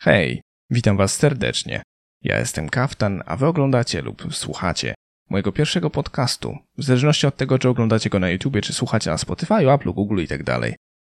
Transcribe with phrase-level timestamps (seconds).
[0.00, 1.82] Hej, witam Was serdecznie.
[2.22, 4.94] Ja jestem Kaftan, a Wy oglądacie lub słuchacie
[5.30, 9.18] mojego pierwszego podcastu, w zależności od tego, czy oglądacie go na YouTubie, czy słuchacie na
[9.18, 10.40] Spotify, Apple, Google i tak.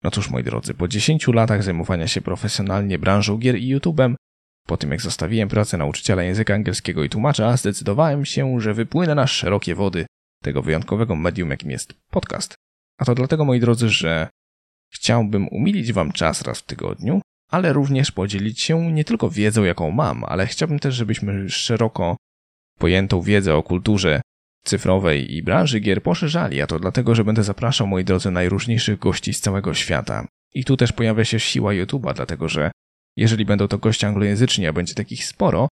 [0.02, 4.16] No cóż, moi drodzy, po 10 latach zajmowania się profesjonalnie branżą gier i YouTubem,
[4.66, 9.26] po tym jak zostawiłem pracę nauczyciela języka angielskiego i tłumacza, zdecydowałem się, że wypłynę na
[9.26, 10.06] szerokie wody
[10.42, 12.54] tego wyjątkowego medium, jakim jest podcast.
[12.98, 14.28] A to dlatego, moi drodzy, że
[14.92, 17.20] chciałbym umilić Wam czas raz w tygodniu,
[17.52, 22.16] ale również podzielić się nie tylko wiedzą, jaką mam, ale chciałbym też, żebyśmy szeroko
[22.78, 24.22] pojętą wiedzę o kulturze
[24.64, 29.34] cyfrowej i branży gier poszerzali, a to dlatego, że będę zapraszał, moi drodzy, najróżniejszych gości
[29.34, 30.26] z całego świata.
[30.54, 32.70] I tu też pojawia się siła YouTube'a, dlatego że
[33.16, 35.68] jeżeli będą to goście anglojęzyczni, a będzie takich sporo,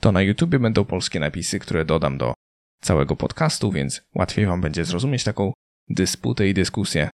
[0.00, 2.34] to na YouTubie będą polskie napisy, które dodam do
[2.82, 5.52] całego podcastu, więc łatwiej Wam będzie zrozumieć taką
[5.88, 7.08] dysputę i dyskusję.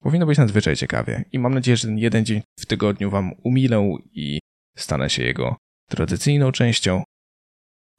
[0.00, 3.96] Powinno być nadzwyczaj ciekawie i mam nadzieję, że ten jeden dzień w tygodniu Wam umilę
[4.12, 4.38] i
[4.76, 5.56] stanę się jego
[5.88, 7.02] tradycyjną częścią.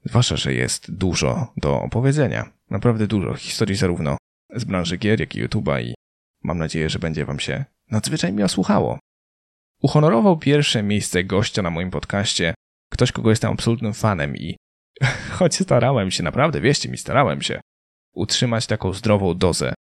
[0.04, 2.52] Zwłaszcza, że jest dużo do opowiedzenia.
[2.70, 4.16] Naprawdę dużo historii zarówno
[4.54, 5.94] z branży gier, jak i YouTube'a i
[6.44, 8.98] mam nadzieję, że będzie Wam się nadzwyczaj miło słuchało.
[9.82, 12.54] Uhonorował pierwsze miejsce gościa na moim podcaście
[12.92, 14.56] ktoś, kogo jestem absolutnym fanem i
[15.38, 17.60] choć starałem się, naprawdę, wieście mi, starałem się
[18.14, 19.74] utrzymać taką zdrową dozę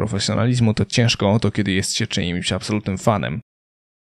[0.00, 3.40] profesjonalizmu, to ciężko o to, kiedy jest się czyimś absolutnym fanem.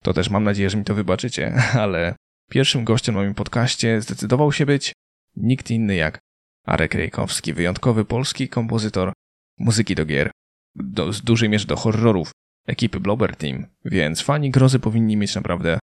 [0.02, 1.54] To też mam nadzieję, że mi to wybaczycie,
[1.84, 2.14] ale
[2.50, 4.92] pierwszym gościem na moim podcaście zdecydował się być
[5.36, 6.18] nikt inny jak
[6.64, 9.12] Arek Rejkowski, wyjątkowy polski kompozytor
[9.58, 10.30] muzyki do gier,
[10.74, 12.30] do, z dużej mierze do horrorów
[12.66, 15.78] ekipy Blobber Team, więc fani grozy powinni mieć naprawdę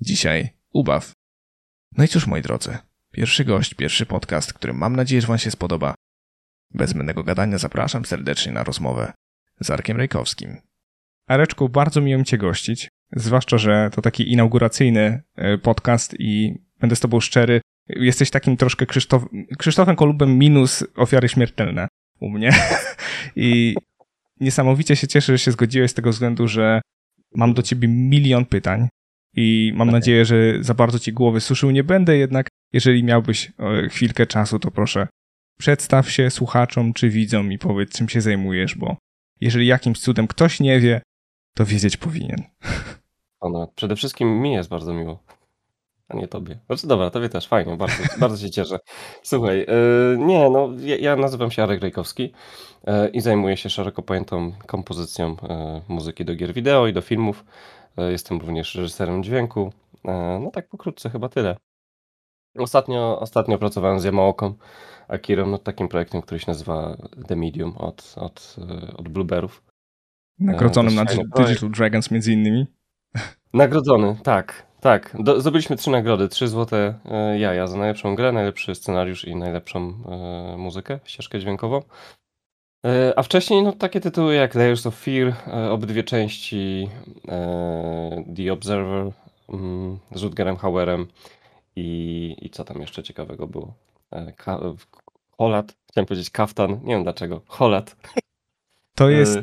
[0.00, 1.12] dzisiaj ubaw.
[1.96, 2.78] No i cóż, moi drodzy,
[3.12, 5.94] pierwszy gość, pierwszy podcast, który mam nadzieję, że Wam się spodoba.
[6.74, 9.12] Bez zbędnego gadania zapraszam serdecznie na rozmowę
[9.60, 10.56] z Arkiem Rejkowskim.
[11.26, 17.00] Areczku, bardzo miło Cię gościć, zwłaszcza, że to taki inauguracyjny e, podcast i będę z
[17.00, 19.24] Tobą szczery, jesteś takim troszkę Krzysztof,
[19.58, 21.88] Krzysztofem Kolubem minus ofiary śmiertelne
[22.20, 22.52] u mnie.
[23.36, 23.74] I
[24.40, 26.80] niesamowicie się cieszę, że się zgodziłeś z tego względu, że
[27.34, 28.88] mam do ciebie milion pytań
[29.36, 30.00] i mam okay.
[30.00, 34.58] nadzieję, że za bardzo ci głowy suszył nie będę, jednak jeżeli miałbyś e, chwilkę czasu,
[34.58, 35.06] to proszę
[35.58, 38.96] przedstaw się słuchaczom czy widzom i powiedz, czym się zajmujesz, bo
[39.40, 41.02] jeżeli jakimś cudem ktoś nie wie,
[41.54, 42.42] to wiedzieć powinien.
[43.40, 45.22] Ona, przede wszystkim mi jest bardzo miło
[46.10, 46.58] a nie tobie.
[46.66, 48.78] Znaczy dobra, tobie też, fajnie, bardzo, bardzo się cieszę.
[49.22, 52.32] Słuchaj, yy, nie, no ja, ja nazywam się Arek Rejkowski
[52.86, 55.36] yy, i zajmuję się szeroko pojętą kompozycją yy,
[55.88, 57.44] muzyki do gier wideo i do filmów.
[57.96, 59.72] Jestem również reżyserem dźwięku.
[60.40, 61.56] No tak pokrótce chyba tyle.
[62.58, 64.54] Ostatnio, ostatnio pracowałem z Yamaoką
[65.08, 66.96] Akirą nad takim projektem, który się nazywa
[67.28, 68.56] The Medium od, od,
[68.96, 69.62] od Blueberów.
[70.38, 72.66] Nagrodzonym na Digital Dragons między innymi.
[73.54, 74.70] Nagrodzony, tak.
[74.80, 79.36] Tak, do, zdobyliśmy trzy nagrody, trzy złote e, jaja za najlepszą grę, najlepszy scenariusz i
[79.36, 81.82] najlepszą e, muzykę, ścieżkę dźwiękową.
[82.86, 86.88] E, a wcześniej no, takie tytuły jak Layers of Fear, e, obydwie części,
[87.28, 89.12] e, The Observer
[89.48, 91.06] mm, z Rutgerem Hauerem
[91.80, 93.74] i, i co tam jeszcze ciekawego było?
[94.10, 94.60] E, ka,
[95.38, 97.96] Holat, chciałem powiedzieć kaftan, nie wiem dlaczego, Holat.
[98.94, 99.38] To jest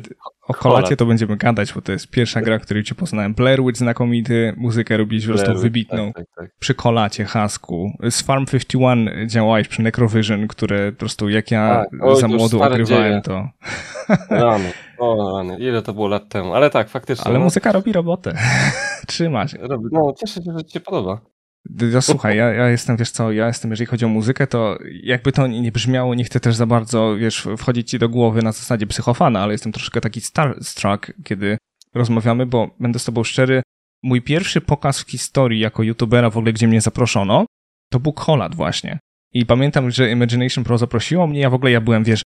[0.48, 3.34] o kolacie to będziemy gadać, bo to jest pierwsza gra, której cię poznałem.
[3.34, 6.12] Blair Witch znakomity, muzykę robiłeś po prostu wybitną.
[6.12, 6.50] Tak, tak, tak.
[6.58, 7.92] Przy kolacie, hasku.
[8.10, 12.16] Z Farm 51 działałeś przy Necrovision, które po prostu jak ja tak.
[12.16, 13.48] za młodu ogrywałem to...
[14.30, 17.26] Rany, o rany, ile to było lat temu, ale tak, faktycznie.
[17.26, 17.44] Ale no.
[17.44, 18.34] muzyka robi robotę.
[19.06, 19.58] Trzyma się.
[19.92, 21.20] No, cieszę się, że ci się podoba.
[21.92, 25.32] Ja, słuchaj, ja, ja jestem, wiesz co, ja jestem, jeżeli chodzi o muzykę, to jakby
[25.32, 28.86] to nie brzmiało, nie chcę też za bardzo, wiesz, wchodzić ci do głowy na zasadzie
[28.86, 31.58] psychofana, ale jestem troszkę taki starstruck, kiedy
[31.94, 33.62] rozmawiamy, bo będę z tobą szczery,
[34.02, 37.46] mój pierwszy pokaz w historii jako youtubera w ogóle, gdzie mnie zaproszono,
[37.90, 38.98] to był Kolat właśnie.
[39.32, 42.22] I pamiętam, że Imagination Pro zaprosiło mnie, ja w ogóle, ja byłem, wiesz,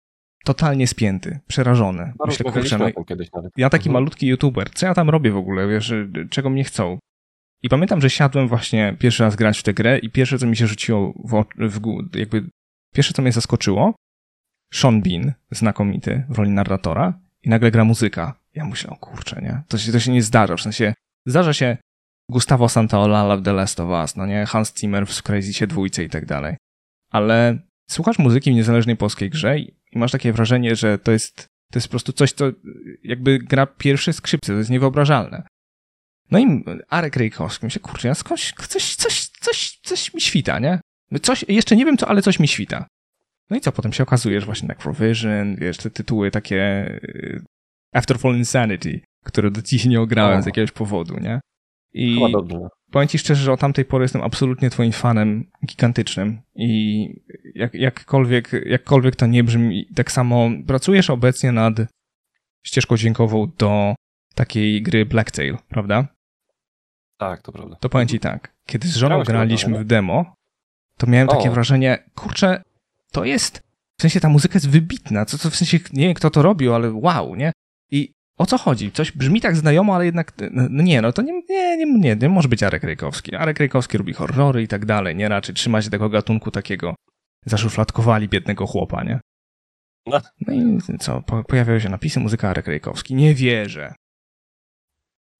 [0.45, 2.13] totalnie spięty, przerażony.
[2.19, 2.87] No, Myślę, kurczę, no,
[3.57, 3.93] ja taki mhm.
[3.93, 5.95] malutki youtuber, co ja tam robię w ogóle, wiesz,
[6.31, 6.99] czego mnie chcą?
[7.67, 10.57] I pamiętam, że siadłem właśnie pierwszy raz grać w tę grę i pierwsze, co mi
[10.57, 12.49] się rzuciło w, w jakby,
[12.95, 13.95] pierwsze, co mnie zaskoczyło,
[14.75, 18.39] Sean Bean, znakomity w roli narratora i nagle gra muzyka.
[18.55, 19.63] Ja myślę, o kurczę, nie?
[19.69, 20.95] To się, to się nie zdarza, w sensie
[21.27, 21.77] zdarza się
[22.31, 24.47] Gustavo Santaolalla w The Last of Us, no nie?
[24.47, 26.57] Hans Zimmer w Crazy dwójce i tak dalej.
[27.11, 27.59] Ale
[27.91, 31.37] słuchasz muzyki w niezależnej polskiej grze i masz takie wrażenie, że to jest,
[31.73, 32.45] to jest po prostu coś, co
[33.03, 35.43] jakby gra pierwsze skrzypce, to jest niewyobrażalne.
[36.31, 40.81] No i Arek Rejkowski myślę, kurczę, ja skądś, coś, coś, coś, coś mi świta, nie?
[41.23, 42.87] Coś, jeszcze nie wiem co, ale coś mi świta.
[43.51, 47.43] No i co, potem się okazuje, że właśnie Provision, wiesz, te tytuły takie y,
[47.95, 51.41] After Fall Insanity, które do dziś nie ograłem z jakiegoś powodu, nie?
[51.93, 52.69] I Chyba dobrze.
[52.91, 57.09] powiem ci szczerze, że od tamtej pory jestem absolutnie twoim fanem gigantycznym i
[57.55, 61.75] jak, jakkolwiek, jakkolwiek to nie brzmi, tak samo pracujesz obecnie nad
[62.67, 63.95] ścieżką dźwiękową do
[64.35, 66.09] takiej gry Blacktail, prawda?
[67.17, 67.77] Tak, to prawda.
[67.77, 70.35] To powiem ci tak, kiedy z żoną graliśmy w demo,
[70.99, 71.53] to miałem takie o.
[71.53, 72.63] wrażenie, kurczę,
[73.13, 73.63] to jest,
[73.99, 76.75] w sensie ta muzyka jest wybitna, co, co w sensie, nie wiem kto to robił,
[76.75, 77.53] ale wow, nie?
[77.91, 78.93] I o co chodzi?
[78.93, 82.29] Coś brzmi tak znajomo, ale jednak, no nie, no to nie, nie, nie, nie, nie
[82.29, 83.35] może być Arek Rejkowski.
[83.35, 85.29] Arek Rejkowski robi horrory i tak dalej, nie?
[85.29, 86.95] Raczej trzyma się tego gatunku takiego,
[87.47, 89.21] zaszufladkowali biednego chłopa, nie?
[90.07, 93.15] No, no i co, po, pojawiają się napisy muzyka Arek Rejkowski.
[93.15, 93.95] Nie wierzę.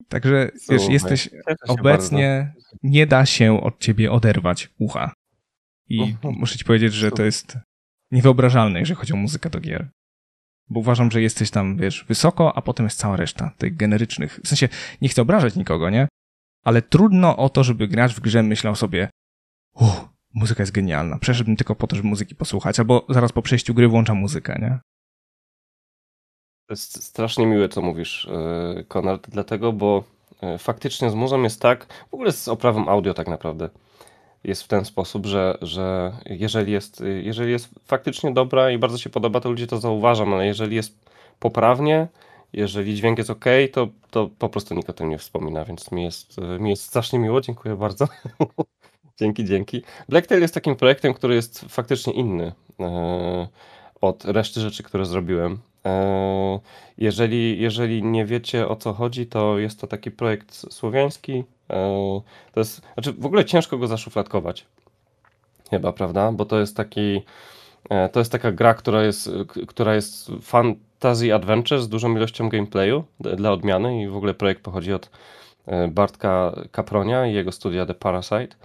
[0.09, 1.29] Także, Słuchaj, wiesz, jesteś
[1.67, 2.77] obecnie, bardzo.
[2.83, 5.13] nie da się od ciebie oderwać ucha.
[5.89, 6.35] I mhm.
[6.37, 7.57] muszę ci powiedzieć, że to jest
[8.11, 9.89] niewyobrażalne, jeżeli chodzi o muzykę do gier.
[10.69, 14.39] Bo uważam, że jesteś tam, wiesz, wysoko, a potem jest cała reszta tych generycznych.
[14.43, 14.69] W sensie,
[15.01, 16.07] nie chcę obrażać nikogo, nie?
[16.63, 19.09] Ale trudno o to, żeby gracz w grze myślał sobie,
[19.73, 21.19] uff, muzyka jest genialna.
[21.19, 24.79] Przeszedłbym tylko po to, żeby muzyki posłuchać, albo zaraz po przejściu gry włączam muzykę, nie?
[26.69, 30.03] Jest strasznie miłe, co mówisz, e, Konrad, dlatego, bo
[30.41, 33.69] e, faktycznie z muzą jest tak, w ogóle z oprawą audio tak naprawdę,
[34.43, 39.09] jest w ten sposób, że, że jeżeli, jest, jeżeli jest faktycznie dobra i bardzo się
[39.09, 41.09] podoba, to ludzie to zauważą, ale jeżeli jest
[41.39, 42.07] poprawnie,
[42.53, 46.03] jeżeli dźwięk jest ok, to, to po prostu nikt o tym nie wspomina, więc mi
[46.03, 48.07] jest, mi jest strasznie miło, dziękuję bardzo.
[49.19, 49.83] dzięki, dzięki.
[50.09, 53.47] Blacktail jest takim projektem, który jest faktycznie inny e,
[54.01, 55.59] od reszty rzeczy, które zrobiłem.
[55.87, 56.59] E,
[56.97, 61.43] jeżeli, jeżeli nie wiecie o co chodzi, to jest to taki projekt słowiański.
[61.69, 62.21] E,
[62.53, 64.65] to jest, znaczy w ogóle ciężko go zaszufladkować.
[65.69, 66.31] Chyba, prawda?
[66.31, 67.21] Bo to jest taki.
[67.89, 69.29] E, to jest taka gra, która jest,
[69.67, 74.93] która jest fantasy adventure z dużą ilością gameplayu dla odmiany i w ogóle projekt pochodzi
[74.93, 75.09] od
[75.89, 78.55] Bartka Kapronia i jego studia The Parasite.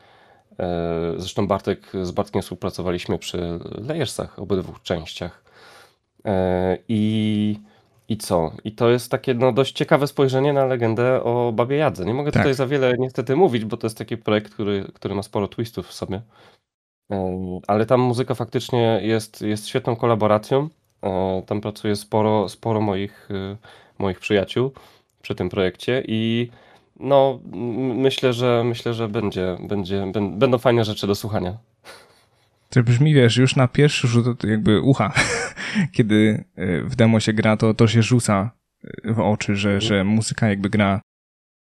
[1.16, 3.58] Zresztą Bartek z Bartkiem współpracowaliśmy przy
[3.88, 5.42] Layersach, obydwu częściach.
[6.24, 7.60] E, I,
[8.08, 8.52] I co?
[8.64, 12.04] I to jest takie no, dość ciekawe spojrzenie na legendę o Babie Jadze.
[12.04, 12.42] Nie mogę tak.
[12.42, 15.86] tutaj za wiele niestety mówić, bo to jest taki projekt, który, który ma sporo twistów
[15.86, 16.22] w sobie.
[17.12, 20.68] E, ale tam muzyka faktycznie jest, jest świetną kolaboracją.
[21.02, 23.28] E, tam pracuje sporo, sporo moich,
[23.98, 24.72] moich przyjaciół
[25.22, 26.50] przy tym projekcie i
[27.00, 27.40] no,
[27.94, 31.58] myślę, że myślę, że będzie, będzie, będą fajne rzeczy do słuchania.
[32.72, 35.12] To brzmi, wiesz, już na pierwszy rzut jakby ucha,
[35.96, 38.50] kiedy e, w demo się gra, to to się rzuca
[38.84, 41.00] e, w oczy, że, że muzyka jakby gra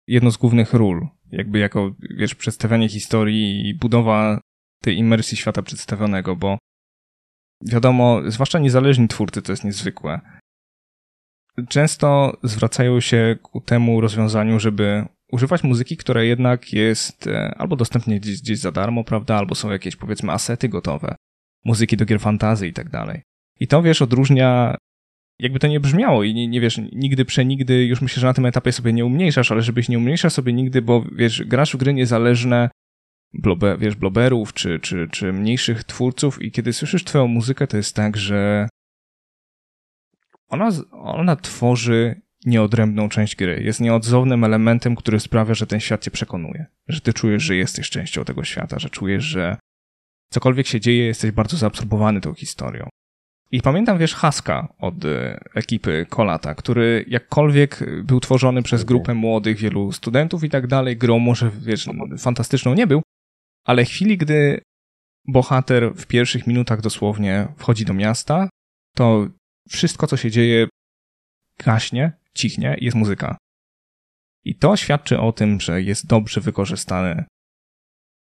[0.07, 1.07] jedno z głównych ról.
[1.31, 4.41] Jakby jako, wiesz, przedstawianie historii i budowa
[4.81, 6.57] tej imersji świata przedstawionego, bo
[7.65, 10.21] wiadomo, zwłaszcza niezależni twórcy to jest niezwykłe.
[11.69, 18.19] Często zwracają się ku temu rozwiązaniu, żeby używać muzyki, która jednak jest e, albo dostępnie
[18.19, 21.15] gdzieś, gdzieś za darmo, prawda, albo są jakieś powiedzmy asety gotowe,
[21.65, 23.21] muzyki do gier fantazy i tak dalej.
[23.59, 24.75] I to wiesz, odróżnia,
[25.39, 28.45] jakby to nie brzmiało i nie, nie wiesz, nigdy przenigdy, już myślę, że na tym
[28.45, 31.93] etapie sobie nie umniejszasz, ale żebyś nie umniejszał sobie nigdy, bo wiesz, grasz w gry
[31.93, 32.69] niezależne,
[33.33, 37.95] blobe, wiesz, bloberów czy, czy, czy mniejszych twórców i kiedy słyszysz twoją muzykę, to jest
[37.95, 38.67] tak, że
[40.53, 43.63] ona, ona tworzy nieodrębną część gry.
[43.63, 46.65] Jest nieodzownym elementem, który sprawia, że ten świat cię przekonuje.
[46.87, 49.57] Że ty czujesz, że jesteś częścią tego świata, że czujesz, że
[50.29, 52.89] cokolwiek się dzieje, jesteś bardzo zaabsorbowany tą historią.
[53.51, 59.57] I pamiętam, wiesz, Haska od e, ekipy Kolata, który jakkolwiek był tworzony przez grupę młodych,
[59.57, 63.01] wielu studentów i tak dalej, grą może, wiesz, fantastyczną nie był,
[63.65, 64.61] ale w chwili, gdy
[65.27, 68.49] bohater w pierwszych minutach dosłownie wchodzi do miasta,
[68.95, 69.27] to
[69.69, 70.67] wszystko, co się dzieje,
[71.65, 73.37] gaśnie cichnie jest muzyka.
[74.45, 77.25] I to świadczy o tym, że jest dobrze wykorzystany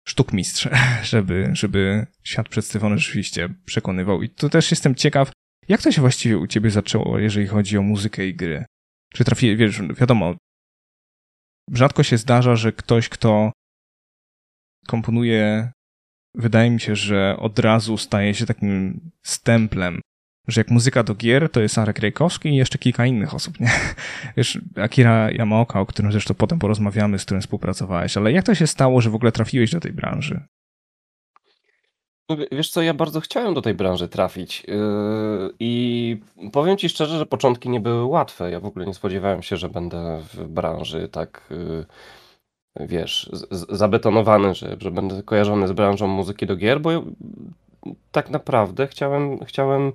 [0.06, 0.68] sztukmistrz,
[1.12, 4.22] żeby, żeby świat przedstawiony rzeczywiście przekonywał.
[4.22, 5.32] I tu też jestem ciekaw,
[5.68, 8.64] jak to się właściwie u ciebie zaczęło, jeżeli chodzi o muzykę i gry?
[9.12, 10.34] Czy trafi, wiesz, wiadomo,
[11.72, 13.52] rzadko się zdarza, że ktoś, kto
[14.86, 15.72] komponuje,
[16.34, 20.00] wydaje mi się, że od razu staje się takim stemplem
[20.48, 23.70] że jak muzyka do gier, to jest Arek Rejkowski i jeszcze kilka innych osób, nie?
[24.36, 28.66] Wiesz, Akira Yamaoka, o którym zresztą potem porozmawiamy, z którym współpracowałeś, ale jak to się
[28.66, 30.40] stało, że w ogóle trafiłeś do tej branży?
[32.30, 34.74] No, wiesz co, ja bardzo chciałem do tej branży trafić yy,
[35.60, 36.16] i
[36.52, 38.50] powiem ci szczerze, że początki nie były łatwe.
[38.50, 44.76] Ja w ogóle nie spodziewałem się, że będę w branży tak, yy, wiesz, zabetonowany, że,
[44.80, 46.90] że będę kojarzony z branżą muzyki do gier, bo
[48.12, 49.92] tak naprawdę chciałem, chciałem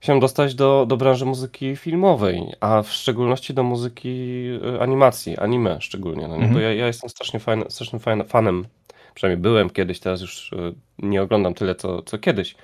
[0.00, 5.80] się dostać do, do branży muzyki filmowej, a w szczególności do muzyki e, animacji, anime
[5.80, 6.42] szczególnie, no nie?
[6.42, 6.52] Mhm.
[6.52, 8.66] bo ja, ja jestem strasznie, fajny, strasznie fajny, fanem,
[9.14, 12.54] przynajmniej byłem kiedyś, teraz już e, nie oglądam tyle co, co kiedyś,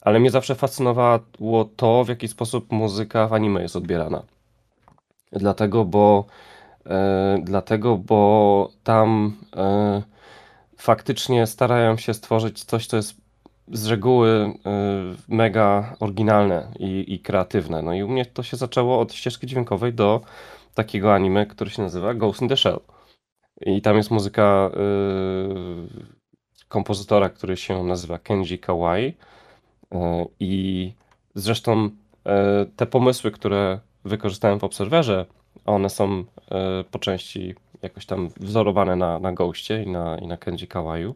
[0.00, 4.22] ale mnie zawsze fascynowało to, w jaki sposób muzyka w anime jest odbierana.
[5.32, 6.24] Dlatego, bo,
[6.86, 9.36] e, dlatego, bo tam
[10.76, 13.27] faktycznie starają się stworzyć coś, co jest
[13.72, 14.52] z reguły y,
[15.28, 17.82] mega oryginalne i, i kreatywne.
[17.82, 20.20] No i u mnie to się zaczęło od ścieżki dźwiękowej do
[20.74, 22.80] takiego anime, który się nazywa Ghost in the Shell.
[23.60, 24.70] I tam jest muzyka
[26.60, 29.06] y, kompozytora, który się nazywa Kenji Kawai.
[29.94, 29.96] Y,
[30.40, 30.92] I
[31.34, 31.90] zresztą
[32.76, 35.26] te pomysły, które wykorzystałem w Obserwerze,
[35.64, 36.24] one są
[36.90, 41.14] po części jakoś tam wzorowane na, na Ghostie i na, i na Kenji Kawaiu.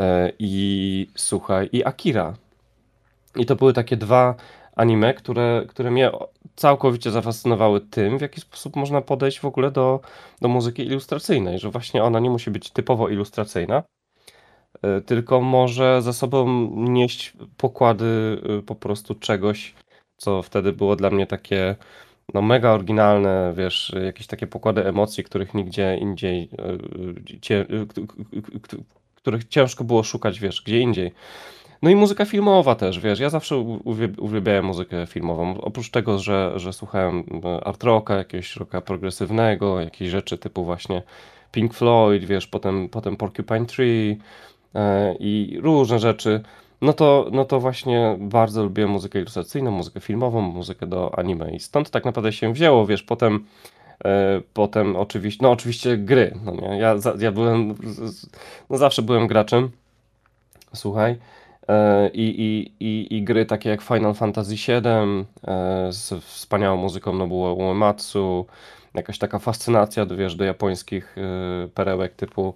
[0.00, 2.34] E, i słuchaj, i Akira.
[3.36, 4.34] I to były takie dwa
[4.76, 6.10] anime, które, które mnie
[6.56, 10.00] całkowicie zafascynowały tym, w jaki sposób można podejść w ogóle do,
[10.40, 13.82] do muzyki ilustracyjnej, że właśnie ona nie musi być typowo ilustracyjna,
[14.82, 19.74] e, tylko może za sobą nieść pokłady e, po prostu czegoś,
[20.16, 21.76] co wtedy było dla mnie takie
[22.34, 26.50] no mega oryginalne, wiesz, jakieś takie pokłady emocji, których nigdzie indziej,
[29.26, 31.12] których ciężko było szukać, wiesz, gdzie indziej.
[31.82, 33.56] No i muzyka filmowa też, wiesz, ja zawsze
[34.18, 35.60] uwielbiałem muzykę filmową.
[35.60, 41.02] Oprócz tego, że, że słuchałem e, art rocka, jakiegoś rocka progresywnego, jakieś rzeczy typu właśnie
[41.52, 44.18] Pink Floyd, wiesz, potem, potem Porcupine Tree
[44.74, 46.40] e, i różne rzeczy,
[46.80, 51.60] no to, no to właśnie bardzo lubiłem muzykę ilustracyjną, muzykę filmową, muzykę do anime i
[51.60, 53.44] stąd tak naprawdę się wzięło, wiesz, potem
[54.54, 56.34] potem oczywiście, no oczywiście gry.
[56.44, 56.78] No nie?
[56.78, 57.74] Ja, ja byłem,
[58.70, 59.70] no zawsze byłem graczem.
[60.74, 61.16] Słuchaj.
[61.68, 67.12] E, I, i, i, I gry takie jak Final Fantasy VII e, z wspaniałą muzyką
[67.12, 68.46] Nobuo Uematsu,
[68.94, 71.16] jakaś taka fascynacja wiesz, do japońskich
[71.74, 72.54] perełek typu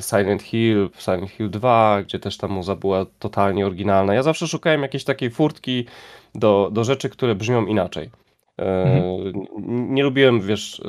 [0.00, 4.14] Silent Hill, Silent Hill 2, gdzie też ta muza była totalnie oryginalna.
[4.14, 5.86] Ja zawsze szukałem jakiejś takiej furtki
[6.34, 8.10] do, do rzeczy, które brzmią inaczej.
[8.58, 9.46] Mhm.
[9.94, 10.82] Nie lubiłem, wiesz,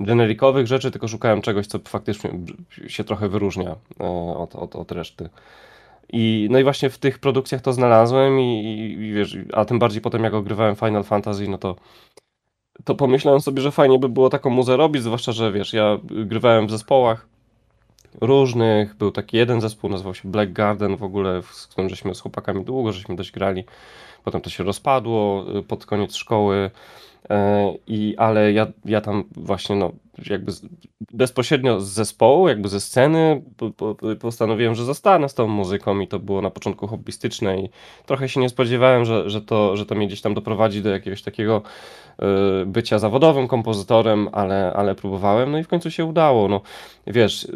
[0.00, 2.30] generikowych rzeczy, tylko szukałem czegoś, co faktycznie
[2.86, 4.04] się trochę wyróżnia e,
[4.36, 5.28] od, od, od reszty.
[6.12, 8.64] I, no i właśnie w tych produkcjach to znalazłem i,
[9.00, 11.76] i, wiesz, a tym bardziej potem jak ogrywałem Final Fantasy, no to
[12.84, 16.66] to pomyślałem sobie, że fajnie by było taką muzę robić, zwłaszcza, że wiesz, ja grywałem
[16.66, 17.28] w zespołach
[18.20, 22.20] różnych, był taki jeden zespół, nazywał się Black Garden w ogóle, z którym żeśmy z
[22.20, 23.64] chłopakami długo, żeśmy dość grali
[24.24, 26.70] potem to się rozpadło y, pod koniec szkoły.
[27.30, 29.92] E, I, ale ja, ja tam właśnie, no,
[30.30, 30.52] jakby
[31.12, 33.42] bezpośrednio z zespołu, jakby ze sceny,
[34.20, 37.68] postanowiłem, że zostanę z tą muzyką i to było na początku hobbystyczne i
[38.06, 41.22] trochę się nie spodziewałem, że, że, to, że to mnie gdzieś tam doprowadzi do jakiegoś
[41.22, 41.62] takiego
[42.62, 46.48] y, bycia zawodowym kompozytorem, ale, ale próbowałem, no i w końcu się udało.
[46.48, 46.60] No,
[47.06, 47.50] wiesz, y,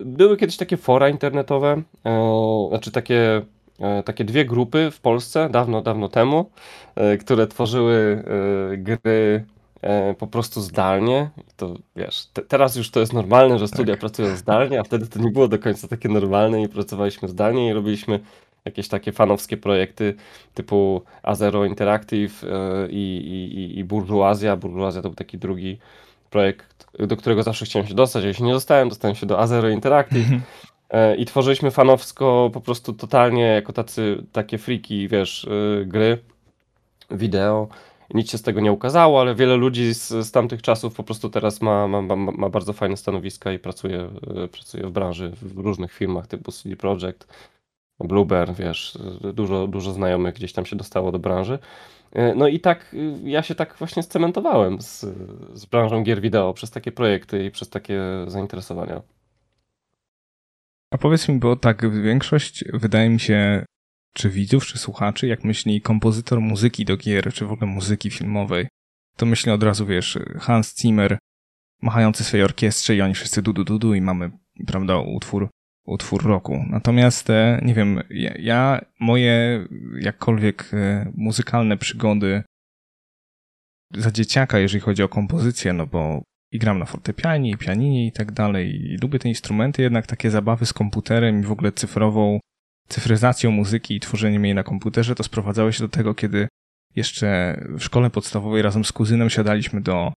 [0.00, 3.42] były kiedyś takie fora internetowe, e, znaczy takie
[4.04, 6.50] takie dwie grupy w Polsce dawno, dawno temu,
[6.94, 8.24] e, które tworzyły
[8.72, 9.44] e, gry
[10.18, 11.30] po prostu zdalnie.
[11.56, 14.00] To wiesz, te, teraz już to jest normalne, że studia tak.
[14.00, 17.72] pracują zdalnie, a wtedy to nie było do końca takie normalne i pracowaliśmy zdalnie i
[17.72, 18.20] robiliśmy
[18.64, 20.14] jakieś takie fanowskie projekty
[20.54, 22.44] typu Azero Interactive
[22.90, 23.16] i,
[23.54, 24.56] i, i Burżuazja.
[24.56, 25.78] Burżuazja to był taki drugi
[26.30, 30.26] projekt, do którego zawsze chciałem się dostać, się nie dostałem, dostałem się do Azero Interactive.
[30.90, 36.18] E, i tworzyliśmy fanowsko po prostu totalnie jako tacy, takie friki, wiesz, y, gry,
[37.10, 37.68] wideo.
[38.14, 41.28] Nic się z tego nie ukazało, ale wiele ludzi z, z tamtych czasów po prostu
[41.30, 44.10] teraz ma, ma, ma, ma bardzo fajne stanowiska i pracuje,
[44.44, 47.26] y, pracuje w branży, w różnych firmach typu CD Projekt,
[48.00, 48.98] Blueber, wiesz,
[49.34, 51.58] dużo, dużo znajomych gdzieś tam się dostało do branży.
[52.12, 55.06] E, no i tak ja się tak właśnie scementowałem z,
[55.54, 59.02] z branżą gier wideo przez takie projekty i przez takie zainteresowania.
[60.94, 63.64] A powiedz mi, bo tak większość, wydaje mi się,
[64.12, 68.68] czy widzów, czy słuchaczy, jak myśli kompozytor muzyki do gier, czy w ogóle muzyki filmowej,
[69.16, 71.18] to myśli od razu, wiesz, Hans Zimmer
[71.82, 74.30] machający swojej orkiestrze i oni wszyscy du, du, du, du i mamy,
[74.66, 75.48] prawda, utwór,
[75.86, 76.64] utwór roku.
[76.70, 78.02] Natomiast, e, nie wiem,
[78.38, 79.66] ja, moje
[80.00, 82.42] jakkolwiek e, muzykalne przygody
[83.94, 86.22] za dzieciaka, jeżeli chodzi o kompozycję, no bo
[86.54, 88.92] i gram na fortepianie, i pianinie i tak dalej.
[88.92, 92.40] I lubię te instrumenty, jednak takie zabawy z komputerem i w ogóle cyfrową,
[92.88, 96.48] cyfryzacją muzyki i tworzeniem jej na komputerze, to sprowadzało się do tego, kiedy
[96.96, 100.12] jeszcze w szkole podstawowej razem z kuzynem siadaliśmy do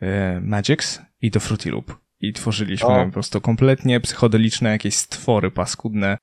[0.00, 1.98] e, Magix i do Fruity Loop.
[2.20, 3.04] I tworzyliśmy o.
[3.06, 6.18] po prostu kompletnie psychodeliczne jakieś stwory paskudne,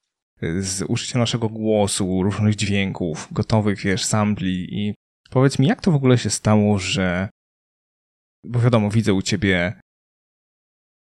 [0.59, 4.93] z użycia naszego głosu, różnych dźwięków, gotowych, wiesz, sampli i
[5.29, 7.29] powiedz mi, jak to w ogóle się stało, że
[8.49, 9.73] bo wiadomo, widzę u ciebie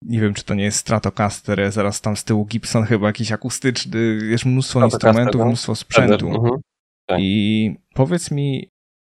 [0.01, 4.19] nie wiem, czy to nie jest Stratocaster, zaraz tam z tyłu Gibson chyba jakiś akustyczny,
[4.29, 5.45] wiesz, mnóstwo instrumentów, no.
[5.45, 6.27] mnóstwo sprzętu.
[6.27, 6.61] Mhm.
[7.05, 7.19] Tak.
[7.21, 8.69] I powiedz mi,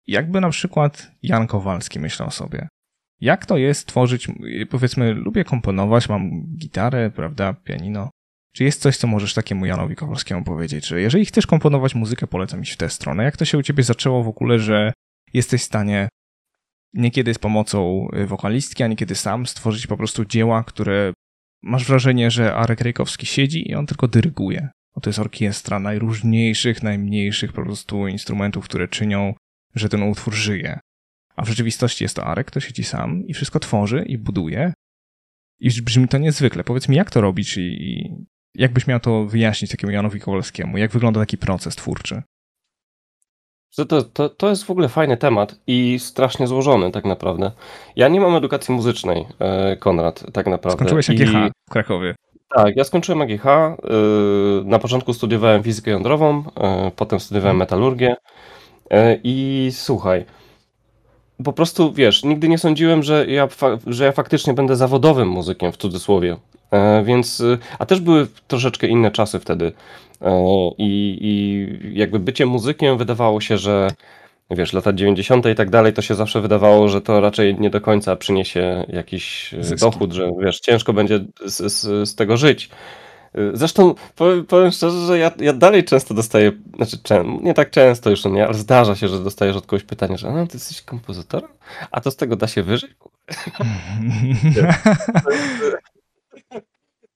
[0.07, 2.69] jakby na przykład Jan Kowalski myślał sobie,
[3.21, 4.29] jak to jest tworzyć,
[4.71, 8.11] powiedzmy, lubię komponować, mam gitarę, prawda, pianino.
[8.55, 12.63] Czy jest coś, co możesz takiemu Janowi Kowalskiemu powiedzieć, że jeżeli chcesz komponować muzykę, polecam
[12.63, 13.25] iść w tę stronę.
[13.25, 14.93] Jak to się u ciebie zaczęło w ogóle, że
[15.35, 16.09] jesteś w stanie
[16.95, 21.13] niekiedy z pomocą y, wokalistki, a niekiedy sam stworzyć po prostu dzieła, które
[21.63, 24.69] masz wrażenie, że Arek Rejkowski siedzi i on tylko dyryguje.
[24.95, 29.35] Bo to jest orkiestra najróżniejszych, najmniejszych po prostu instrumentów, które czynią,
[29.75, 30.79] że ten utwór żyje.
[31.37, 34.73] A w rzeczywistości jest to Arek, kto siedzi sam i wszystko tworzy i buduje.
[35.61, 36.65] I brzmi to niezwykle.
[36.65, 38.11] Powiedz mi, jak to robić i
[38.55, 40.79] jak byś miał to wyjaśnić takiemu Janowi Kowalskiemu?
[40.79, 42.23] Jak wygląda taki proces twórczy?
[43.77, 47.51] To, to, to jest w ogóle fajny temat i strasznie złożony tak naprawdę.
[47.97, 50.79] Ja nie mam edukacji muzycznej, e, Konrad, tak naprawdę.
[50.79, 51.51] Skończyłeś AGH I...
[51.69, 52.15] w Krakowie.
[52.57, 53.47] Tak, ja skończyłem AGH.
[53.47, 53.77] E,
[54.65, 58.17] na początku studiowałem fizykę jądrową, e, potem studiowałem metalurgię.
[59.25, 60.25] I słuchaj,
[61.45, 63.49] po prostu wiesz, nigdy nie sądziłem, że ja,
[63.87, 66.37] że ja faktycznie będę zawodowym muzykiem w cudzysłowie.
[67.05, 67.43] Więc,
[67.79, 69.73] a też były troszeczkę inne czasy wtedy.
[70.79, 71.19] I
[71.95, 73.89] jakby bycie muzykiem wydawało się, że
[74.51, 75.47] wiesz, lata 90.
[75.47, 79.55] i tak dalej, to się zawsze wydawało, że to raczej nie do końca przyniesie jakiś
[79.55, 79.81] e, Zyski.
[79.81, 82.71] dochód, że wiesz, ciężko będzie z, z, z tego żyć.
[83.35, 86.99] E, zresztą powiem, powiem, szczerze, że ja, ja dalej często dostaję, znaczy
[87.43, 90.47] nie tak często już, nie, ale zdarza się, że dostajesz od kogoś pytanie, że no,
[90.47, 91.51] ty jesteś kompozytorem?
[91.91, 92.91] A to z tego da się wyżyć?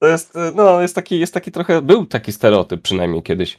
[0.00, 3.58] To jest, no, jest taki, jest taki trochę, był taki stereotyp przynajmniej kiedyś.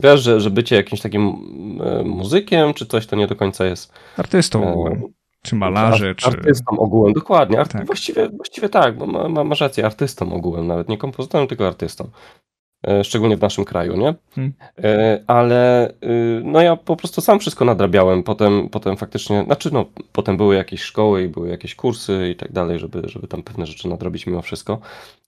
[0.00, 1.36] Wiesz, że, że bycie jakimś takim
[2.04, 3.92] muzykiem czy coś to nie do końca jest.
[4.16, 5.02] Artystą e, ogółem.
[5.42, 6.26] Czy malarzy, czy.
[6.26, 7.60] Artystą ogółem, dokładnie.
[7.60, 7.72] Art...
[7.72, 7.86] Tak.
[7.86, 12.10] Właściwie, właściwie tak, bo ma, ma, masz rację, artystą ogółem, nawet nie kompozytorem, tylko artystą.
[12.86, 14.14] E, szczególnie w naszym kraju, nie?
[14.34, 14.52] Hmm.
[14.84, 19.84] E, ale y, no ja po prostu sam wszystko nadrabiałem, potem, potem faktycznie, znaczy no,
[20.12, 23.66] potem były jakieś szkoły i były jakieś kursy i tak dalej, żeby, żeby tam pewne
[23.66, 24.78] rzeczy nadrobić mimo wszystko,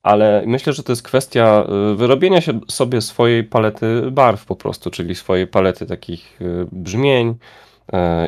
[0.03, 4.91] ale myślę, że to jest kwestia y, wyrobienia się sobie swojej palety barw po prostu,
[4.91, 7.35] czyli swojej palety takich y, brzmień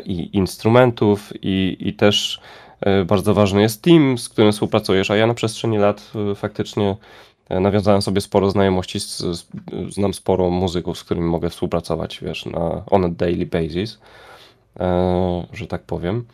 [0.05, 2.41] i instrumentów i, i też
[3.07, 6.97] bardzo ważny jest team, z którym współpracujesz, a ja na przestrzeni lat faktycznie
[7.51, 9.47] nawiązałem sobie sporo znajomości, z, z,
[9.89, 13.99] znam sporo muzyków, z którymi mogę współpracować, wiesz, na on a daily basis,
[14.81, 16.25] e, że tak powiem.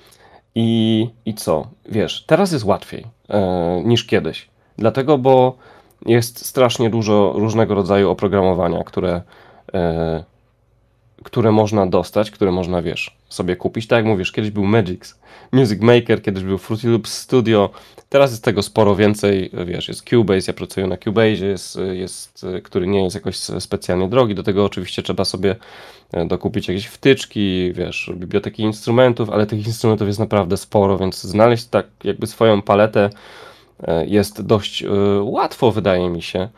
[0.55, 1.67] I, I co?
[1.89, 4.49] Wiesz, teraz jest łatwiej e, niż kiedyś.
[4.79, 5.57] Dlatego, bo
[6.07, 9.23] jest strasznie dużo różnego rodzaju oprogramowania, które,
[9.75, 10.25] e,
[11.27, 13.87] które można dostać, które można, wiesz, sobie kupić.
[13.87, 15.19] Tak jak mówisz, kiedyś był Magix,
[15.53, 17.71] Music Maker, kiedyś był Fruity Loops Studio,
[18.09, 22.87] Teraz jest tego sporo więcej, wiesz, jest Cubase, ja pracuję na Cubase, jest, jest, który
[22.87, 25.57] nie jest jakoś specjalnie drogi, do tego oczywiście trzeba sobie
[26.13, 31.67] e, dokupić jakieś wtyczki, wiesz, biblioteki instrumentów, ale tych instrumentów jest naprawdę sporo, więc znaleźć
[31.67, 33.11] tak jakby swoją paletę
[33.83, 34.89] e, jest dość e,
[35.23, 36.49] łatwo, wydaje mi się.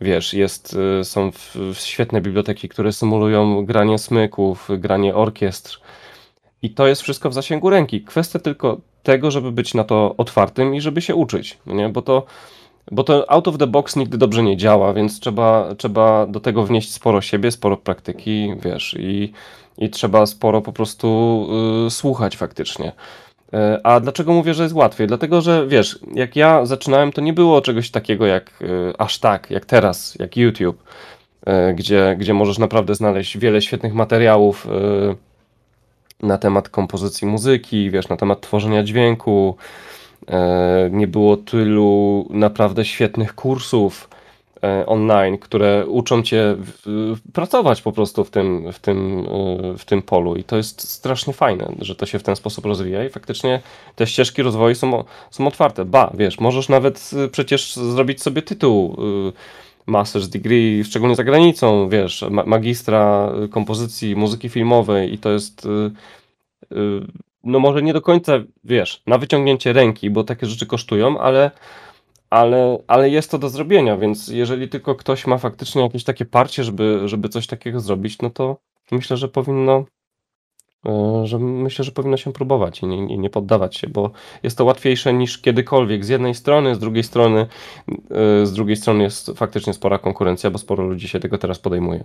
[0.00, 1.30] Wiesz, jest, są
[1.72, 5.80] świetne biblioteki, które symulują granie smyków, granie orkiestr,
[6.62, 8.00] i to jest wszystko w zasięgu ręki.
[8.00, 11.88] Kwestia tylko tego, żeby być na to otwartym i żeby się uczyć, no nie?
[11.88, 12.26] Bo to,
[12.92, 16.64] bo to out of the box nigdy dobrze nie działa, więc trzeba, trzeba do tego
[16.64, 19.32] wnieść sporo siebie, sporo praktyki, wiesz, i,
[19.78, 21.48] i trzeba sporo po prostu
[21.86, 22.92] y, słuchać faktycznie.
[23.54, 25.06] Y, a dlaczego mówię, że jest łatwiej?
[25.06, 29.50] Dlatego, że wiesz, jak ja zaczynałem, to nie było czegoś takiego jak y, aż tak,
[29.50, 30.82] jak teraz, jak YouTube,
[31.48, 34.66] y, gdzie, gdzie możesz naprawdę znaleźć wiele świetnych materiałów
[36.22, 39.56] na temat kompozycji muzyki, wiesz, na temat tworzenia dźwięku.
[40.28, 44.15] E, nie było tylu naprawdę świetnych kursów e,
[44.86, 46.56] online, które uczą cię
[47.32, 49.26] pracować po prostu w tym, w, tym,
[49.74, 52.64] e, w tym polu i to jest strasznie fajne, że to się w ten sposób
[52.64, 53.60] rozwija i faktycznie
[53.94, 55.84] te ścieżki rozwoju są, są otwarte.
[55.84, 58.96] Ba, wiesz, możesz nawet przecież zrobić sobie tytuł
[59.88, 65.68] master's degree, szczególnie za granicą, wiesz, magistra kompozycji muzyki filmowej i to jest
[67.46, 68.32] no może nie do końca,
[68.64, 71.50] wiesz, na wyciągnięcie ręki, bo takie rzeczy kosztują, ale,
[72.30, 76.64] ale, ale jest to do zrobienia, więc jeżeli tylko ktoś ma faktycznie jakieś takie parcie,
[76.64, 78.56] żeby, żeby coś takiego zrobić, no to
[78.90, 79.84] myślę, że powinno
[80.86, 84.10] e, że myślę, że powinno się próbować i nie, nie, poddawać się, bo
[84.42, 86.04] jest to łatwiejsze niż kiedykolwiek.
[86.04, 87.46] Z jednej strony, z drugiej strony,
[88.44, 92.04] z drugiej strony jest faktycznie spora konkurencja, bo sporo ludzi się tego teraz podejmuje.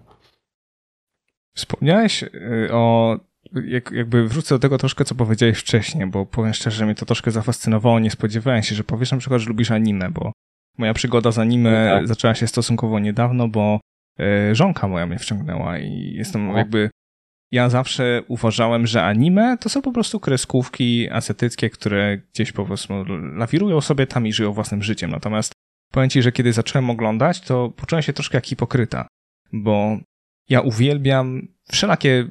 [1.56, 2.24] Wspomniałeś
[2.72, 3.18] o
[3.66, 7.06] jak, jakby wrócę do tego troszkę, co powiedziałeś wcześniej, bo powiem szczerze, że mnie to
[7.06, 8.00] troszkę zafascynowało.
[8.00, 10.32] Nie spodziewałem się, że powiesz na przykład, że lubisz anime, bo
[10.78, 12.08] moja przygoda z anime no tak.
[12.08, 13.80] zaczęła się stosunkowo niedawno, bo
[14.20, 16.58] e, żonka moja mnie wciągnęła i jestem o.
[16.58, 16.90] jakby.
[17.54, 22.94] Ja zawsze uważałem, że anime to są po prostu kreskówki azjatyckie, które gdzieś po prostu
[23.36, 25.12] lawirują sobie tam i żyją własnym życiem.
[25.12, 25.54] Natomiast
[25.92, 29.08] powiem ci, że kiedy zacząłem oglądać, to poczułem się troszkę jak hipokryta,
[29.54, 29.98] bo
[30.50, 32.28] ja uwielbiam wszelakie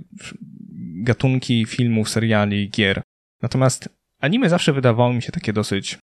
[1.03, 3.03] gatunki filmów, seriali, gier.
[3.43, 3.89] Natomiast
[4.21, 5.99] anime zawsze wydawało mi się takie dosyć,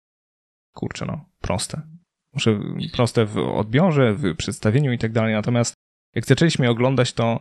[0.75, 1.81] kurczę no, proste.
[2.33, 2.59] Może
[2.93, 5.33] proste w odbiorze, w przedstawieniu i tak dalej.
[5.33, 5.73] Natomiast
[6.15, 7.39] jak zaczęliśmy oglądać, to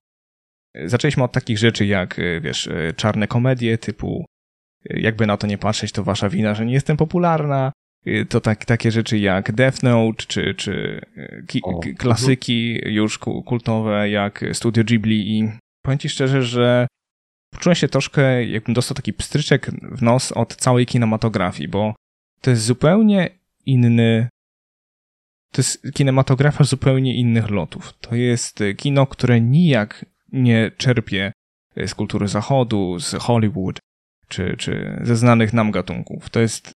[0.84, 4.24] zaczęliśmy od takich rzeczy jak, wiesz, czarne komedie typu
[4.84, 7.72] jakby na to nie patrzeć, to wasza wina, że nie jestem popularna.
[8.28, 11.00] To tak, takie rzeczy jak Death Note, czy, czy
[11.46, 11.62] ki,
[11.98, 15.48] klasyki już kultowe jak Studio Ghibli i
[15.82, 16.86] powiem ci szczerze, że
[17.56, 21.94] poczułem się troszkę, jakbym dostał taki pstryczek w nos od całej kinematografii, bo
[22.40, 23.30] to jest zupełnie
[23.66, 24.28] inny.
[25.52, 27.94] To jest kinematografia zupełnie innych lotów.
[28.00, 31.32] To jest kino, które nijak nie czerpie
[31.86, 33.78] z kultury zachodu, z Hollywood,
[34.28, 36.30] czy, czy ze znanych nam gatunków.
[36.30, 36.72] To jest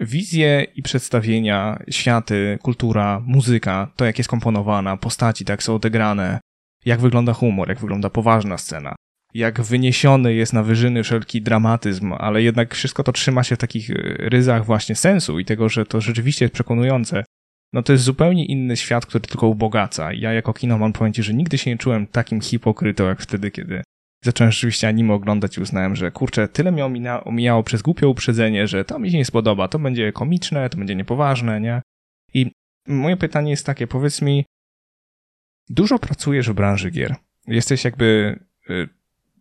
[0.00, 6.40] wizje i przedstawienia, światy, kultura, muzyka, to jak jest komponowana, postaci, tak są odegrane,
[6.84, 8.94] jak wygląda humor, jak wygląda poważna scena
[9.34, 13.90] jak wyniesiony jest na wyżyny wszelki dramatyzm, ale jednak wszystko to trzyma się w takich
[13.90, 17.24] e, ryzach właśnie sensu i tego, że to rzeczywiście jest przekonujące.
[17.72, 20.12] No to jest zupełnie inny świat, który tylko ubogaca.
[20.12, 23.82] Ja jako kinoman powiem ci, że nigdy się nie czułem takim hipokrytą jak wtedy, kiedy
[24.24, 28.84] zacząłem rzeczywiście anime oglądać i uznałem, że kurczę, tyle omina, omijało przez głupie uprzedzenie, że
[28.84, 31.82] to mi się nie spodoba, to będzie komiczne, to będzie niepoważne, nie?
[32.34, 32.50] I
[32.88, 34.44] moje pytanie jest takie, powiedz mi,
[35.68, 37.14] dużo pracujesz w branży gier.
[37.46, 38.38] Jesteś jakby
[38.70, 38.88] y,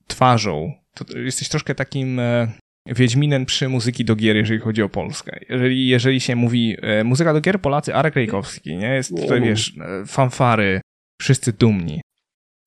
[0.08, 0.74] twarzą.
[0.96, 2.52] To jesteś troszkę takim e,
[2.86, 5.40] Wiedźminem przy muzyki do gier, jeżeli chodzi o Polskę.
[5.50, 8.88] Jeżeli, jeżeli się mówi e, muzyka do gier, Polacy, Arek Rejkowski, nie?
[8.88, 10.82] Jest tutaj, wiesz, e, fanfary,
[11.22, 12.02] wszyscy dumni.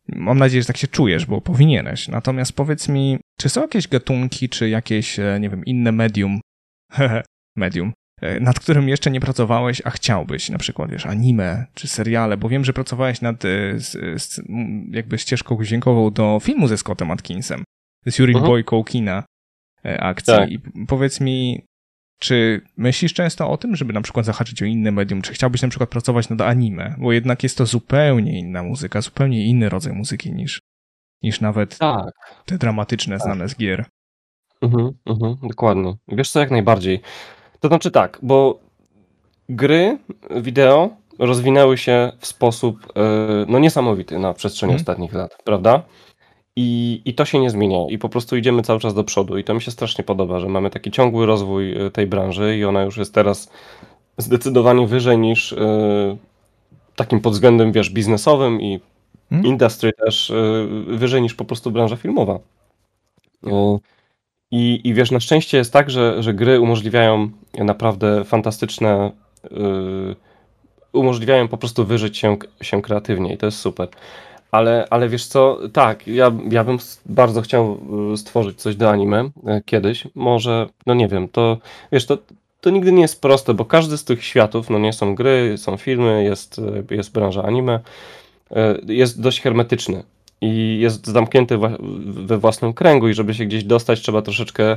[0.08, 2.08] Mam nadzieję, że tak się czujesz, bo powinieneś.
[2.08, 6.40] Natomiast powiedz mi, czy są jakieś gatunki, czy jakieś, nie wiem, inne medium,
[7.56, 7.92] medium,
[8.40, 12.64] nad którym jeszcze nie pracowałeś, a chciałbyś, na przykład, wiesz, anime czy seriale, bo wiem,
[12.64, 13.42] że pracowałeś nad
[13.76, 14.40] z, z,
[14.90, 17.64] jakby ścieżką dźwiękową do filmu ze Scottem Atkinsem,
[18.06, 18.50] z Yuri mhm.
[18.50, 19.24] Boyką kina
[19.84, 20.34] e, akcji.
[20.34, 20.50] Tak.
[20.50, 21.64] I powiedz mi,
[22.18, 25.22] czy myślisz często o tym, żeby na przykład zahaczyć o inne medium?
[25.22, 26.94] Czy chciałbyś na przykład pracować nad anime?
[26.98, 30.60] Bo jednak jest to zupełnie inna muzyka, zupełnie inny rodzaj muzyki niż,
[31.22, 32.12] niż nawet tak.
[32.46, 33.24] te dramatyczne, tak.
[33.24, 33.84] znane z gier.
[34.62, 35.94] Mhm, mhm, dokładnie.
[36.08, 37.00] Wiesz co, jak najbardziej.
[37.60, 38.58] To znaczy tak, bo
[39.48, 39.98] gry
[40.30, 43.00] wideo rozwinęły się w sposób e,
[43.48, 44.80] no niesamowity na przestrzeni hmm.
[44.80, 45.82] ostatnich lat, prawda?
[46.56, 49.44] I, I to się nie zmienia i po prostu idziemy cały czas do przodu i
[49.44, 52.82] to mi się strasznie podoba, że mamy taki ciągły rozwój e, tej branży i ona
[52.82, 53.50] już jest teraz
[54.18, 55.56] zdecydowanie wyżej niż y,
[56.96, 58.80] takim pod względem, wiesz, biznesowym i
[59.30, 59.46] hmm.
[59.46, 62.38] industry też y, wyżej niż po prostu branża filmowa.
[63.46, 63.50] Y,
[64.50, 69.10] i, I wiesz, na szczęście jest tak, że, że gry umożliwiają naprawdę fantastyczne,
[69.50, 70.16] yy,
[70.92, 73.88] umożliwiają po prostu wyżyć się, się kreatywnie i to jest super.
[74.50, 77.80] Ale, ale wiesz co, tak, ja, ja bym bardzo chciał
[78.10, 80.08] yy, stworzyć coś do anime yy, kiedyś.
[80.14, 81.58] Może, no nie wiem, to
[81.92, 82.18] wiesz, to,
[82.60, 85.76] to nigdy nie jest proste, bo każdy z tych światów, no nie są gry, są
[85.76, 87.80] filmy, jest, jest branża anime,
[88.86, 90.02] jest dość hermetyczny
[90.40, 91.58] i jest zamknięty
[92.06, 94.76] we własnym kręgu i żeby się gdzieś dostać, trzeba troszeczkę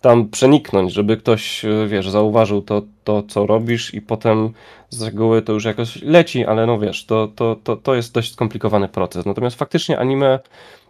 [0.00, 4.52] tam przeniknąć, żeby ktoś, e, wiesz, zauważył to, to co robisz i potem
[4.90, 8.32] z reguły to już jakoś leci, ale no wiesz, to, to, to, to jest dość
[8.32, 9.26] skomplikowany proces.
[9.26, 10.38] Natomiast faktycznie anime,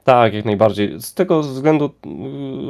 [0.05, 1.01] tak, jak najbardziej.
[1.01, 1.91] Z tego względu,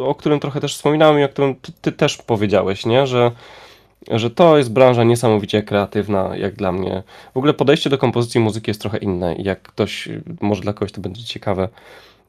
[0.05, 3.31] o którym trochę też wspominałem i o którym ty, ty też powiedziałeś, nie, że
[4.11, 7.03] że to jest branża niesamowicie kreatywna, jak dla mnie.
[7.35, 10.09] W ogóle podejście do kompozycji muzyki jest trochę inne jak ktoś,
[10.41, 11.69] może dla kogoś to będzie ciekawe,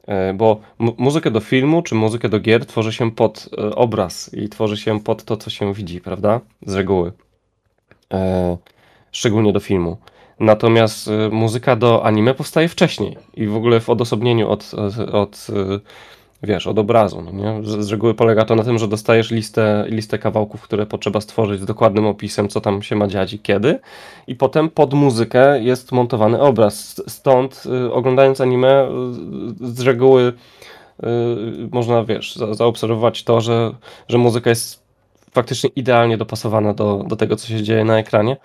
[0.07, 4.49] e, bo muzykę do filmu czy muzykę do gier tworzy się pod e, obraz i
[4.49, 6.39] tworzy się pod to, co się widzi, prawda?
[6.65, 7.11] Z reguły.
[8.13, 8.57] E,
[9.11, 9.97] szczególnie do filmu.
[10.39, 14.71] Natomiast muzyka do anime powstaje wcześniej i w ogóle w odosobnieniu od,
[15.11, 15.47] od
[16.43, 17.21] wiesz, od obrazu.
[17.21, 17.63] No nie?
[17.63, 21.61] Z, z, reguły polega to na tym, że dostajesz listę, listę kawałków, które potrzeba stworzyć
[21.61, 23.79] z dokładnym opisem, co tam się ma dziać i kiedy.
[24.27, 27.01] I potem pod muzykę jest montowany obraz.
[27.07, 28.87] Stąd y, oglądając anime
[29.61, 30.33] y, z reguły
[31.71, 33.71] można, wiesz, za, zaobserwować to, że,
[34.07, 34.88] że muzyka jest
[35.31, 38.37] faktycznie idealnie dopasowana do, do tego, co się dzieje na ekranie,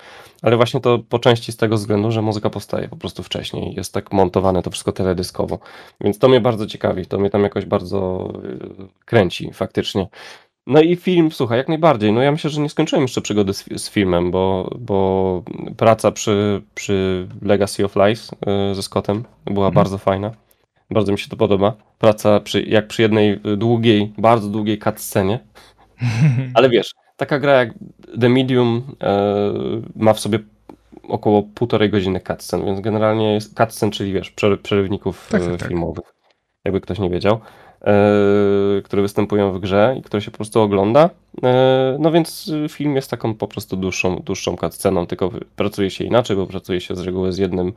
[0.43, 3.93] ale właśnie to po części z tego względu, że muzyka powstaje po prostu wcześniej, jest
[3.93, 5.59] tak montowane to wszystko teledyskowo,
[6.01, 8.33] więc to mnie bardzo ciekawi, to mnie tam jakoś bardzo
[9.05, 10.09] kręci faktycznie.
[10.67, 12.13] No i film, słuchaj, jak najbardziej.
[12.13, 15.43] No ja myślę, że nie skończyłem jeszcze przygody z, z filmem, bo, bo
[15.77, 18.31] praca przy, przy Legacy of Lies
[18.73, 19.75] y, ze Scottem była mhm.
[19.75, 20.31] bardzo fajna.
[20.91, 21.73] Bardzo mi się to podoba.
[21.99, 25.41] Praca przy, jak przy jednej długiej, bardzo długiej cutscenie.
[26.55, 27.75] Ale wiesz, taka gra jak
[28.21, 30.39] The Medium y, ma w sobie
[31.09, 35.69] około półtorej godziny cutscen, więc generalnie jest cutscen, czyli wiesz, przerywników tak, tak, tak.
[35.69, 36.15] filmowych,
[36.65, 37.41] jakby ktoś nie wiedział.
[37.87, 41.11] E, które występują w grze i które się po prostu ogląda.
[41.43, 46.37] E, no więc film jest taką po prostu dłuższą, dłuższą cutsceną, tylko pracuje się inaczej,
[46.37, 47.73] bo pracuje się z reguły z jednym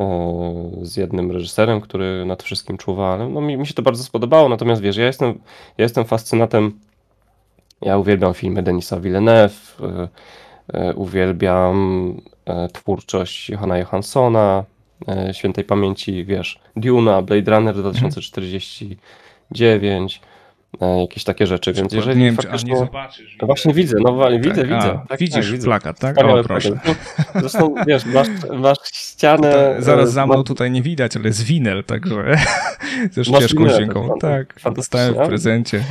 [0.00, 4.04] e, z jednym reżyserem, który nad wszystkim czuwa, ale no mi, mi się to bardzo
[4.04, 5.28] spodobało, natomiast wiesz, ja jestem,
[5.78, 6.80] ja jestem fascynatem,
[7.82, 9.54] ja uwielbiam filmy Denisa Villeneuve,
[10.94, 12.16] uwielbiam
[12.72, 14.64] twórczość Johana Johanssona,
[15.32, 18.96] świętej pamięci, wiesz, Duna, Blade Runner 2040,
[19.50, 20.31] 9, e,
[20.80, 22.76] jakieś takie rzeczy, więc jeżeli nie wiem, faktycznie...
[22.76, 23.36] zobaczysz.
[23.40, 25.00] No właśnie widzę, no widzę, tak, widzę.
[25.04, 26.24] A, tak, widzisz tak, plakat, tak?
[26.24, 26.70] O, proszę.
[27.40, 29.52] Zresztą, wiesz, masz, masz ścianę...
[29.52, 30.42] Tutaj, zaraz za mną ma...
[30.42, 32.36] tutaj nie widać, ale jest winel, także
[33.12, 34.18] ze ścieżką dźwiękową.
[34.18, 35.84] Tak, dostałem w prezencie.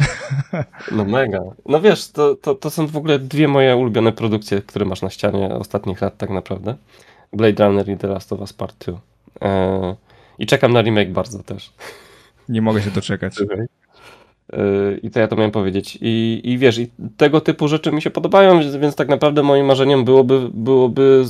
[0.91, 1.39] No mega.
[1.65, 5.09] No wiesz, to, to, to są w ogóle dwie moje ulubione produkcje, które masz na
[5.09, 6.75] ścianie ostatnich lat tak naprawdę.
[7.33, 8.99] Blade Runner i The Last of Us Part 2.
[9.41, 9.95] Eee,
[10.39, 11.73] I czekam na remake bardzo też.
[12.49, 13.35] Nie mogę się doczekać.
[15.03, 15.97] I to ja to miałem powiedzieć.
[16.01, 20.05] I, I wiesz, i tego typu rzeczy mi się podobają, więc tak naprawdę moim marzeniem
[20.05, 21.23] byłoby, byłoby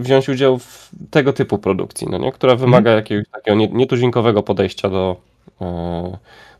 [0.00, 2.32] wziąć udział w tego typu produkcji, no nie?
[2.32, 2.96] która wymaga mhm.
[2.96, 5.16] jakiegoś takiego nietuzinkowego podejścia do,
[5.60, 5.66] yy,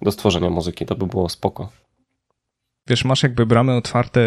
[0.02, 0.86] do stworzenia muzyki.
[0.86, 1.68] To by było spoko.
[2.88, 4.20] Wiesz, masz jakby bramy otwarte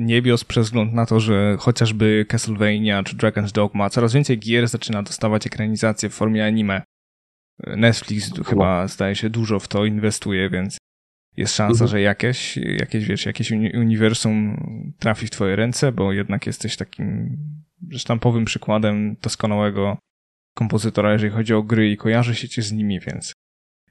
[0.00, 5.02] niebios przez wzgląd na to, że chociażby Castlevania czy Dragon's Dogma coraz więcej gier zaczyna
[5.02, 6.82] dostawać ekranizację w formie anime.
[7.66, 10.78] Netflix chyba zdaje się dużo w to inwestuje, więc
[11.36, 11.88] jest szansa, mhm.
[11.88, 14.56] że jakieś, jakieś, wiesz, jakieś uniwersum
[14.98, 17.36] trafi w twoje ręce, bo jednak jesteś takim
[17.92, 19.98] sztampowym przykładem doskonałego
[20.54, 23.32] kompozytora, jeżeli chodzi o gry i kojarzy się cię z nimi, więc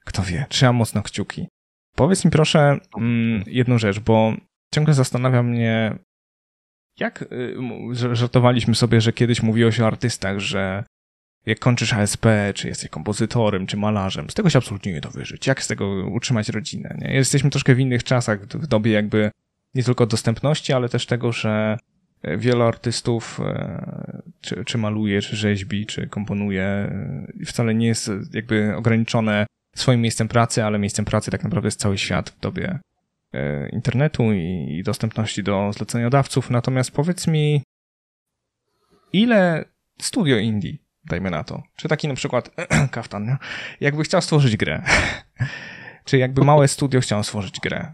[0.06, 1.48] kto wie, trzeba mocno kciuki.
[1.96, 4.34] Powiedz mi proszę mm, jedną rzecz, bo
[4.74, 5.98] ciągle zastanawia mnie,
[7.00, 7.56] jak y,
[7.92, 10.84] żartowaliśmy sobie, że kiedyś mówiłeś o artystach, że
[11.46, 15.48] jak kończysz ASP, czy jesteś kompozytorem, czy malarzem, z tego się absolutnie nie da wyżyć.
[15.48, 16.98] Jak z tego utrzymać rodzinę?
[17.02, 17.14] Nie?
[17.14, 19.32] Jesteśmy troszkę w innych czasach, w dobie jakby
[19.76, 21.78] nie tylko dostępności, ale też tego, że
[22.22, 28.12] e, wielu artystów e, czy, czy maluje, czy rzeźbi, czy komponuje, e, wcale nie jest
[28.34, 32.80] jakby ograniczone swoim miejscem pracy, ale miejscem pracy tak naprawdę jest cały świat w dobie
[33.72, 36.50] internetu i dostępności do zleceniodawców.
[36.50, 37.64] Natomiast powiedz mi,
[39.14, 39.66] ile
[40.02, 41.64] studio indie dajmy na to.
[41.76, 42.50] Czy taki na przykład
[42.92, 43.38] kaftan, nie?
[43.82, 44.84] jakby chciał stworzyć grę.
[46.06, 47.92] Czy jakby małe studio chciało stworzyć grę.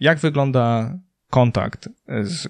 [0.00, 0.94] Jak wygląda
[1.30, 1.88] kontakt
[2.22, 2.48] z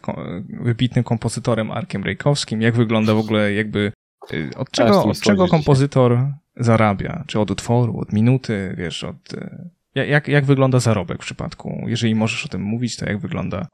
[0.62, 2.62] wybitnym kompozytorem Arkiem Rejkowskim?
[2.62, 3.92] Jak wygląda w ogóle jakby
[4.33, 7.25] y, od czego, od czego kompozytor zarabia?
[7.27, 9.35] Czy od utworu, od minuty, wiesz, od...
[9.35, 11.85] Y, jak, jak wygląda zarobek w przypadku?
[11.87, 13.66] Jeżeli możesz o tym mówić, to jak wygląda?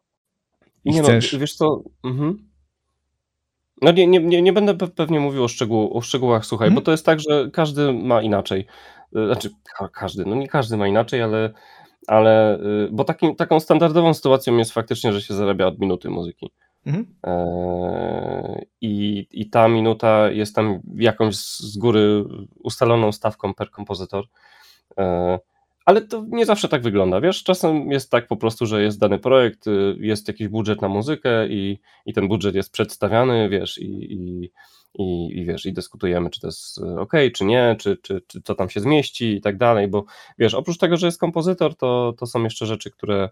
[0.84, 1.32] I nie no, chcesz...
[1.32, 2.47] no, wiesz co, mhm.
[3.82, 6.74] No nie, nie, nie, będę pewnie mówił o, szczegół, o szczegółach, słuchaj, hmm.
[6.74, 8.66] bo to jest tak, że każdy ma inaczej.
[9.16, 9.50] Y, znaczy,
[9.92, 11.52] każdy, no nie każdy ma inaczej, ale,
[12.06, 16.50] ale y, bo takim, taką standardową sytuacją jest faktycznie, że się zarabia od minuty muzyki.
[16.86, 17.06] Mhm.
[17.26, 22.24] E, i, I ta minuta jest tam jakąś z góry
[22.62, 24.24] ustaloną stawką per kompozytor.
[25.88, 29.18] Ale to nie zawsze tak wygląda, wiesz, czasem jest tak po prostu, że jest dany
[29.18, 34.12] projekt, y, jest jakiś budżet na muzykę i, i ten budżet jest przedstawiany, wiesz, i,
[34.12, 34.50] i,
[34.94, 38.42] i, i wiesz, i dyskutujemy, czy to jest y, ok, czy nie, czy, czy, czy
[38.42, 40.04] co tam się zmieści i tak dalej, bo
[40.38, 43.28] wiesz, oprócz tego, że jest kompozytor, to, to są jeszcze rzeczy, które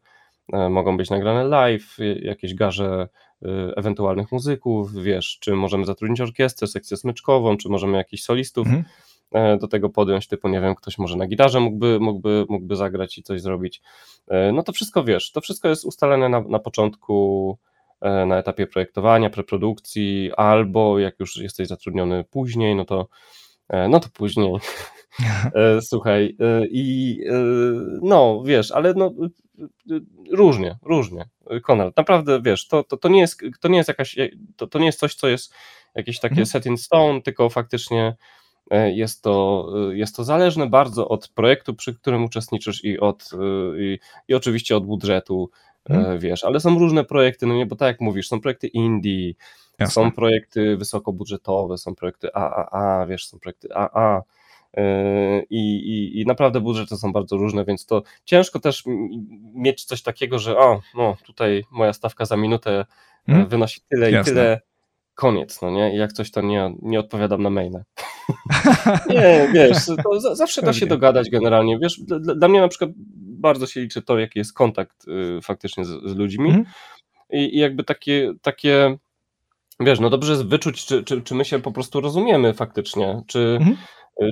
[0.52, 3.08] e, mogą być nagrane live, jakieś garze
[3.42, 8.84] y, ewentualnych muzyków, wiesz, czy możemy zatrudnić orkiestrę, sekcję smyczkową, czy możemy jakichś solistów mhm.
[9.32, 13.18] E, do tego podjąć, typu nie wiem, ktoś może na gitarze mógłby, mógłby, mógłby zagrać
[13.18, 13.82] i coś zrobić.
[14.28, 17.58] E, no to wszystko wiesz, to wszystko jest ustalone na, na początku,
[18.00, 23.08] e, na etapie projektowania, preprodukcji, albo jak już jesteś zatrudniony później, no to
[23.88, 24.52] no to później.
[25.80, 26.36] Słuchaj,
[26.70, 27.18] i
[28.02, 29.12] no wiesz, ale no
[30.30, 31.28] różnie, różnie.
[31.62, 34.16] Konrad, naprawdę wiesz, to, to, to, nie, jest, to nie jest jakaś,
[34.56, 35.54] to, to nie jest coś, co jest
[35.94, 36.46] jakieś takie mhm.
[36.46, 38.16] set in stone, tylko faktycznie
[38.70, 43.30] Jest to, jest to zależne bardzo od projektu, przy którym uczestniczysz i od
[43.78, 43.98] i,
[44.28, 45.50] i oczywiście od budżetu,
[45.88, 46.18] hmm.
[46.18, 49.32] wiesz, ale są różne projekty, no nie, bo tak jak mówisz, są projekty indie,
[49.78, 49.92] Jasne.
[49.92, 54.22] są projekty wysokobudżetowe, są projekty AAA, wiesz, są projekty AA,
[55.50, 58.84] i, i, i naprawdę budżety są bardzo różne, więc to ciężko też
[59.54, 62.86] mieć coś takiego, że o, no tutaj moja stawka za minutę
[63.26, 63.48] hmm?
[63.48, 64.32] wynosi tyle Jasne.
[64.32, 64.60] i tyle,
[65.14, 65.94] koniec, no nie?
[65.94, 67.84] I jak coś to nie, nie odpowiadam na maile.
[69.10, 73.66] nie, wiesz, to zawsze da się dogadać generalnie, wiesz, dla, dla, mnie na przykład bardzo
[73.66, 76.66] się liczy to, jaki jest kontakt y, faktycznie z, z ludźmi hmm?
[77.30, 78.96] I, I, jakby takie, takie,
[79.80, 83.58] wiesz, no dobrze jest wyczuć, czy, czy, czy my się po prostu rozumiemy faktycznie, czy,
[83.58, 83.76] hmm?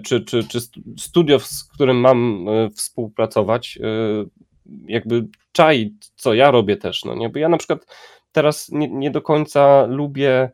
[0.04, 0.59] czy, czy, czy
[0.98, 3.88] studio, z którym mam e, współpracować, e,
[4.87, 7.28] jakby czai, co ja robię też, no nie?
[7.28, 7.87] Bo ja na przykład
[8.33, 10.50] teraz nie, nie do końca lubię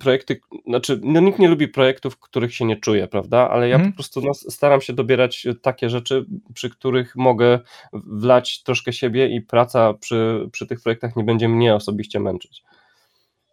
[0.00, 3.92] projekty, znaczy no nikt nie lubi projektów, których się nie czuje, prawda, ale ja hmm.
[3.92, 7.60] po prostu no, staram się dobierać takie rzeczy, przy których mogę
[7.92, 12.62] wlać troszkę siebie i praca przy, przy tych projektach nie będzie mnie osobiście męczyć.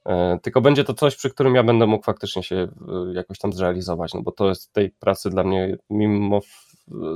[0.06, 2.68] E, tylko będzie to coś, przy którym ja będę mógł faktycznie się e,
[3.13, 6.41] jakoś tam zrealizować, no bo to jest tej pracy dla mnie mimo,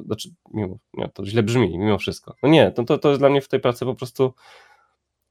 [0.05, 2.35] znaczy mimo, nie, to źle brzmi, mimo wszystko.
[2.43, 4.33] No nie, to, to, to jest dla mnie w tej pracy po prostu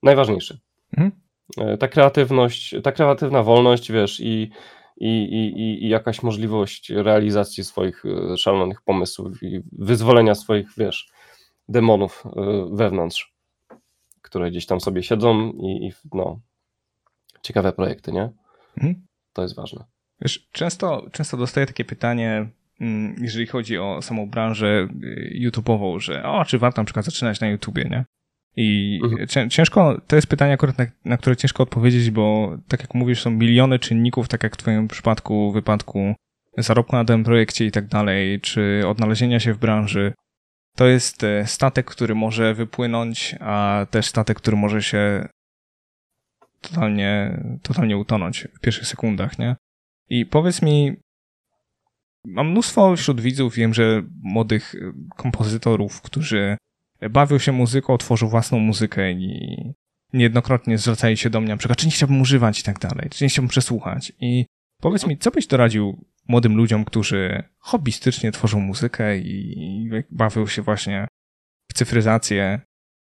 [0.03, 0.59] najważniejsze.
[0.93, 1.28] Mhm.
[1.57, 4.51] E, ta kreatywność, ta kreatywna wolność, wiesz, i,
[4.97, 8.03] i, i, i jakaś możliwość realizacji swoich
[8.37, 11.09] szalonych pomysłów i wyzwolenia swoich, wiesz,
[11.69, 12.25] demonów
[12.73, 13.35] wewnątrz,
[14.23, 16.41] które gdzieś tam sobie siedzą i, i no,
[17.43, 18.31] ciekawe projekty, nie?
[18.77, 19.07] Mhm.
[19.33, 19.85] To jest ważne.
[20.21, 22.49] Wiesz, często, często dostaję takie pytanie,
[22.81, 27.41] mm, jeżeli chodzi o samą branżę y, YouTube'ową, że o, czy warto na przykład zaczynać
[27.41, 28.05] na YouTubie, nie?
[28.61, 29.51] I mhm.
[29.51, 33.31] ciężko, to jest pytanie akurat, na, na, które ciężko odpowiedzieć, bo tak jak mówisz, są
[33.31, 36.15] miliony czynników, tak jak w twoim przypadku, wypadku
[36.59, 40.13] zarobku na danym projekcie i tak dalej, czy odnalezienia się w branży.
[40.77, 45.29] To jest e, statek, który może wypłynąć, a też statek, który może się
[46.61, 49.57] totalnie, totalnie utonąć w pierwszych sekundach, nie?
[50.09, 50.97] I powiedz mi,
[52.25, 54.75] mam mnóstwo wśród widzów, wiem, że młodych
[55.17, 56.57] kompozytorów, którzy
[57.11, 59.75] bawią się muzyką, tworzą własną muzykę i
[60.13, 63.25] niejednokrotnie zwracają się do mnie, na przykład, czy nie chciałbym używać i tak dalej, czy
[63.25, 64.13] nie chciałbym przesłuchać.
[64.21, 64.47] I
[64.81, 71.09] powiedz mi, co byś doradził młodym ludziom, którzy hobbystycznie tworzą muzykę i bawią się właśnie
[71.71, 72.61] w cyfryzację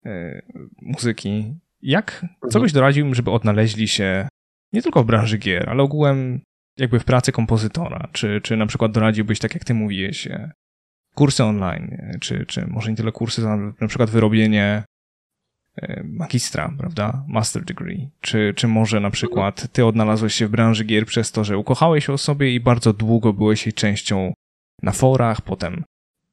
[0.06, 0.42] y,
[0.82, 2.62] muzyki jak, co mhm.
[2.62, 4.28] byś doradził im, żeby odnaleźli się
[4.72, 6.40] nie tylko w branży gier, ale ogółem
[6.78, 8.08] jakby w pracy kompozytora?
[8.12, 10.52] Czy, czy na przykład doradziłbyś, tak jak ty mówiłeś, e,
[11.14, 13.42] kursy online, czy, czy może nie tyle kursy,
[13.80, 14.84] na przykład wyrobienie
[15.76, 17.24] e, magistra, prawda?
[17.28, 18.08] Master degree.
[18.20, 22.06] Czy, czy może na przykład ty odnalazłeś się w branży gier przez to, że ukochałeś
[22.06, 24.32] się o sobie i bardzo długo byłeś jej częścią
[24.82, 25.84] na forach, potem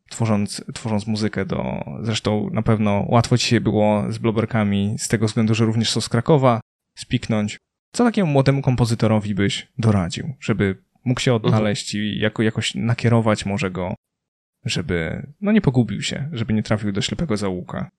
[0.10, 1.84] tworząc, tworząc muzykę do...
[2.02, 6.02] Zresztą na pewno łatwo ci się było z bloberkami z tego względu, że również są
[6.02, 6.62] z Krakowa,
[6.98, 7.58] spiknąć.
[7.94, 12.14] Co takiemu młodemu kompozytorowi byś doradził, żeby mógł się odnaleźć mhm.
[12.14, 13.96] i jako, jakoś nakierować może go,
[14.66, 17.92] żeby no nie pogubił się, żeby nie trafił do ślepego zaułka?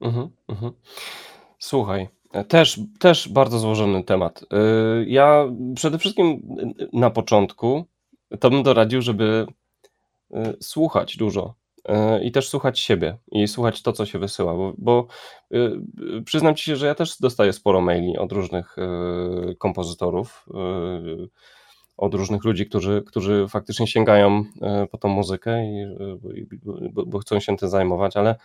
[0.00, 0.72] Mhm, mhm.
[1.58, 2.08] Słuchaj,
[2.48, 4.42] też, też bardzo złożony temat.
[4.42, 4.46] Y,
[5.08, 5.44] ja
[5.76, 6.42] przede wszystkim
[6.92, 7.84] na początku
[8.40, 9.46] to bym doradził, żeby
[10.34, 11.54] Y, słuchać dużo
[11.88, 15.06] y, i też słuchać siebie i słuchać to, co się wysyła, bo, bo
[16.24, 18.76] przyznam ci się, że ja też dostaję sporo maili od różnych
[19.58, 20.46] kompozytorów,
[21.96, 24.44] od różnych ludzi, którzy, którzy faktycznie sięgają
[24.90, 25.86] po tą muzykę, i,
[26.92, 28.36] bo, bo chcą się tym zajmować, ale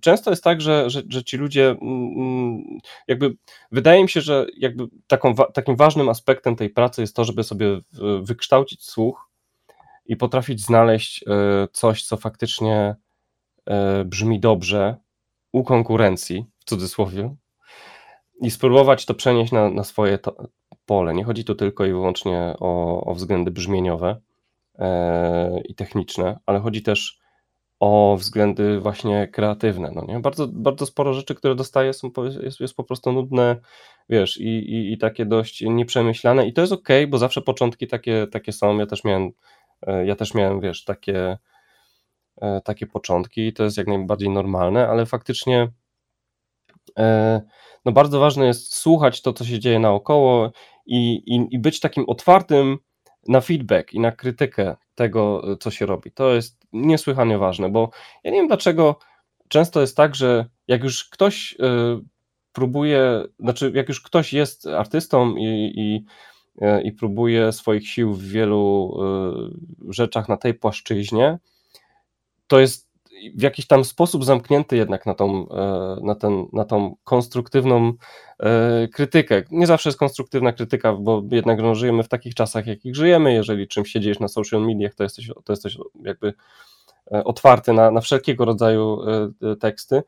[0.00, 3.36] Często jest tak, że, że, że, ci ludzie, mm, mm, jakby
[3.72, 7.80] wydaje mi się, że jakby taką, takim ważnym aspektem tej pracy jest to, żeby sobie
[8.22, 9.30] wykształcić słuch
[10.06, 12.96] i potrafić znaleźć e, coś, co faktycznie
[13.66, 14.96] e, brzmi dobrze
[15.52, 17.34] u konkurencji, w cudzysłowie,
[18.40, 20.36] i spróbować to przenieść na, na swoje to,
[20.86, 21.14] pole.
[21.14, 24.20] Nie chodzi tu tylko i wyłącznie o, o względy brzmieniowe
[24.78, 27.18] e, i techniczne, ale chodzi też
[27.80, 29.90] o względy właśnie kreatywne.
[29.94, 30.20] No nie?
[30.20, 33.56] Bardzo, bardzo sporo rzeczy, które dostaję, są, jest, jest po prostu nudne,
[34.08, 36.46] wiesz, i, i, i takie dość nieprzemyślane.
[36.46, 38.78] I to jest ok, bo zawsze początki takie, takie są.
[38.78, 39.32] Ja też miałem
[39.86, 41.38] E, ja też miałem, wiesz, takie,
[42.40, 45.68] e, takie początki i to jest jak najbardziej normalne, ale faktycznie
[47.84, 50.52] no bardzo ważne jest słuchać to, co się dzieje naokoło
[50.86, 52.78] i, i, i być takim otwartym
[53.28, 56.10] na feedback i na krytykę tego, co się robi.
[56.12, 57.90] To jest niesłychanie ważne, bo
[58.24, 58.98] ja nie wiem dlaczego
[59.48, 61.56] często jest tak, że jak już ktoś
[62.52, 66.04] próbuje, znaczy jak już ktoś jest artystą i, i
[66.84, 68.96] i próbuje swoich sił w wielu
[69.88, 71.38] rzeczach na tej płaszczyźnie,
[72.46, 72.91] to jest
[73.34, 77.92] w jakiś tam sposób zamknięty jednak na tą, e, na ten, na tą konstruktywną
[78.40, 79.42] e, krytykę.
[79.50, 83.32] Nie zawsze jest konstruktywna krytyka, bo jednak no, żyjemy w takich czasach, jakich żyjemy.
[83.32, 86.34] Jeżeli czymś się dzieje na social mediach, to jesteś, to jesteś jakby
[87.12, 88.98] e, otwarty na, na wszelkiego rodzaju
[89.60, 90.02] teksty,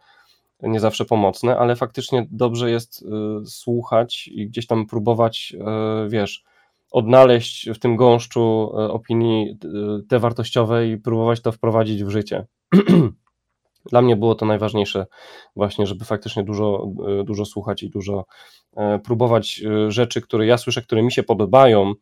[0.62, 3.04] nie zawsze pomocne, ale faktycznie dobrze jest
[3.44, 5.56] słuchać i gdzieś tam próbować,
[6.08, 6.44] wiesz,
[6.90, 9.58] odnaleźć w tym gąszczu opinii
[10.08, 12.46] te wartościowe i próbować to wprowadzić w życie.
[13.90, 15.06] Dla mnie było to najważniejsze,
[15.56, 16.88] właśnie, żeby faktycznie dużo,
[17.20, 18.24] e, dużo słuchać i dużo
[18.76, 21.92] e, próbować e, rzeczy, które ja słyszę, które mi się podobają.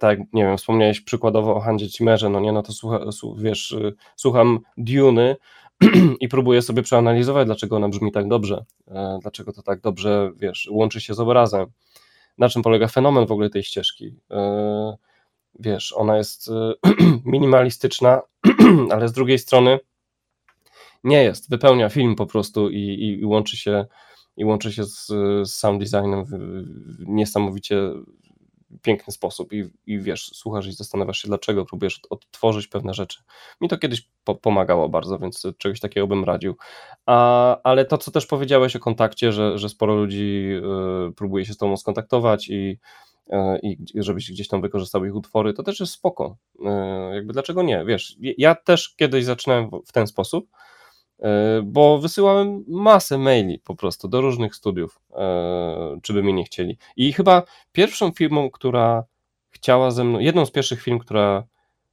[0.00, 3.00] Tak, nie wiem, wspomniałeś przykładowo o Handzie Cimerze, no nie, no to słucha,
[3.36, 3.76] wiesz,
[4.16, 5.36] słucham Duny
[6.20, 8.64] i próbuję sobie przeanalizować, dlaczego ona brzmi tak dobrze,
[9.22, 11.66] dlaczego to tak dobrze, wiesz, łączy się z obrazem,
[12.38, 14.14] na czym polega fenomen w ogóle tej ścieżki
[15.58, 16.50] wiesz, ona jest
[17.24, 18.22] minimalistyczna,
[18.92, 19.80] ale z drugiej strony
[21.04, 23.86] nie jest, wypełnia film po prostu i, i, i łączy się
[24.36, 25.06] i łączy się z,
[25.42, 27.92] z sound designem w, w niesamowicie
[28.82, 33.22] piękny sposób i, i wiesz, słuchasz i zastanawiasz się, dlaczego próbujesz odtworzyć pewne rzeczy.
[33.60, 36.56] Mi to kiedyś po, pomagało bardzo, więc czegoś takiego bym radził.
[37.06, 40.48] A, ale to, co też powiedziałeś o kontakcie, że, że sporo ludzi
[41.08, 42.78] y, próbuje się z tobą skontaktować i
[43.62, 46.36] i żebyś gdzieś tam wykorzystał ich utwory, to też jest spoko.
[46.64, 46.70] E,
[47.14, 47.84] jakby dlaczego nie?
[47.84, 50.48] Wiesz, ja też kiedyś zaczynałem w ten sposób,
[51.18, 55.00] e, bo wysyłałem masę maili po prostu do różnych studiów,
[56.02, 56.78] czy by mnie nie chcieli.
[56.96, 59.04] I chyba pierwszą firmą, która
[59.50, 61.44] chciała ze mną, jedną z pierwszych firm, która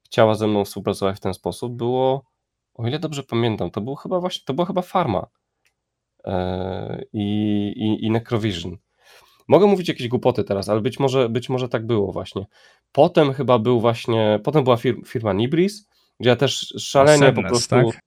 [0.04, 2.26] chciała ze mną współpracować w ten sposób, było,
[2.74, 5.28] o ile dobrze pamiętam, to był chyba właśnie, to była chyba Farma
[7.14, 7.24] i,
[7.76, 8.78] i, i Necrovision.
[9.48, 12.46] Mogę mówić jakieś głupoty teraz, ale być może, być może tak było właśnie.
[12.92, 15.90] Potem chyba był właśnie, potem była firma, firma Nibris,
[16.20, 17.76] gdzie ja też szalenie Sadness, po prostu...
[17.76, 18.00] Tak?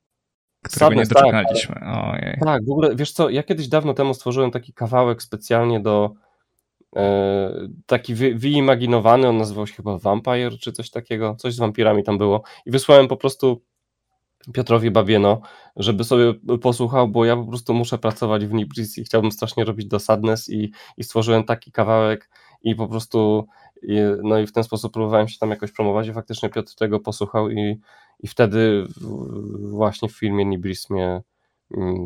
[0.65, 1.25] Którego Sadness, nie tak.
[1.25, 1.75] doczekaliśmy.
[1.75, 6.13] Tak, tak, w ogóle, wiesz co, ja kiedyś dawno temu stworzyłem taki kawałek specjalnie do
[6.97, 7.53] e,
[7.87, 12.19] taki wy, wyimaginowany, on nazywał się chyba Vampire, czy coś takiego, coś z wampirami tam
[12.19, 13.63] było i wysłałem po prostu
[14.53, 15.41] Piotrowi Babieno,
[15.77, 19.87] żeby sobie posłuchał, bo ja po prostu muszę pracować w Nibris i chciałbym strasznie robić
[19.87, 22.31] do Sadness i, i stworzyłem taki kawałek
[22.63, 23.47] i po prostu
[23.83, 27.01] i, no i w ten sposób próbowałem się tam jakoś promować i faktycznie Piotr tego
[27.01, 27.81] posłuchał i,
[28.21, 28.87] i wtedy
[29.61, 31.23] właśnie w filmie Nibris mnie,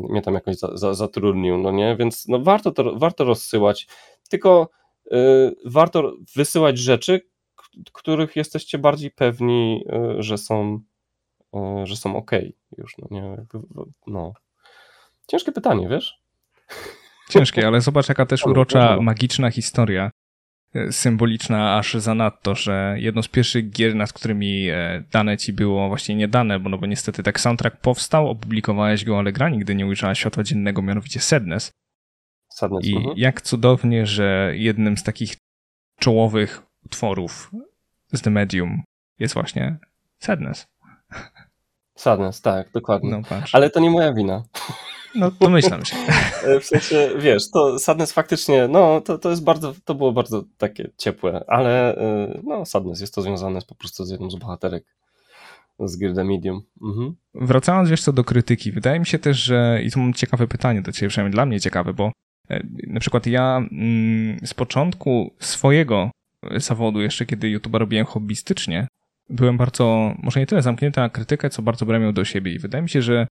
[0.09, 3.87] mnie tam jakoś za, za, zatrudnił, no nie, więc no warto to, warto rozsyłać,
[4.29, 4.69] tylko
[5.11, 7.21] y, warto wysyłać rzeczy,
[7.93, 9.85] których jesteście bardziej pewni,
[10.19, 10.79] y, że są
[11.83, 12.31] że są ok
[12.77, 13.37] już, no nie,
[14.07, 14.33] no.
[15.27, 16.19] Ciężkie pytanie, wiesz?
[17.29, 20.11] Ciężkie, ale zobacz jaka też urocza, magiczna historia,
[20.75, 25.87] e, symboliczna aż zanadto, że jedno z pierwszych gier, nad którymi e, dane ci było,
[25.87, 29.75] właśnie nie dane, bo, no bo niestety tak soundtrack powstał, opublikowałeś go, ale gra nigdy
[29.75, 31.71] nie ujrzała światła dziennego, mianowicie Sadness.
[32.49, 33.13] Sadness I uh-huh.
[33.15, 35.35] jak cudownie, że jednym z takich
[35.99, 37.51] czołowych utworów
[38.11, 38.83] z The Medium
[39.19, 39.77] jest właśnie
[40.19, 40.65] Sadness.
[41.95, 43.09] Sadness, tak, dokładnie.
[43.11, 43.21] No,
[43.53, 44.43] Ale to nie moja wina.
[45.15, 45.95] No, domyślam się.
[46.61, 50.89] w sensie, wiesz, to Sadness faktycznie, no, to, to jest bardzo, to było bardzo takie
[50.97, 54.83] ciepłe, ale y, no, Sadness jest to związane po prostu z jedną z bohaterek
[55.79, 56.61] z Gilda Medium.
[56.81, 57.15] Mhm.
[57.33, 60.91] Wracając jeszcze do krytyki, wydaje mi się też, że, i to mam ciekawe pytanie do
[60.91, 62.11] ciebie, przynajmniej dla mnie ciekawe, bo
[62.49, 66.11] e, na przykład ja mm, z początku swojego
[66.55, 68.87] zawodu, jeszcze kiedy YouTube'a robiłem hobbystycznie,
[69.29, 72.81] byłem bardzo, może nie tyle zamknięty na krytykę, co bardzo brałem do siebie i wydaje
[72.81, 73.27] mi się, że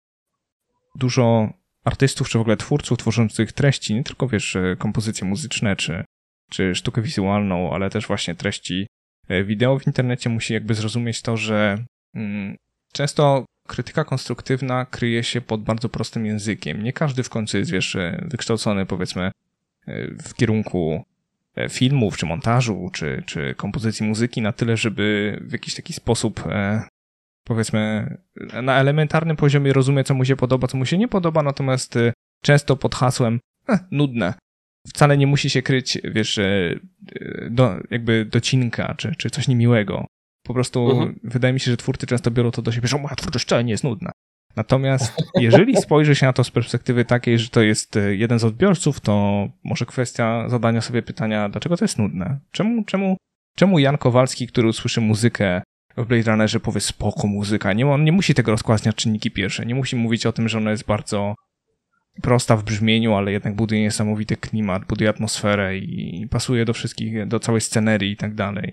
[0.95, 1.53] dużo
[1.84, 6.05] artystów, czy w ogóle twórców tworzących treści, nie tylko wiesz, kompozycje muzyczne, czy,
[6.51, 8.86] czy sztukę wizualną, ale też właśnie treści
[9.28, 11.84] e, wideo w internecie musi jakby zrozumieć to, że
[12.14, 12.57] mm,
[12.93, 16.82] często krytyka konstruktywna kryje się pod bardzo prostym językiem.
[16.82, 19.22] Nie każdy w końcu jest, wiesz, wykształcony powiedzmy
[19.86, 21.05] e, w kierunku
[21.70, 26.82] filmów, czy montażu, czy, czy kompozycji muzyki na tyle, żeby w jakiś taki sposób e,
[27.44, 28.16] powiedzmy
[28.62, 32.12] na elementarnym poziomie rozumie, co mu się podoba, co mu się nie podoba, natomiast e,
[32.44, 34.34] często pod hasłem eh, nudne.
[34.88, 36.40] Wcale nie musi się kryć, wiesz,
[37.50, 40.07] do, jakby docinka, czy, czy coś niemiłego.
[40.42, 41.20] Po prostu mhm.
[41.24, 43.70] wydaje mi się, że twórcy często biorą to do siebie, że moja twórczość wcale nie
[43.70, 44.12] jest nudna.
[44.57, 48.44] Natomiast jeżeli spojrzy się na to z perspektywy takiej, że to jest e, jeden z
[48.44, 52.38] odbiorców, to może kwestia zadania sobie pytania, dlaczego to jest nudne?
[52.50, 53.16] Czemu, czemu,
[53.57, 55.62] czemu Jan Kowalski, który usłyszy muzykę
[55.96, 59.74] w Blade Runnerze powie spoko muzyka, nie, on nie musi tego rozkładać czynniki pierwsze, nie
[59.74, 61.34] musi mówić o tym, że ona jest bardzo
[62.22, 67.40] prosta w brzmieniu, ale jednak buduje niesamowity klimat, buduje atmosferę i pasuje do wszystkich, do
[67.40, 68.72] całej scenerii i tak dalej.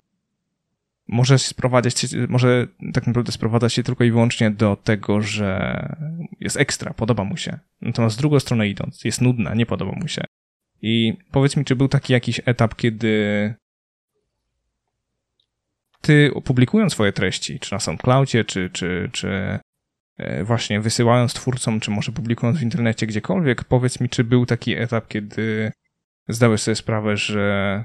[1.12, 5.96] Może sprowadzać może tak naprawdę sprowadzać się tylko i wyłącznie do tego, że
[6.40, 7.58] jest ekstra, podoba mu się.
[7.80, 10.24] Natomiast z drugą stronę idąc, jest nudna, nie podoba mu się.
[10.82, 13.54] I powiedz mi, czy był taki jakiś etap, kiedy
[16.00, 19.58] ty publikując swoje treści, czy na SoundCloudzie, czy, czy, czy
[20.18, 24.74] e, właśnie wysyłając twórcom, czy może publikując w internecie gdziekolwiek, powiedz mi, czy był taki
[24.76, 25.72] etap, kiedy
[26.28, 27.84] zdałeś sobie sprawę, że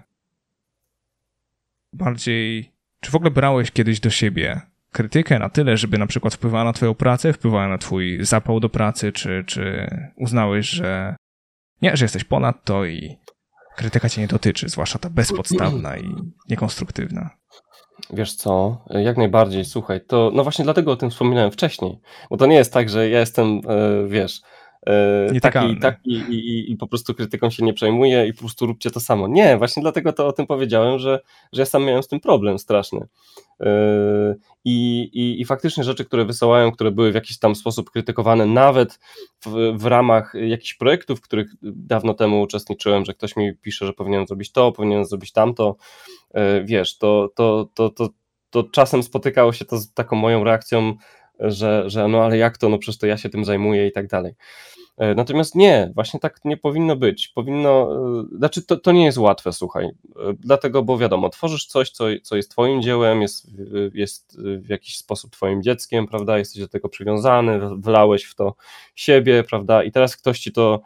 [1.93, 2.71] bardziej,
[3.05, 6.73] czy w ogóle brałeś kiedyś do siebie krytykę na tyle, żeby na przykład wpływała na
[6.73, 9.87] twoją pracę, wpływała na twój zapał do pracy, czy, czy
[10.17, 11.15] uznałeś, że
[11.81, 13.17] nie, że jesteś ponad to i
[13.75, 16.15] krytyka cię nie dotyczy, zwłaszcza ta bezpodstawna i
[16.49, 17.29] niekonstruktywna.
[18.13, 21.99] Wiesz co, jak najbardziej, słuchaj, to no właśnie dlatego o tym wspominałem wcześniej,
[22.29, 24.41] bo to nie jest tak, że ja jestem, e, wiesz,
[25.41, 28.65] taki i taki i, i, i po prostu krytyką się nie przejmuję i po prostu
[28.65, 29.27] róbcie to samo.
[29.27, 31.19] Nie, właśnie dlatego to o tym powiedziałem, że,
[31.53, 33.07] że ja sam miałem z tym problem straszny.
[33.61, 38.45] E, I, i, I faktycznie rzeczy, które wysyłają, które były w jakiś tam sposób krytykowane,
[38.45, 38.99] nawet
[39.45, 43.93] w, w ramach jakichś projektów, w których dawno temu uczestniczyłem, że ktoś mi pisze, że
[43.93, 45.75] powinienem zrobić to, powinienem zrobić tamto,
[46.35, 48.09] E, wiesz, to, to, to, to,
[48.49, 50.93] to czasem spotykało się to z taką moją reakcją,
[51.39, 54.07] że, że no ale jak to, no przecież to ja się tym zajmuję i tak
[54.07, 54.33] dalej.
[54.97, 57.27] E, natomiast nie, właśnie tak nie powinno być.
[57.27, 57.89] Powinno,
[58.33, 59.89] e, znaczy to, to nie jest łatwe, słuchaj.
[60.39, 63.47] Dlatego, bo wiadomo, tworzysz coś, co, co jest twoim dziełem, jest,
[63.93, 66.37] jest w jakiś sposób twoim dzieckiem, prawda?
[66.37, 68.55] Jesteś do tego przywiązany, wlałeś w to
[68.95, 69.83] siebie, prawda?
[69.83, 70.81] I teraz ktoś ci to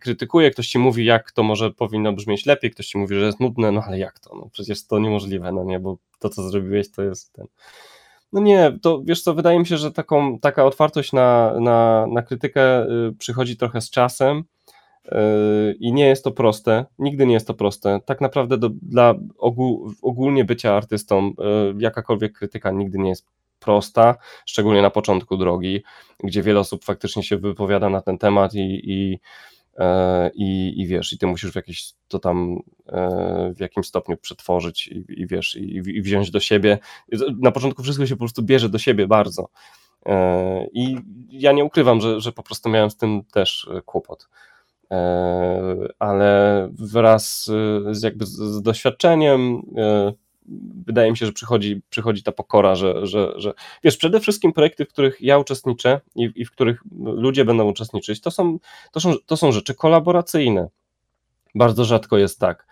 [0.00, 3.40] krytykuje, ktoś ci mówi, jak to może powinno brzmieć lepiej, ktoś ci mówi, że jest
[3.40, 4.36] nudne, no ale jak to?
[4.36, 7.46] No przecież to niemożliwe, no nie, bo to, co zrobiłeś, to jest ten.
[8.32, 12.22] No nie, to wiesz co, wydaje mi się, że taką, taka otwartość na, na, na
[12.22, 14.44] krytykę y, przychodzi trochę z czasem
[15.06, 15.10] y,
[15.80, 18.00] i nie jest to proste, nigdy nie jest to proste.
[18.04, 21.32] Tak naprawdę do, dla ogół, ogólnie bycia artystą y,
[21.78, 23.26] jakakolwiek krytyka nigdy nie jest
[23.60, 24.14] prosta,
[24.46, 25.82] szczególnie na początku drogi,
[26.24, 29.18] gdzie wiele osób faktycznie się wypowiada na ten temat i, i
[30.34, 32.58] i, i wiesz, i ty musisz w jakieś to tam
[32.88, 36.78] e, w jakimś stopniu przetworzyć i, i wiesz, i, i, wziąć do siebie.
[37.40, 39.48] Na początku wszystko się po prostu bierze do siebie bardzo.
[40.06, 40.96] E, I
[41.30, 44.28] ja nie ukrywam, że, że po prostu miałem z tym też kłopot.
[45.98, 47.44] Ale wraz
[47.90, 49.62] z jakby z doświadczeniem
[50.86, 54.84] wydaje mi się, że przychodzi, przychodzi ta pokora, że, że, że wiesz, przede wszystkim projekty,
[54.84, 58.58] w których ja uczestniczę i, i w których ludzie będą uczestniczyć, to są,
[58.92, 60.68] to, są, to są rzeczy kolaboracyjne.
[61.54, 62.66] Bardzo rzadko jest tak,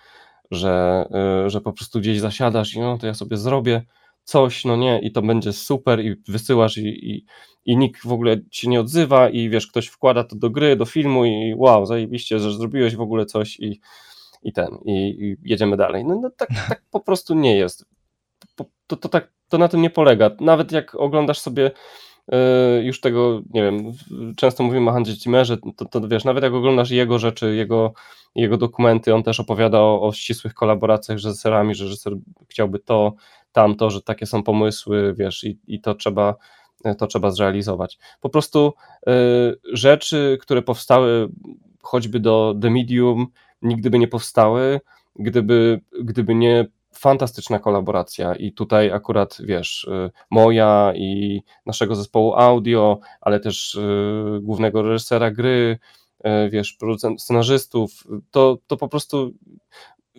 [0.50, 1.04] że,
[1.46, 3.82] y, że po prostu gdzieś zasiadasz i no to ja sobie zrobię
[4.24, 7.24] coś, no nie, i to będzie super i wysyłasz i, i,
[7.64, 10.84] i nikt w ogóle się nie odzywa i wiesz, ktoś wkłada to do gry, do
[10.84, 13.80] filmu i wow, zajebiście, że zrobiłeś w ogóle coś i
[14.42, 16.04] i ten, i, i jedziemy dalej.
[16.04, 17.84] No, no tak, tak po prostu nie jest.
[18.86, 20.30] To, to, tak, to na tym nie polega.
[20.40, 21.70] Nawet jak oglądasz sobie
[22.32, 22.38] yy,
[22.82, 23.92] już tego, nie wiem,
[24.36, 27.92] często mówimy o Hansie Zimmerze, to, to wiesz, nawet jak oglądasz jego rzeczy, jego,
[28.34, 32.12] jego dokumenty, on też opowiada o, o ścisłych kolaboracjach z reżyserami, że reżyser
[32.48, 33.14] chciałby to,
[33.52, 36.34] tamto, że takie są pomysły, wiesz, i, i to trzeba
[36.98, 37.98] to trzeba zrealizować.
[38.20, 38.74] Po prostu
[39.08, 39.12] y,
[39.72, 41.28] rzeczy, które powstały
[41.82, 43.26] choćby do The Medium,
[43.62, 44.80] nigdy by nie powstały,
[45.16, 52.98] gdyby, gdyby nie fantastyczna kolaboracja i tutaj akurat, wiesz, y, moja i naszego zespołu audio,
[53.20, 55.78] ale też y, głównego reżysera gry,
[56.18, 59.32] y, wiesz, producent, scenarzystów, to, to po prostu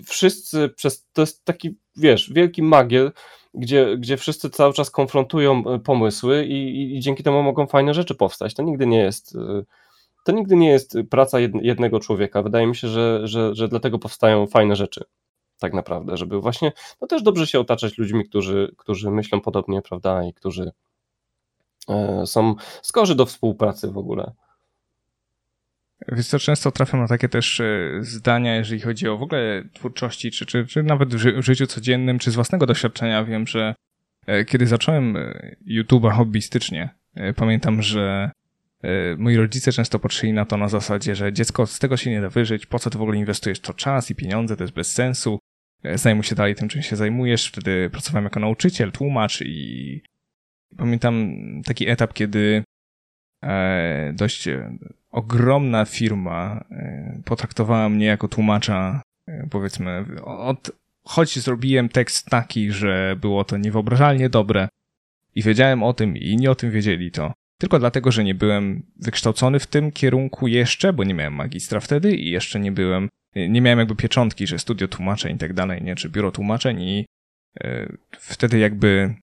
[0.05, 3.11] wszyscy przez, to jest taki, wiesz, wielki magiel,
[3.53, 8.15] gdzie, gdzie wszyscy cały czas konfrontują pomysły i, i, i dzięki temu mogą fajne rzeczy
[8.15, 8.53] powstać.
[8.53, 9.37] To nigdy nie jest
[10.23, 12.41] to nigdy nie jest praca jednego człowieka.
[12.41, 15.03] Wydaje mi się, że, że, że dlatego powstają fajne rzeczy.
[15.59, 20.23] Tak naprawdę, żeby właśnie no też dobrze się otaczać ludźmi, którzy, którzy myślą podobnie, prawda,
[20.23, 20.71] i którzy
[21.89, 24.31] e, są skorzy do współpracy w ogóle.
[26.07, 30.31] Więc to często trafiam na takie też e, zdania, jeżeli chodzi o w ogóle twórczości,
[30.31, 33.23] czy, czy, czy nawet w, ży w życiu codziennym, czy z własnego doświadczenia.
[33.23, 33.75] Wiem, że
[34.27, 35.17] e, kiedy zacząłem
[35.67, 36.89] YouTube'a hobbystycznie,
[37.35, 38.31] pamiętam, że
[39.17, 42.29] moi rodzice często patrzyli na to na zasadzie, że dziecko z tego się nie da
[42.29, 45.39] wyżyć, po co ty w ogóle inwestujesz to czas i pieniądze, to jest bez sensu.
[45.83, 47.47] E, zajmuj się dalej tym, czym się zajmujesz.
[47.47, 50.01] Wtedy pracowałem jako nauczyciel, tłumacz i
[50.77, 52.63] pamiętam taki etap, kiedy
[53.43, 54.47] e, dość
[55.11, 56.65] ogromna firma
[57.25, 59.01] potraktowała mnie jako tłumacza,
[59.49, 60.71] powiedzmy, od,
[61.03, 64.69] choć zrobiłem tekst taki, że było to niewyobrażalnie dobre
[65.35, 68.83] i wiedziałem o tym i inni o tym wiedzieli, to tylko dlatego, że nie byłem
[68.95, 73.61] wykształcony w tym kierunku jeszcze, bo nie miałem magistra wtedy i jeszcze nie byłem, nie
[73.61, 77.05] miałem jakby pieczątki, że studio tłumaczeń i tak dalej, nie, czy biuro tłumaczeń i
[77.59, 79.15] e, wtedy jakby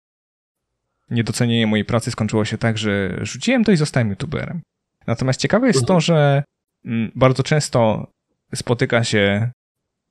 [1.10, 4.60] niedocenienie mojej pracy skończyło się tak, że rzuciłem to i zostałem youtuberem.
[5.06, 6.44] Natomiast ciekawe jest to, że
[6.84, 8.10] mm, bardzo często
[8.54, 9.50] spotyka się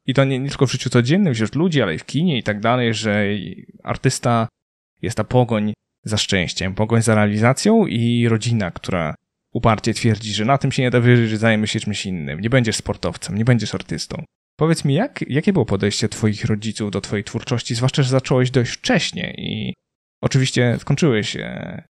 [0.06, 2.44] i to nie, nie tylko w życiu codziennym wśród ludzi, ale i w kinie i
[2.44, 3.26] tak dalej, że
[3.84, 4.48] artysta
[5.02, 5.74] jest ta pogoń
[6.08, 9.16] za szczęściem, pogoń za realizacją i rodzina, która
[9.54, 12.50] uparcie twierdzi, że na tym się nie da wyżyć, że zajmie się czymś innym, nie
[12.50, 14.24] będziesz sportowcem, nie będziesz artystą.
[14.60, 18.72] Powiedz mi, jak, jakie było podejście twoich rodziców do twojej twórczości, zwłaszcza, że zacząłeś dość
[18.72, 19.74] wcześnie i
[20.22, 21.84] oczywiście skończyłeś e,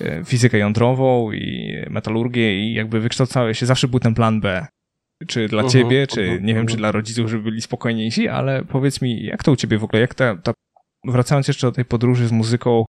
[0.00, 4.66] e, fizykę jądrową i metalurgię i jakby wykształcałeś się, zawsze był ten plan B.
[5.26, 6.70] Czy dla uh mhm, -huh, ciebie, czy uh mhm, -huh, nie wiem, uh -huh.
[6.70, 6.78] czy mhm.
[6.78, 10.14] dla rodziców, żeby byli spokojniejsi, ale powiedz mi, jak to u ciebie w ogóle, jak
[10.14, 10.52] ta, ta
[11.04, 12.84] wracając jeszcze do tej podróży z muzyką,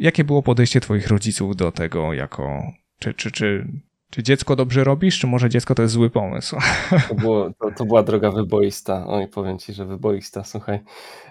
[0.00, 2.62] jakie było podejście twoich rodziców do tego jako,
[2.98, 3.66] czy, czy, czy,
[4.10, 6.56] czy dziecko dobrze robisz, czy może dziecko to jest zły pomysł?
[7.08, 10.80] To, było, to, to była droga wyboista, oj powiem ci, że wyboista, słuchaj.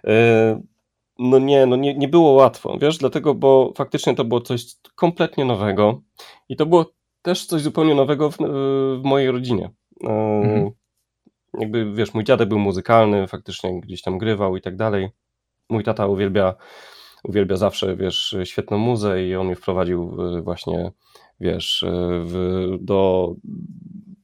[0.04, 0.12] Yy,
[1.20, 4.66] no nie, no nie, nie było łatwo, wiesz, dlatego, bo faktycznie to było coś
[4.96, 6.02] kompletnie nowego
[6.50, 6.86] i to było
[7.22, 9.70] też coś zupełnie nowego w, w mojej rodzinie.
[10.02, 10.70] Yy, mhm.
[11.60, 15.10] Jakby, wiesz, mój dziadek był muzykalny, faktycznie gdzieś tam grywał i tak dalej.
[15.70, 16.56] Mój tata uwielbia
[17.24, 20.92] uwielbia zawsze, wiesz, świetną muzę i on mnie wprowadził właśnie,
[21.40, 21.86] wiesz,
[22.26, 23.34] w, do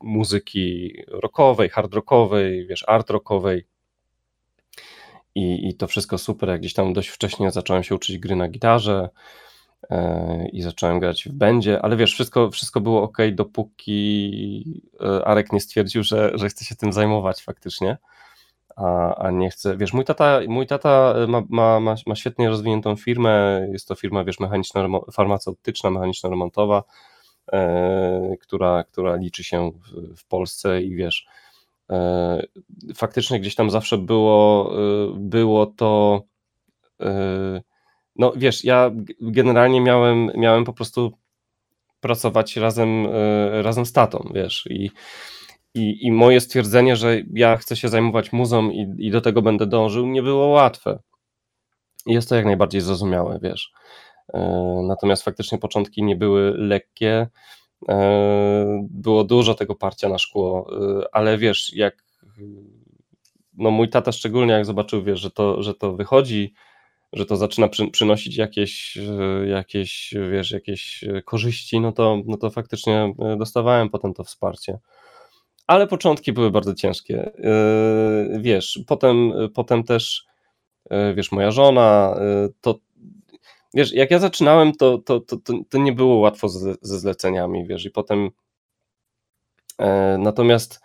[0.05, 3.67] muzyki rockowej, hard rockowej, wiesz, art rockowej.
[5.35, 8.47] I, I to wszystko super, jak gdzieś tam dość wcześnie zacząłem się uczyć gry na
[8.47, 9.09] gitarze
[9.89, 15.53] e, i zacząłem grać w będzie, ale wiesz, wszystko, wszystko było ok, dopóki e, Arek
[15.53, 17.97] nie stwierdził, że, że chce się tym zajmować faktycznie
[18.75, 22.95] a, a nie chcę, wiesz, mój tata, mój tata ma, ma, ma, ma świetnie rozwiniętą
[22.95, 26.83] firmę, jest to firma, wiesz, mechaniczna, farmaceutyczna, mechaniczno-remontowa,
[27.53, 31.27] e, która, która liczy się w, w Polsce i wiesz,
[31.89, 32.41] e,
[32.95, 36.23] faktycznie gdzieś tam zawsze było, e, było to,
[37.01, 37.61] e,
[38.15, 41.11] no wiesz, ja generalnie miałem, miałem po prostu
[41.99, 44.91] pracować razem, e, razem z tatą, wiesz, i
[45.75, 49.67] i, I moje stwierdzenie, że ja chcę się zajmować muzą i, i do tego będę
[49.67, 50.99] dążył, nie było łatwe.
[52.05, 53.71] Jest to jak najbardziej zrozumiałe, wiesz.
[54.33, 54.39] E,
[54.87, 57.27] natomiast faktycznie początki nie były lekkie.
[57.89, 60.67] E, było dużo tego parcia na szkło,
[61.01, 62.05] e, ale wiesz, jak
[63.57, 66.53] no mój tata szczególnie jak zobaczył, wiesz, że to, że to wychodzi,
[67.13, 68.97] że to zaczyna przy, przynosić jakieś,
[69.47, 74.79] jakieś, wiesz, jakieś korzyści, no to, no to faktycznie dostawałem potem to wsparcie
[75.67, 77.31] ale początki były bardzo ciężkie.
[77.37, 80.25] Yy, wiesz, potem, potem też,
[80.91, 82.79] yy, wiesz, moja żona, yy, to
[83.73, 85.37] wiesz, jak ja zaczynałem, to, to, to,
[85.69, 88.29] to nie było łatwo ze, ze zleceniami, wiesz, i potem
[90.19, 90.81] natomiast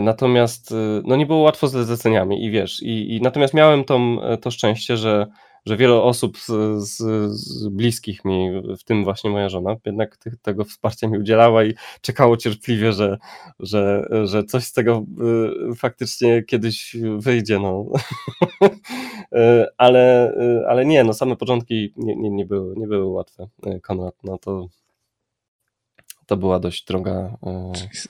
[0.00, 0.74] natomiast
[1.04, 4.00] no nie było łatwo ze zleceniami i wiesz, i, i natomiast miałem to,
[4.40, 5.26] to szczęście, że
[5.66, 6.46] że wiele osób z,
[6.88, 6.96] z,
[7.32, 11.74] z, bliskich mi, w tym właśnie moja żona, jednak tych, tego wsparcia mi udzielała i
[12.00, 13.18] czekało cierpliwie, że,
[13.60, 15.04] że, że coś z tego
[15.70, 17.58] y, faktycznie kiedyś wyjdzie.
[17.58, 17.86] No.
[19.32, 23.48] Y, ale, y, ale nie, no same początki nie, nie, nie, były, nie były łatwe,
[23.82, 24.14] Konrad.
[24.24, 24.66] No to,
[26.26, 27.36] to była dość droga.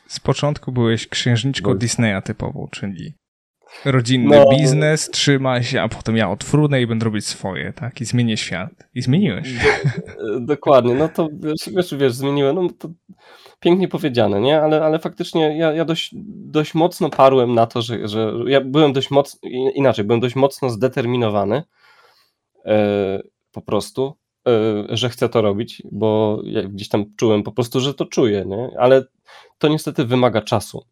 [0.09, 3.14] Z początku byłeś księżniczką Disneya typową, czyli
[3.84, 4.48] rodzinny no.
[4.50, 8.00] biznes, trzyma się, a potem ja odfrunę i będę robić swoje, tak?
[8.00, 8.88] I zmienię świat.
[8.94, 9.48] I zmieniłeś.
[10.40, 12.88] Dokładnie, no to wiesz, wiesz, wiesz zmieniłem, no to
[13.60, 14.62] pięknie powiedziane, nie?
[14.62, 16.10] Ale, ale faktycznie ja, ja dość,
[16.46, 20.70] dość mocno parłem na to, że, że ja byłem dość mocno, inaczej, byłem dość mocno
[20.70, 21.62] zdeterminowany
[22.64, 24.16] e, po prostu,
[24.48, 28.44] e, że chcę to robić, bo ja gdzieś tam czułem po prostu, że to czuję,
[28.46, 28.70] nie?
[28.78, 29.04] Ale
[29.58, 30.84] to niestety wymaga czasu.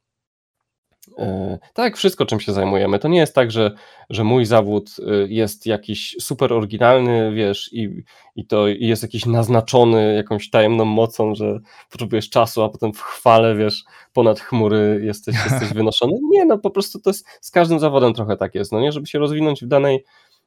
[1.20, 3.70] E, tak jak wszystko, czym się zajmujemy, to nie jest tak, że,
[4.10, 8.02] że mój zawód e, jest jakiś super oryginalny, wiesz, i,
[8.36, 11.58] i to jest jakiś naznaczony jakąś tajemną mocą, że
[11.90, 16.12] potrzebujesz czasu, a potem w chwale, wiesz, ponad chmury jesteś, jesteś wynoszony.
[16.30, 19.06] Nie, no po prostu to jest, z każdym zawodem trochę tak jest, no nie, żeby
[19.06, 20.04] się rozwinąć w danej,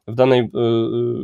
[0.07, 0.43] w danej y,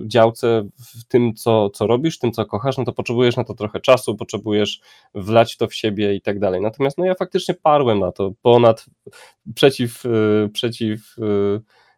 [0.03, 3.53] y, działce, w tym, co, co robisz, tym, co kochasz, no to potrzebujesz na to
[3.53, 4.81] trochę czasu, potrzebujesz
[5.13, 6.61] wlać to w siebie i tak dalej.
[6.61, 8.85] Natomiast no ja faktycznie parłem na to ponad,
[9.55, 11.15] przeciw, y, przeciw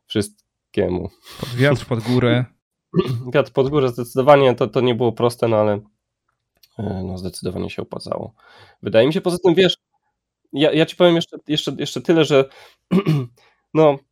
[0.05, 1.09] wszystkiemu.
[1.39, 2.45] Pod wiatr, pod górę.
[3.33, 5.79] Wiatr pod górę zdecydowanie, to, to nie było proste, no ale
[6.77, 8.33] no zdecydowanie się opłacało.
[8.81, 9.77] Wydaje mi się, poza tym wiesz,
[10.53, 12.49] ja, ja ci powiem jeszcze, jeszcze, jeszcze tyle, że
[13.73, 14.10] no E,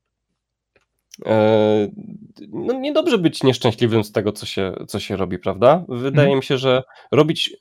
[2.48, 5.86] no niedobrze być nieszczęśliwym z tego, co się, co się robi, prawda?
[5.88, 6.38] Wydaje mhm.
[6.38, 7.58] mi się, że robić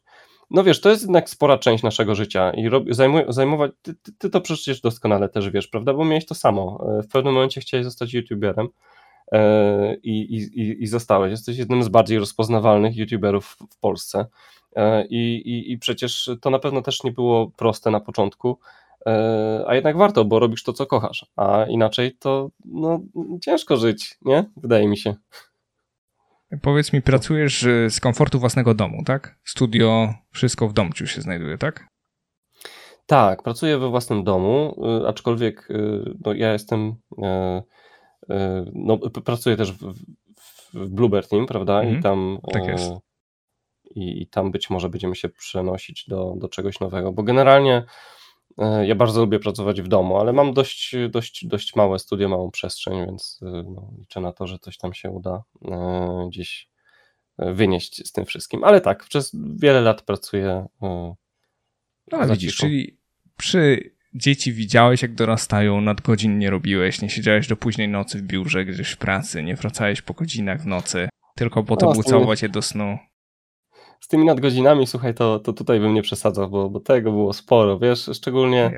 [0.51, 4.13] no wiesz, to jest jednak spora część naszego życia i rob, zajmuj, zajmować, ty, ty,
[4.19, 6.85] ty, to przecież doskonale też wiesz, prawda, bo miałeś to samo.
[6.99, 8.69] E, w pewnym momencie chciałeś zostać youtuberem
[9.33, 11.31] e, i, i, i zostałeś.
[11.31, 14.27] Jesteś jednym z bardziej rozpoznawalnych youtuberów w Polsce
[14.77, 18.59] e, i, i, i przecież to na pewno też nie było proste na początku,
[19.67, 23.01] a jednak warto, bo robisz to, co kochasz, a inaczej to no,
[23.43, 24.45] ciężko żyć, nie?
[24.57, 25.15] Wydaje mi się.
[26.63, 29.39] Powiedz mi, pracujesz y, z komfortu własnego domu, tak?
[29.45, 31.89] Studio, wszystko w domciu się znajduje, tak?
[33.07, 35.69] Tak, pracuję we własnym domu, y, aczkolwiek
[36.25, 36.95] no, ja jestem,
[38.75, 39.95] no, pracuję też w,
[40.75, 41.81] w Bluebird Team, prawda?
[41.81, 42.91] Mhm, I tam tak jest.
[43.95, 47.85] I, I tam być może będziemy się przenosić do, do czegoś nowego, bo generalnie E,
[48.87, 53.07] ja bardzo lubię pracować w domu, ale mam dość, dość, dość małe studio, małą przestrzeń,
[53.07, 56.69] więc e, no, liczę na to, że coś tam się uda e, gdzieś
[57.39, 58.65] wynieść z tym wszystkim.
[58.65, 60.67] Ale tak, przez wiele lat pracuję.
[62.13, 62.99] No widzisz, czyli
[63.37, 68.65] przy dzieci widziałeś, jak dorastają, nadgodzin nie robiłeś, nie siedziałeś do późnej nocy w biurze,
[68.65, 72.49] gdzieś w pracy, nie wracałeś po godzinach w nocy, tylko po to no, bucować je
[72.49, 72.99] do snu
[74.01, 77.79] z tymi nadgodzinami, słuchaj, to, to tutaj bym nie przesadzał, bo, bo tego było sporo,
[77.79, 78.71] wiesz, szczególnie,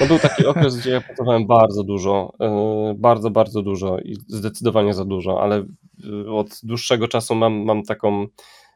[0.00, 4.94] no był taki okres, gdzie ja pracowałem bardzo dużo, yy, bardzo, bardzo dużo i zdecydowanie
[4.94, 5.64] za dużo, ale
[6.28, 8.26] od dłuższego czasu mam, mam taką,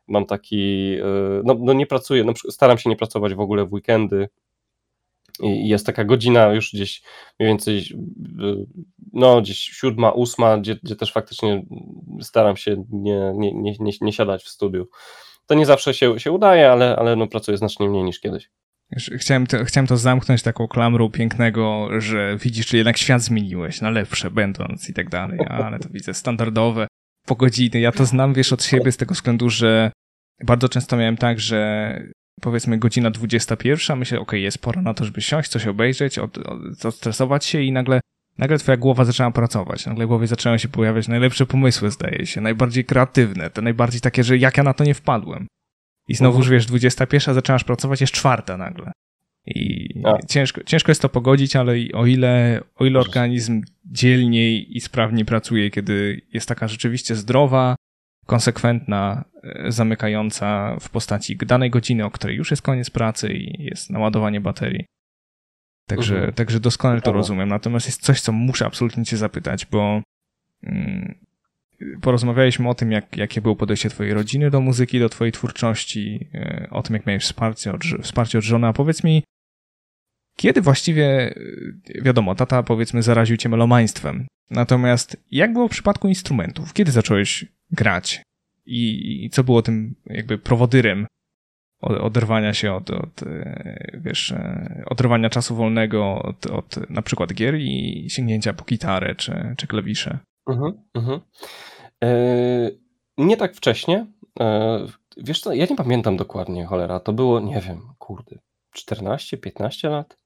[0.09, 3.72] mam taki, yy, no, no nie pracuję, no, staram się nie pracować w ogóle w
[3.72, 4.28] weekendy,
[5.40, 7.03] i jest taka godzina już gdzieś
[7.38, 7.84] mniej więcej,
[9.12, 11.66] no gdzieś siódma, ósma, gdzie, gdzie też faktycznie
[12.20, 14.88] staram się nie, nie, nie, nie, nie siadać w studiu.
[15.47, 18.51] To nie zawsze się, się udaje, ale, ale no, pracuję znacznie mniej niż kiedyś.
[19.16, 23.90] Chciałem to, chciałem to zamknąć taką klamrą pięknego, że widzisz, że jednak świat zmieniłeś na
[23.90, 26.86] lepsze, będąc i tak dalej, ale to widzę standardowe
[27.26, 27.80] po godziny.
[27.80, 29.92] Ja to znam, wiesz, od siebie z tego względu, że
[30.44, 32.01] bardzo często miałem tak, że
[32.40, 36.38] powiedzmy godzina 21, myślę, ok, jest pora na to, żeby siąść, coś obejrzeć, od,
[36.84, 38.01] odstresować się i nagle
[38.39, 42.41] nagle twoja głowa zaczęła pracować, nagle w głowie zaczęły się pojawiać najlepsze pomysły, zdaje się,
[42.41, 45.47] najbardziej kreatywne, te najbardziej takie, że jak ja na to nie wpadłem.
[46.09, 48.93] I znowu, już wiesz, 21 zaczynasz pracować, jest czwarta nagle.
[49.47, 49.89] I
[50.28, 55.70] ciężko, ciężko jest to pogodzić, ale o ile, o ile organizm dzielniej i sprawniej pracuje,
[55.70, 57.76] kiedy jest taka rzeczywiście zdrowa,
[58.26, 63.91] konsekwentna, e, zamykająca w postaci danej godziny, o której już jest koniec pracy i jest
[63.91, 64.87] naładowanie baterii,
[65.87, 66.32] Także, mhm.
[66.32, 67.49] także doskonale to rozumiem.
[67.49, 70.03] Natomiast jest coś, co muszę absolutnie cię zapytać, bo
[70.62, 71.14] mm,
[72.01, 76.68] porozmawialiśmy o tym, jak, jakie było podejście twojej rodziny do muzyki, do twojej twórczości, e,
[76.70, 79.22] o tym, jak miałeś wsparcie od, wsparcie od żony, a powiedz mi,
[80.37, 81.34] kiedy właściwie,
[81.95, 86.72] e, wiadomo, tata powiedzmy zaraził cię melomaństwem, natomiast jak było w przypadku instrumentów?
[86.72, 88.22] Kiedy zacząłeś grać?
[88.66, 91.07] I, i co było tym jakby prowodyrem
[91.87, 97.55] oderwania się od, od e, wiesz, e, oderwania czasu wolnego od, od na przykład gier
[97.55, 100.18] i sięgnięcia po gitarę czy, czy klawisze.
[100.49, 101.20] Mhm, mhm.
[102.05, 102.11] E,
[103.18, 104.07] nie tak wcześnie.
[105.16, 107.01] Wiesz co, ja nie pamiętam dokładnie, cholera.
[107.01, 108.39] To było, nie wiem, kurde,
[108.72, 110.16] 14, 15 lat?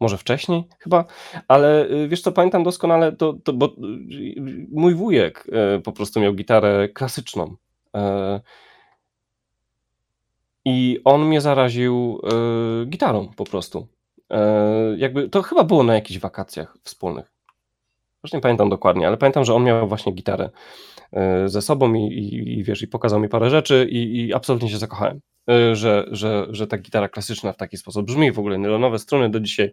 [0.00, 1.04] Może wcześniej chyba,
[1.48, 3.76] ale wiesz co, pamiętam doskonale, to, to bo
[4.72, 5.46] mój wujek
[5.84, 7.56] po prostu miał gitarę klasyczną.
[10.64, 12.20] I on mnie zaraził
[12.82, 13.86] y, gitarą po prostu.
[14.18, 14.36] Y,
[14.96, 17.32] jakby to chyba było na jakichś wakacjach wspólnych.
[18.24, 20.50] Już nie pamiętam dokładnie, ale pamiętam, że on miał właśnie gitarę
[21.44, 24.70] y, ze sobą i, i, i, wiesz, i pokazał mi parę rzeczy i, i absolutnie
[24.70, 25.20] się zakochałem,
[25.72, 29.40] że, że, że ta gitara klasyczna w taki sposób brzmi, w ogóle nylonowe struny do
[29.40, 29.72] dzisiaj,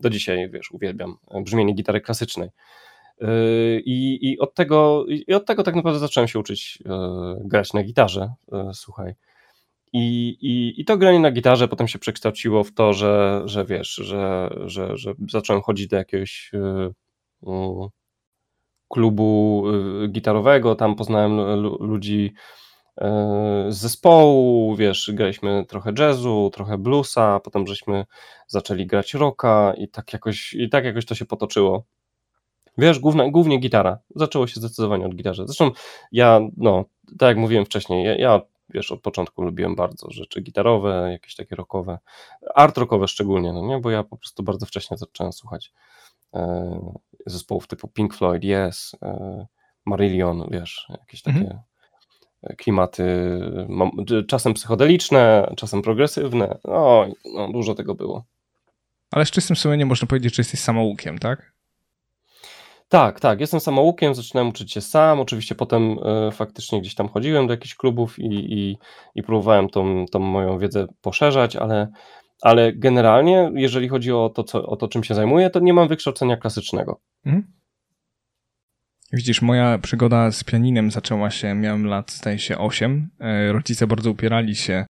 [0.00, 2.48] do dzisiaj, wiesz, uwielbiam brzmienie gitary klasycznej.
[3.84, 6.78] I, i, od tego, I od tego tak naprawdę zacząłem się uczyć
[7.44, 8.32] grać na gitarze,
[8.72, 9.14] słuchaj.
[9.92, 13.94] I, i, I to granie na gitarze potem się przekształciło w to, że, że wiesz,
[13.94, 16.58] że, że, że zacząłem chodzić do jakiegoś y,
[17.48, 17.88] y,
[18.88, 19.64] klubu
[20.04, 21.40] y, gitarowego, tam poznałem
[21.80, 22.34] ludzi
[23.68, 28.04] z zespołu, wiesz, graliśmy trochę jazzu, trochę bluesa, potem żeśmy
[28.46, 31.84] zaczęli grać rocka i tak jakoś, i tak jakoś to się potoczyło.
[32.78, 33.98] Wiesz, głównie, głównie gitara.
[34.14, 35.46] Zaczęło się zdecydowanie od gitarze.
[35.46, 35.70] Zresztą
[36.12, 36.84] ja, no,
[37.18, 38.40] tak jak mówiłem wcześniej, ja, ja
[38.74, 41.98] wiesz, od początku lubiłem bardzo rzeczy gitarowe, jakieś takie rockowe,
[42.54, 45.72] art rockowe szczególnie, no nie, bo ja po prostu bardzo wcześnie zacząłem słuchać
[46.34, 46.92] e,
[47.26, 49.46] zespołów typu Pink Floyd, Yes, e,
[49.86, 51.60] Marillion, wiesz, jakieś takie mhm.
[52.58, 53.04] klimaty,
[54.28, 58.24] czasem psychodeliczne, czasem progresywne, no, no dużo tego było.
[59.10, 61.52] Ale z czystym sumieniem można powiedzieć, że jesteś samoukiem, tak?
[62.90, 65.20] Tak, tak, jestem samoukiem, zaczynałem uczyć się sam.
[65.20, 68.78] Oczywiście potem e, faktycznie gdzieś tam chodziłem do jakichś klubów i, i,
[69.14, 71.88] i próbowałem tą, tą moją wiedzę poszerzać, ale,
[72.42, 75.88] ale generalnie, jeżeli chodzi o to, co, o to, czym się zajmuję, to nie mam
[75.88, 77.00] wykształcenia klasycznego.
[77.26, 77.52] Mhm.
[79.12, 83.10] Widzisz, moja przygoda z pianinem zaczęła się, miałem lat, zdaje się, 8.
[83.20, 84.86] E, rodzice bardzo upierali się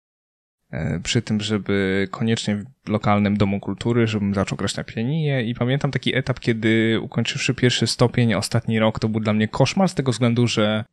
[1.03, 5.43] przy tym, żeby koniecznie w lokalnym domu kultury, żebym zaczął grać na pianinie.
[5.43, 9.89] I pamiętam taki etap, kiedy ukończywszy pierwszy stopień, ostatni rok, to był dla mnie koszmar
[9.89, 10.85] z tego względu, że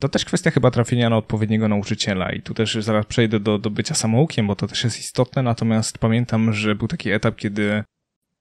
[0.00, 2.32] to też kwestia chyba trafienia na odpowiedniego nauczyciela.
[2.32, 5.98] I tu też zaraz przejdę do, do bycia samoukiem, bo to też jest istotne, natomiast
[5.98, 7.84] pamiętam, że był taki etap, kiedy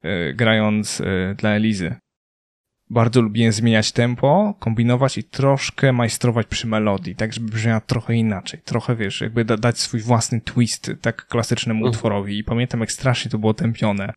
[0.02, 1.02] e, grając
[1.38, 1.96] dla Elizy,
[2.92, 8.60] bardzo lubiłem zmieniać tempo, kombinować i troszkę majstrować przy melodii, tak żeby brzmiała trochę inaczej.
[8.66, 11.90] Trochę, wiesz, jakby da dać swój własny twist tak klasycznemu uh.
[11.90, 12.38] utworowi.
[12.38, 14.14] I pamiętam, jak strasznie to było tępione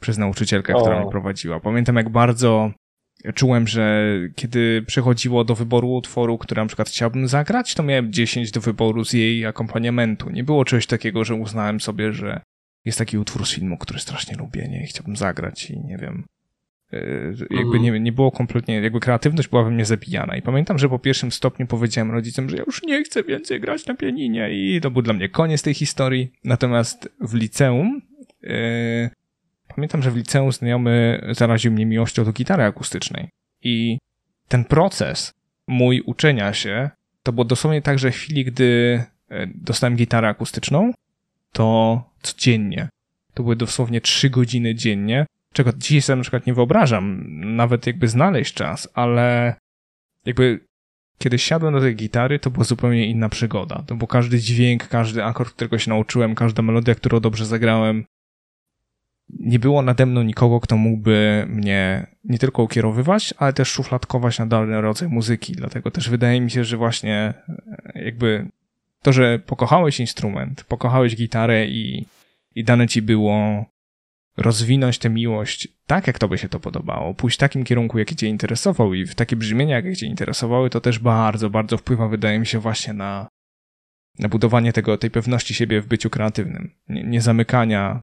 [0.00, 1.60] przez nauczycielkę, która mnie prowadziła.
[1.60, 2.70] Pamiętam, jak bardzo
[3.34, 4.04] czułem, że
[4.34, 9.04] kiedy przechodziło do wyboru utworu, który na przykład chciałbym zagrać, to miałem 10 do wyboru
[9.04, 10.30] z jej akompaniamentu.
[10.30, 12.40] Nie było czegoś takiego, że uznałem sobie, że
[12.84, 16.24] jest taki utwór z filmu, który strasznie lubię, nie, chciałbym zagrać i nie wiem,
[17.50, 17.82] jakby mhm.
[17.82, 20.36] nie, nie było kompletnie, jakby kreatywność była we mnie zabijana.
[20.36, 23.86] I pamiętam, że po pierwszym stopniu powiedziałem rodzicom, że ja już nie chcę więcej grać
[23.86, 26.32] na pianinie i to był dla mnie koniec tej historii.
[26.44, 28.02] Natomiast w liceum,
[28.42, 28.50] yy,
[29.74, 33.28] pamiętam, że w liceum znajomy zaraził mnie miłością do gitary akustycznej.
[33.62, 33.98] I
[34.48, 35.34] ten proces
[35.66, 36.90] mój uczenia się,
[37.22, 40.92] to było dosłownie tak, że w chwili, gdy e, dostałem gitarę akustyczną,
[41.52, 42.88] to codziennie.
[43.34, 47.24] To były dosłownie trzy godziny dziennie czego dzisiaj sobie na przykład nie wyobrażam,
[47.56, 49.54] nawet jakby znaleźć czas, ale
[50.26, 50.60] jakby
[51.18, 53.82] kiedy siadłem do tej gitary, to była zupełnie inna przygoda.
[53.86, 58.04] To był każdy dźwięk, każdy akord, którego się nauczyłem, każda melodia, którą dobrze zagrałem.
[59.28, 64.46] Nie było nade mną nikogo, kto mógłby mnie nie tylko ukierowywać, ale też szufladkować na
[64.46, 65.52] dany rodzaj muzyki.
[65.52, 67.34] Dlatego też wydaje mi się, że właśnie
[67.94, 68.48] e, jakby
[69.02, 72.06] to, że pokochałeś instrument, pokochałeś gitarę i,
[72.54, 73.64] i dane ci było
[74.36, 78.26] rozwinąć tę miłość tak, jak tobie się to podobało, pójść w takim kierunku, jaki cię
[78.26, 82.46] interesował i w takie brzmienia, jakie cię interesowały, to też bardzo, bardzo wpływa, wydaje mi
[82.46, 83.28] się, właśnie na,
[84.18, 86.74] na budowanie tego, tej pewności siebie w byciu kreatywnym.
[86.88, 88.00] Nie, nie zamykania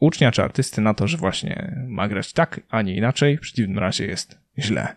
[0.00, 3.78] ucznia czy artysty na to, że właśnie ma grać tak, a nie inaczej, w przeciwnym
[3.78, 4.96] razie jest źle.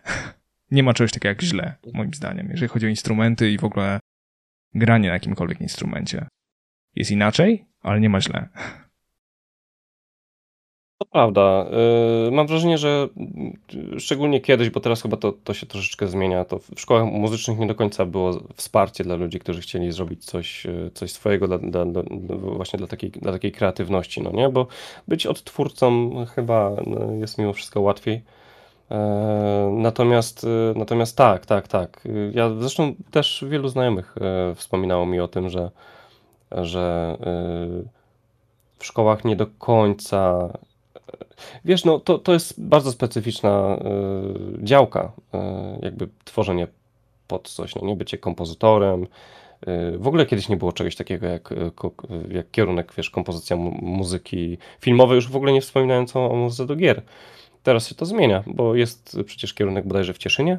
[0.70, 4.00] Nie ma czegoś takiego jak źle, moim zdaniem, jeżeli chodzi o instrumenty i w ogóle
[4.74, 6.26] granie na jakimkolwiek instrumencie.
[6.94, 8.48] Jest inaczej, ale nie ma źle.
[11.00, 11.66] To prawda.
[12.28, 13.08] Y, mam wrażenie, że
[13.96, 17.58] y, szczególnie kiedyś, bo teraz chyba to, to się troszeczkę zmienia, to w szkołach muzycznych
[17.58, 21.58] nie do końca było wsparcie dla ludzi, którzy chcieli zrobić coś, y, coś swojego dla,
[21.58, 22.02] dla, dla,
[22.36, 24.48] właśnie dla takiej, dla takiej kreatywności, no nie?
[24.48, 24.66] Bo
[25.08, 28.22] być odtwórcą chyba no, jest mimo wszystko łatwiej.
[28.90, 30.46] E, natomiast,
[30.76, 32.04] natomiast tak, tak, tak.
[32.32, 35.70] Ja zresztą też wielu znajomych e, wspominało mi o tym, że,
[36.50, 37.16] że
[38.78, 40.48] w szkołach nie do końca
[41.64, 43.78] Wiesz, no to, to jest bardzo specyficzna
[44.60, 45.38] y, działka, y,
[45.82, 46.66] jakby tworzenie
[47.26, 49.02] pod coś, no nie bycie kompozytorem.
[49.02, 51.54] Y, w ogóle kiedyś nie było czegoś takiego jak,
[52.30, 56.76] jak kierunek, wiesz, kompozycja muzyki filmowej, już w ogóle nie wspominając o, o muzyce do
[56.76, 57.02] gier.
[57.62, 60.58] Teraz się to zmienia, bo jest przecież kierunek bodajże w Cieszynie,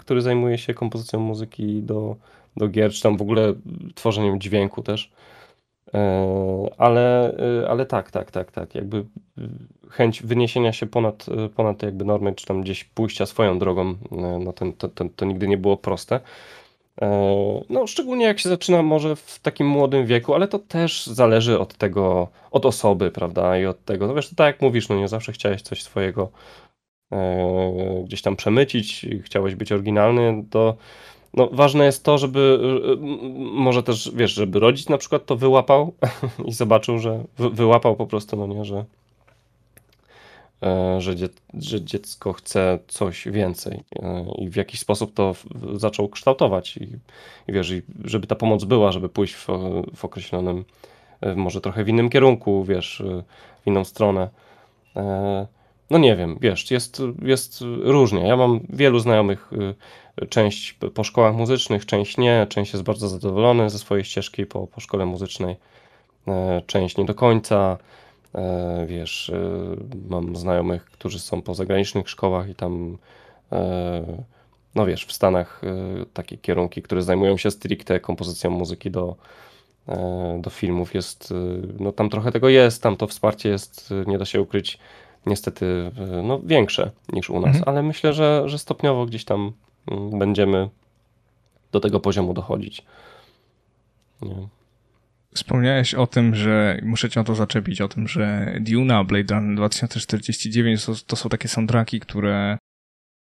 [0.00, 2.16] który zajmuje się kompozycją muzyki do,
[2.56, 3.54] do gier, czy tam w ogóle
[3.94, 5.10] tworzeniem dźwięku też.
[5.94, 8.74] E, ale, e, ale tak, tak, tak, tak.
[8.74, 9.04] Jakby
[9.38, 9.42] e,
[9.90, 11.26] chęć wyniesienia się ponad,
[11.56, 13.94] ponad jakby normy, czy tam gdzieś pójścia swoją drogą,
[14.40, 16.20] no to, to, to, to nigdy nie było proste.
[17.70, 21.74] No, szczególnie jak się zaczyna może w takim młodym wieku, ale to też zależy od
[21.74, 25.08] tego, od osoby, prawda, i od tego, no wiesz, to tak jak mówisz, no nie
[25.08, 26.28] zawsze chciałeś coś swojego
[28.04, 30.76] gdzieś tam przemycić, chciałeś być oryginalny, to
[31.36, 32.58] no, ważne jest to, żeby
[33.52, 35.92] może też, wiesz, żeby rodzic na przykład to wyłapał
[36.48, 38.84] i zobaczył, że wyłapał po prostu, no nie, że,
[40.62, 41.14] e, że,
[41.54, 45.34] że dziecko chce coś więcej e, i w jakiś sposób to
[45.76, 46.88] zaczął kształtować i,
[47.48, 49.46] i wiesz, i żeby ta pomoc była, żeby pójść w,
[49.96, 50.64] w określonym,
[51.20, 53.02] e, może trochę w innym kierunku, wiesz,
[53.64, 54.28] w inną stronę.
[55.90, 58.26] No nie wiem, wiesz, jest, jest różnie.
[58.26, 59.74] Ja mam wielu znajomych, y,
[60.28, 64.80] część po szkołach muzycznych, część nie, część jest bardzo zadowolony ze swojej ścieżki po, po
[64.80, 65.56] szkole muzycznej,
[66.28, 67.78] e, część nie do końca.
[68.34, 69.76] E, wiesz, y,
[70.08, 72.98] mam znajomych, którzy są po zagranicznych szkołach i tam,
[73.52, 74.02] e,
[74.74, 75.62] no wiesz, w Stanach
[76.12, 79.16] takie kierunki, które zajmują się stricte kompozycją muzyki do,
[80.38, 81.34] do filmów jest,
[81.80, 84.78] no tam trochę tego jest, tam to wsparcie jest, nie da się ukryć,
[85.26, 85.90] niestety
[86.22, 87.64] no, większe niż u nas, mhm.
[87.66, 89.52] ale myślę, że, że stopniowo gdzieś tam
[89.90, 90.68] mm, będziemy
[91.72, 92.82] do tego poziomu dochodzić.
[94.22, 94.48] Nie.
[95.34, 99.56] Wspomniałeś o tym, że muszę cię o to zaczepić, o tym, że Duna, Blade Runner
[99.56, 102.58] 2049 to, to są takie soundtracki, które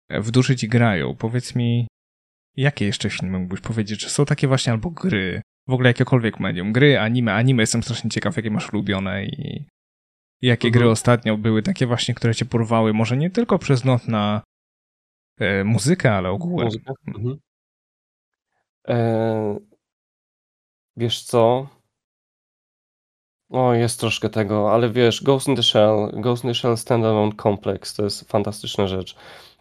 [0.10, 1.16] w duszy ci grają.
[1.16, 1.88] Powiedz mi,
[2.58, 4.00] jakie jeszcze filmy mógłbyś powiedzieć?
[4.00, 5.42] Czy są takie właśnie albo gry?
[5.68, 6.74] W ogóle jakiekolwiek medium.
[6.74, 9.66] Gry, anime, anime jestem strasznie ciekaw, jakie masz ulubione i
[10.42, 10.82] jakie mhm.
[10.82, 12.94] gry ostatnio były takie właśnie, które cię porwały.
[12.94, 14.42] Może nie tylko przez not na
[15.40, 16.70] e, muzykę, ale ogółem.
[17.08, 17.40] Mhm.
[18.88, 19.60] E,
[20.98, 21.68] wiesz co?
[23.50, 27.32] O, jest troszkę tego, ale wiesz, Ghost in the Shell, Ghost in the Shell Standalone
[27.44, 29.16] Complex to jest fantastyczna rzecz.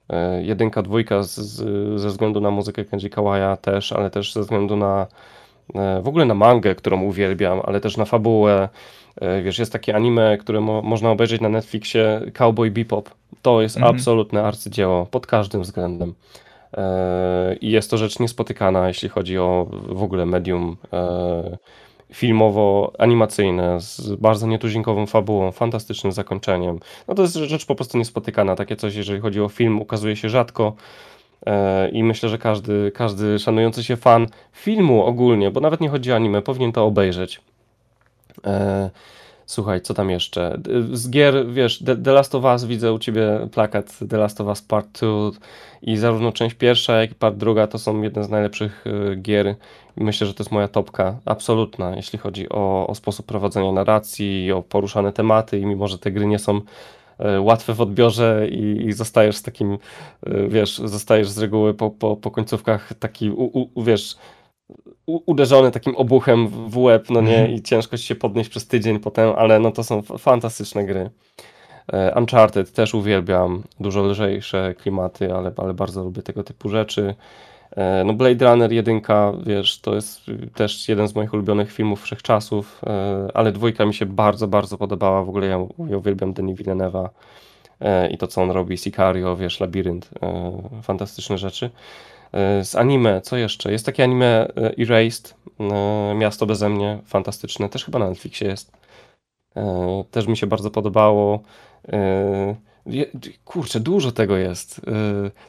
[0.09, 4.41] E, jedynka, dwójka z, z, ze względu na muzykę Kenji Kawaya też, ale też ze
[4.41, 5.07] względu na
[6.03, 8.69] w ogóle na mangę, którą uwielbiam, ale też na fabułę.
[9.21, 13.11] E, wiesz, jest takie anime, które mo można obejrzeć na Netflixie, Cowboy Bebop.
[13.43, 13.95] To jest mhm.
[13.95, 16.15] absolutne arcydzieło pod każdym względem.
[17.61, 20.77] I jest to rzecz niespotykana, jeśli chodzi o w ogóle medium
[22.13, 26.81] filmowo-animacyjne z bardzo nietuzinkową fabułą, fantastycznym zakończeniem.
[27.09, 28.57] No to jest rzecz po prostu niespotykana.
[28.57, 30.73] Takie coś, jeżeli chodzi o film, ukazuje się rzadko.
[31.47, 36.13] E, I myślę, że każdy, każdy szanujący się fan filmu ogólnie, bo nawet nie chodzi
[36.13, 37.41] o anime, powinien to obejrzeć.
[38.47, 38.91] E,
[39.47, 40.59] słuchaj, co tam jeszcze?
[40.93, 44.63] Z gier, wiesz, The, Last of Us, widzę u ciebie plakat The Last of Us
[44.63, 45.09] Part 2
[45.83, 49.55] i zarówno część pierwsza, jak i part druga to są jedne z najlepszych e, gier
[50.01, 54.63] Myślę, że to jest moja topka absolutna, jeśli chodzi o, o sposób prowadzenia narracji, o
[54.63, 56.61] poruszane tematy i mimo, że te gry nie są
[57.41, 59.79] łatwe w odbiorze i, i zostajesz z takim,
[60.27, 64.17] e, wiesz, zostajesz z reguły po, po, po końcówkach taki, u, u, wiesz,
[65.07, 67.51] uderzony takim obuchem w łeb, no nie, mhm.
[67.51, 71.11] i ciężko ci się podnieść przez tydzień potem, ale no to są fantastyczne gry.
[71.93, 77.15] E, Uncharted też uwielbiam, dużo lżejsze klimaty, ale, ale bardzo lubię tego typu rzeczy.
[77.79, 79.01] E, no Blade Runner 1,
[79.47, 80.23] wiesz, to jest
[80.55, 85.25] też jeden z moich ulubionych filmów wszechczasów, e, ale dwójka mi się bardzo, bardzo podobała.
[85.25, 85.59] W ogóle ja,
[85.89, 87.09] ja uwielbiam Denis Villeneuve'a
[87.81, 90.11] e, i to, co on robi, Sicario, wiesz, Labirynt,
[90.83, 91.71] fantastyczne rzeczy.
[92.63, 93.73] Z anime, co jeszcze?
[93.73, 94.49] Jest takie anime
[94.79, 95.35] Erased,
[96.17, 98.73] Miasto beze mnie, fantastyczne, też chyba na Netflixie jest.
[100.11, 101.43] Też mi się bardzo podobało.
[103.45, 104.79] Kurczę, dużo tego jest.
[104.79, 104.83] Y,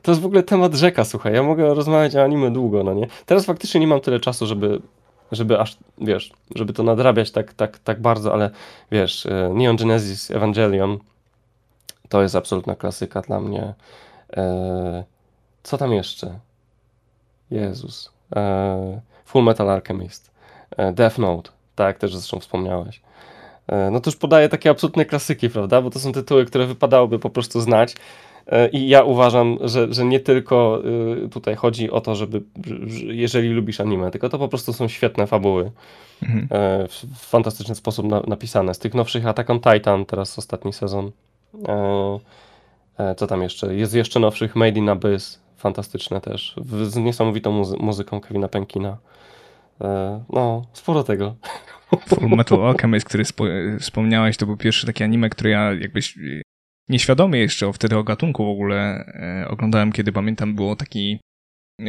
[0.02, 1.34] to jest w ogóle temat rzeka, słuchaj.
[1.34, 3.08] Ja mogę rozmawiać o anime długo, no nie?
[3.26, 4.82] Teraz faktycznie nie mam tyle czasu, żeby,
[5.32, 8.50] żeby aż, wiesz, żeby to nadrabiać tak, tak, tak bardzo, ale
[8.92, 10.98] wiesz, y, Neon Genesis Evangelion
[12.10, 13.74] to jest absolutna klasyka dla mnie.
[14.32, 14.36] Y,
[15.64, 16.40] co tam jeszcze?
[17.52, 18.12] Jezus.
[19.26, 20.32] Full Metal Alchemist.
[20.94, 23.02] Death Note, tak, też zresztą wspomniałeś.
[23.70, 25.82] E, no to już podaję takie absolutne klasyki, prawda?
[25.82, 27.96] Bo to są tytuły, które wypadałoby po prostu znać.
[28.48, 30.82] E, I ja uważam, że, że nie tylko
[31.26, 32.42] y, tutaj chodzi o to, żeby,
[33.08, 35.72] jeżeli lubisz anime, tylko to po prostu są świetne fabuły.
[36.24, 36.48] Mhm.
[36.52, 38.74] E, w fantastyczny sposób napisane.
[38.74, 41.12] Z tych nowszych Attack on Titan, teraz ostatni sezon.
[43.18, 43.76] Co tam jeszcze?
[43.76, 46.56] Jest jeszcze nowszych Made in Abyss, fantastyczne też.
[46.84, 48.98] Z niesamowitą muzy muzyką Kevina Penkina.
[50.30, 51.36] No, sporo tego.
[52.08, 53.24] Full Metal Alchemist, który
[53.80, 56.20] wspomniałeś, to był pierwszy taki anime, który ja jakbyś
[56.90, 59.06] nieświadomie jeszcze wtedy o gatunku w ogóle
[59.44, 61.20] e, oglądałem, kiedy pamiętam, było taki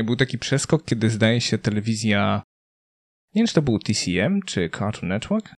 [0.04, 2.42] był taki przeskok, kiedy zdaje się telewizja
[3.34, 5.54] nie wiem, czy to był TCM, czy Cartoon Network?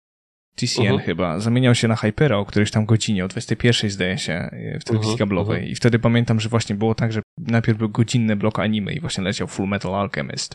[0.56, 1.00] TCN uh mhm.
[1.00, 1.06] -huh.
[1.06, 4.84] chyba, zamieniał się na Hypera o którejś tam godzinie, o 21 zdaje się, e, w
[4.84, 5.18] telewizji uh mhm, -huh.
[5.18, 5.58] kablowej.
[5.58, 5.70] Uh mhm.
[5.70, 5.72] -huh.
[5.72, 9.24] I wtedy pamiętam, że właśnie było tak, że najpierw był godzinny blok anime i właśnie
[9.24, 10.54] leciał Full Metal Alchemist.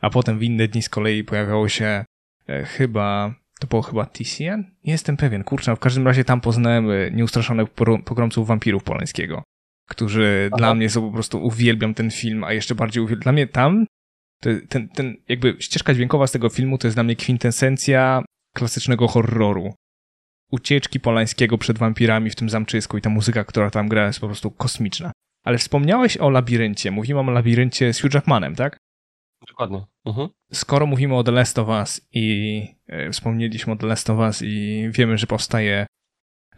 [0.00, 2.04] A potem w inne dni z kolei pojawiało się
[2.46, 4.64] chyba, to było chyba TCN?
[4.84, 7.68] Nie jestem pewien, kurczę, w każdym razie tam poznałem e, nieustraszonych
[8.04, 9.42] pogromców wampirów polańskiego,
[9.88, 10.56] którzy Aha.
[10.58, 13.86] dla mnie są po prostu, uwielbiam ten film, a jeszcze bardziej uwielbiam, dla mnie tam,
[14.68, 18.24] ten, ten, jakby ścieżka dźwiękowa z tego filmu to jest dla mnie kwintesencja
[18.54, 19.74] klasycznego horroru.
[20.50, 24.26] Ucieczki Polańskiego przed wampirami w tym zamczysku i ta muzyka, która tam gra jest po
[24.26, 25.12] prostu kosmiczna.
[25.44, 28.76] Ale wspomniałeś o labiryncie, mówiłem o labiryncie z Hugh Jackmanem, tak?
[29.48, 29.84] Dokładnie.
[30.04, 30.28] Mhm.
[30.52, 34.42] Skoro mówimy o The Last of Us i e, wspomnieliśmy o The Last of Us
[34.44, 35.86] i wiemy, że powstaje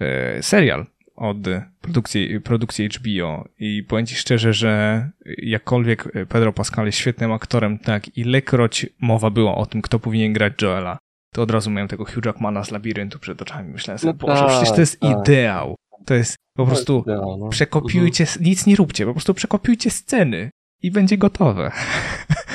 [0.00, 1.36] e, serial od
[1.80, 8.16] produkcji, produkcji HBO i powiem ci szczerze, że jakkolwiek Pedro Pascal jest świetnym aktorem, tak,
[8.18, 10.98] ilekroć mowa była o tym, kto powinien grać Joela,
[11.32, 13.72] to od razu miałem tego Hugh Jackmana z Labiryntu przed oczami.
[13.72, 15.20] Myślałem sobie, no Boże, tak, przecież to jest tak.
[15.20, 15.74] ideał.
[16.06, 17.48] To jest po prostu, no.
[17.50, 20.50] przekopiujcie, nic nie róbcie, po prostu przekopiujcie sceny
[20.82, 21.70] i będzie gotowe.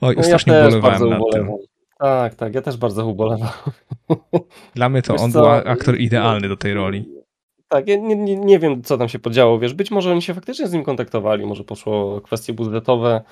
[0.00, 1.48] Oj, no strasznie ja ubolewałem nad tym.
[1.98, 3.48] Tak, tak, ja też bardzo ubolewam.
[4.74, 5.40] Dla mnie to Wiesz on co?
[5.40, 7.08] był aktor idealny do tej roli.
[7.68, 10.34] tak, ja nie, nie, nie wiem, co tam się podziało, wiesz, być może oni się
[10.34, 13.22] faktycznie z nim kontaktowali, może poszło kwestie budżetowe.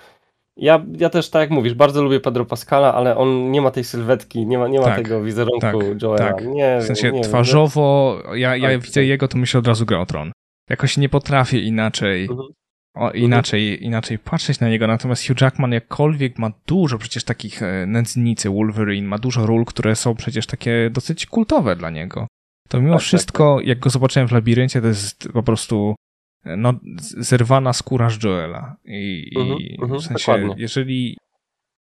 [0.57, 3.85] Ja, ja też, tak jak mówisz, bardzo lubię Pedro Pascala, ale on nie ma tej
[3.85, 6.19] sylwetki, nie ma, nie ma Tak, tego wizerunku tak, Joela.
[6.19, 6.47] tak.
[6.47, 10.07] Nie, W sensie nie twarzowo, ja, ja widzę jego, to myślę od razu gra o
[10.07, 10.33] tron.
[10.71, 12.23] Jakoś nie potrafię inaczej.
[12.23, 12.49] Mhm.
[12.97, 17.87] O, inaczej, inaczej patrzeć na niego, natomiast Hugh Jackman jakkolwiek ma dużo przecież takich e,
[17.87, 22.27] nędznicy, Wolverine, ma dużo ról, które są przecież takie dosyć kultowe dla niego.
[22.69, 25.95] To mimo Tak, tak, wszystko, jak go zobaczyłem w labiryncie, to jest po prostu
[26.45, 26.75] e, no,
[27.19, 28.77] zerwana skóra z Joela.
[28.85, 30.55] I, Mhm, i mhm, w sensie, dokładnie.
[30.59, 31.17] jeżeli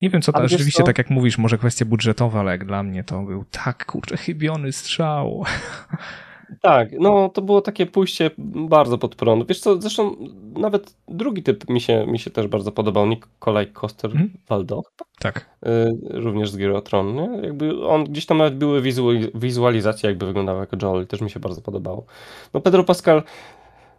[0.02, 0.86] nie wiem, co wiesz rzeczywiście, co?
[0.86, 4.72] tak jak mówisz, może kwestie budżetowe, ale jak dla mnie to był tak, kurczę, chybiony
[4.72, 5.44] strzał.
[6.62, 9.48] Tak, no to było takie pójście bardzo pod prąd.
[9.48, 10.16] Wiesz co, zresztą
[10.58, 14.82] nawet drugi typ mi się, mi się też bardzo podobał, Nikolaj Koster-Waldau,
[15.20, 15.46] Tak.
[15.66, 15.70] y,
[16.10, 17.30] również z Gry o Tron, nie?
[17.44, 21.40] Jakby on, gdzieś tam nawet były wizu- wizualizacje, jakby wyglądał jako Joel, też mi się
[21.40, 22.06] bardzo podobało.
[22.54, 23.24] No Pedro Pascal,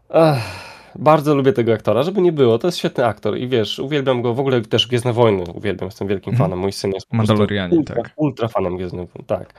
[0.09, 4.23] ach, bardzo lubię tego aktora, żeby nie było, to jest świetny aktor i wiesz, uwielbiam
[4.23, 6.51] go, w ogóle też Gwiezdne Wojny uwielbiam, jestem wielkim Mhm.
[6.51, 8.13] fanem, mój syn jest Mandalorianin, ultra, tak.
[8.17, 9.55] ultra fanem Gwiezdnych Wojen, tak.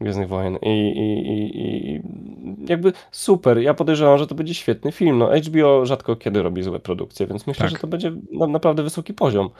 [0.00, 1.60] Gwiezdnych Wojen I, i, i,
[1.96, 2.02] i
[2.68, 3.58] jakby super.
[3.58, 5.18] Ja podejrzewam, że to będzie świetny film.
[5.18, 7.70] No, HBO rzadko kiedy robi złe produkcje, więc myślę, Tak.
[7.70, 9.50] że to będzie na, naprawdę wysoki poziom.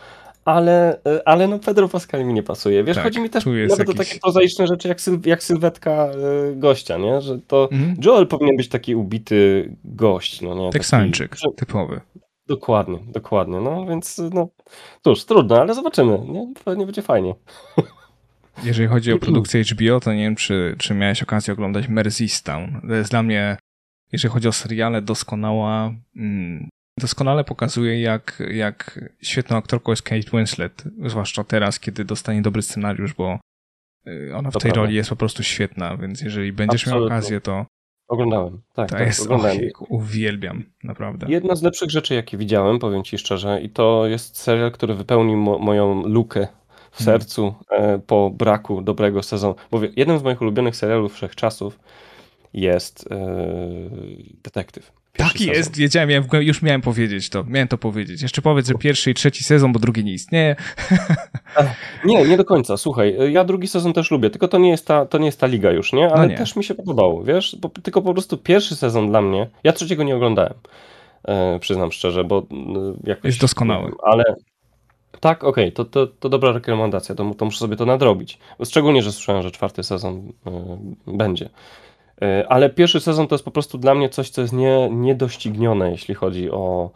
[0.44, 2.84] Ale, e, ale no Pedro Pascal mi nie pasuje.
[2.84, 5.90] Wiesz, Tak, chodzi mi też nawet o jakiś- takie prozaiczne rzeczy jak, syl, jak sylwetka
[5.92, 6.12] e,
[6.56, 7.20] gościa, nie?
[7.20, 7.96] Że to Mhm.
[8.04, 10.70] Joel powinien być taki ubity gość, no nie?
[10.70, 12.00] Teksańczyk Taki, typowy.
[12.48, 13.60] dokładnie, dokładnie.
[13.60, 14.48] No więc no
[15.04, 16.18] cóż, trudno, ale zobaczymy.
[16.28, 16.52] Nie?
[16.64, 17.34] Pewnie będzie fajnie.
[18.64, 22.80] Jeżeli chodzi o produkcję HBO, to nie wiem, czy, czy miałeś okazję oglądać Merzistown.
[22.88, 23.56] To jest dla mnie,
[24.12, 26.68] jeżeli chodzi o seriale, doskonała, mm,
[27.00, 33.14] doskonale pokazuje, jak, jak świetną aktorką jest Kate Winslet, zwłaszcza teraz, kiedy dostanie dobry scenariusz,
[33.14, 33.38] bo
[34.08, 37.16] y, ona w To tej roli jest po prostu świetna, więc jeżeli będziesz miał Absolutnie.
[37.16, 37.66] okazję, to,
[38.08, 38.62] Oglądałem.
[38.74, 39.58] Tak, to tak, jest, oglądałem.
[39.74, 41.26] och, uwielbiam, naprawdę.
[41.30, 45.38] Jedna z lepszych rzeczy, jakie widziałem, powiem ci szczerze, i to jest serial, który wypełnił
[45.38, 46.48] mo moją lukę
[46.96, 49.54] w sercu e, po braku dobrego sezonu.
[49.70, 51.78] Bo jednym z moich ulubionych serialów wszechczasów
[52.54, 53.16] jest e,
[54.44, 54.92] Detektyw.
[55.12, 55.54] Pierwszy Tak sezon.
[55.54, 58.22] jest, wiedziałem, ja już miałem powiedzieć to, miałem to powiedzieć.
[58.22, 60.56] Jeszcze powiedz, że pierwszy i trzeci sezon, bo drugi nie istnieje.
[62.04, 62.76] Nie, nie do końca.
[62.76, 65.40] Słuchaj, e, ja drugi sezon też lubię, tylko to nie jest ta, to nie jest
[65.40, 66.12] ta liga już, nie?
[66.12, 66.36] Ale No nie.
[66.36, 67.56] też mi się podobało, wiesz?
[67.60, 70.54] Bo, tylko po prostu pierwszy sezon dla mnie, ja trzeciego nie oglądałem,
[71.60, 72.46] przyznam szczerze, bo
[73.04, 73.24] jakoś...
[73.24, 73.92] Jest doskonały.
[74.02, 74.24] Ale
[75.20, 78.38] tak, okej, to, to, to dobra rekomendacja, to, to muszę sobie to nadrobić.
[78.64, 81.48] Szczególnie, że słyszałem, że czwarty sezon e, będzie.
[82.22, 85.90] E, ale pierwszy sezon to jest po prostu dla mnie coś, co jest nie, niedoścignione,
[85.90, 86.90] jeśli chodzi o,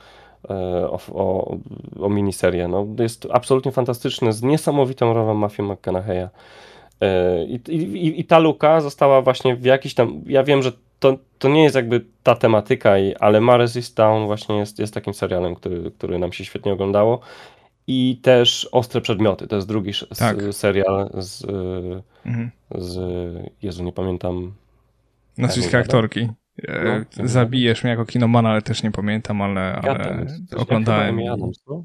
[0.50, 0.54] e,
[0.90, 1.56] o, o,
[2.00, 2.68] o miniserię.
[2.68, 6.28] No, jest absolutnie fantastyczny, z niesamowitą rolą Matthew McConaughey'a.
[7.00, 10.22] E, I, i, I ta luka została właśnie w jakiś tam.
[10.26, 14.56] Ja wiem, że to, to nie jest jakby ta tematyka, ale Mares is Town właśnie
[14.56, 17.20] jest, jest takim serialem, który, który nam się świetnie oglądało.
[17.92, 19.46] I też Ostre Przedmioty.
[19.46, 20.36] To jest drugi Tak.
[20.52, 21.44] serial z,
[22.26, 22.50] Mhm.
[22.78, 22.98] z.
[23.62, 24.52] Jezu, nie pamiętam.
[25.38, 26.28] Nazwiska Tak, aktorki.
[26.68, 30.26] E, No, Zabijesz mnie jako kinomana, ale też nie pamiętam, ale, ale.
[30.26, 31.20] Coś jak oglądałem.
[31.66, 31.84] no?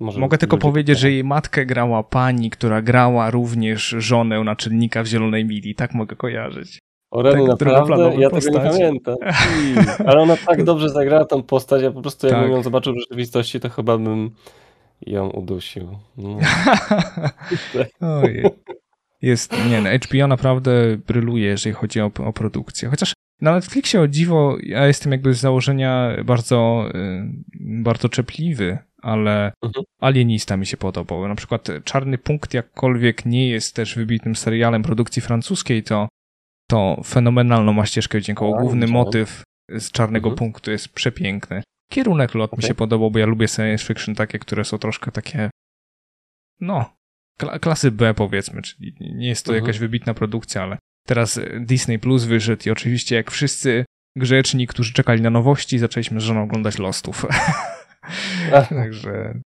[0.00, 1.14] Może Mogę tylko powiedzieć, że pytają.
[1.14, 5.74] jej matkę grała pani, która grała również żonę naczelnika w Zielonej Mili.
[5.74, 6.78] Tak mogę kojarzyć.
[7.10, 8.14] O rany, tak naprawdę?
[8.18, 9.16] Ja tego nie pamiętam.
[9.64, 9.74] I,
[10.06, 12.52] Ale ona tak dobrze zagrała tą postać, ja po prostu jakbym Tak.
[12.52, 14.30] ją zobaczył w rzeczywistości, to chyba bym
[15.06, 15.98] ją udusił.
[16.16, 16.38] No.
[18.22, 18.44] Ojej.
[19.22, 22.88] Jest, nie no, HBO naprawdę bryluje, jeżeli chodzi o, o produkcję.
[22.88, 27.22] Chociaż na Netflixie o dziwo, ja jestem jakby z założenia bardzo, y,
[27.60, 29.84] bardzo czepliwy, ale Mhm.
[30.00, 31.28] Alienista mi się podobał.
[31.28, 36.08] Na przykład Czarny Punkt, jakkolwiek nie jest też wybitnym serialem produkcji francuskiej, to,
[36.70, 38.56] to fenomenalną ma ścieżkę dźwiękową.
[38.56, 39.04] A, Główny widziałem.
[39.04, 40.38] motyw z Czarnego Mhm.
[40.38, 41.62] Punktu jest przepiękny.
[41.94, 42.68] Kierunek lot mi Okej.
[42.68, 45.50] się podobał, bo ja lubię science fiction takie, które są troszkę takie
[46.60, 46.94] no,
[47.40, 49.64] kla- klasy B powiedzmy, czyli nie jest to Mhm.
[49.64, 53.84] jakaś wybitna produkcja, ale teraz Disney Plus wyszedł i oczywiście jak wszyscy
[54.16, 57.26] grzeczni, którzy czekali na nowości, zaczęliśmy z żoną oglądać Lostów.
[58.68, 59.40] Także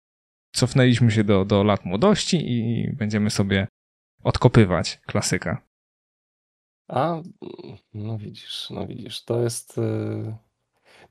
[0.56, 3.68] cofnęliśmy się do, do lat młodości i będziemy sobie
[4.24, 5.62] odkopywać klasyka.
[6.88, 7.22] A,
[7.94, 9.80] no widzisz, no widzisz, to jest...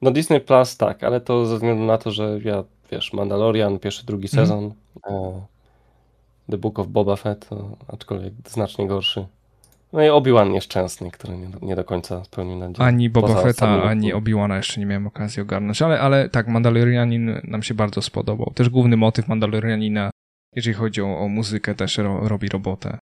[0.02, 4.06] No Disney Plus tak, ale to ze względu na to, że ja, wiesz, Mandalorian, pierwszy,
[4.06, 4.46] drugi Mhm.
[4.46, 4.72] sezon,
[5.10, 5.40] e,
[6.50, 7.48] The Book of Boba Fett,
[7.88, 9.26] aczkolwiek znacznie gorszy.
[9.92, 12.88] No i Obi-Wan nieszczęsny, który nie, nie do końca spełnił nadzieję.
[12.88, 17.40] Ani Boba Poza Fetta, ani Obi-Wana jeszcze nie miałem okazji ogarnąć, ale, ale tak, Mandalorianin
[17.44, 18.52] nam się bardzo spodobał.
[18.54, 20.10] Też główny motyw Mandalorianina,
[20.56, 22.98] jeżeli chodzi o, o muzykę, też ro, robi robotę.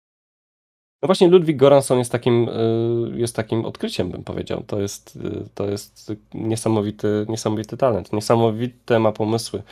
[1.01, 4.63] No właśnie Ludwig Goranson jest takim, y, jest takim odkryciem, bym powiedział.
[4.67, 8.13] To jest, y, to jest niesamowity, niesamowity talent.
[8.13, 9.63] Niesamowite ma pomysły.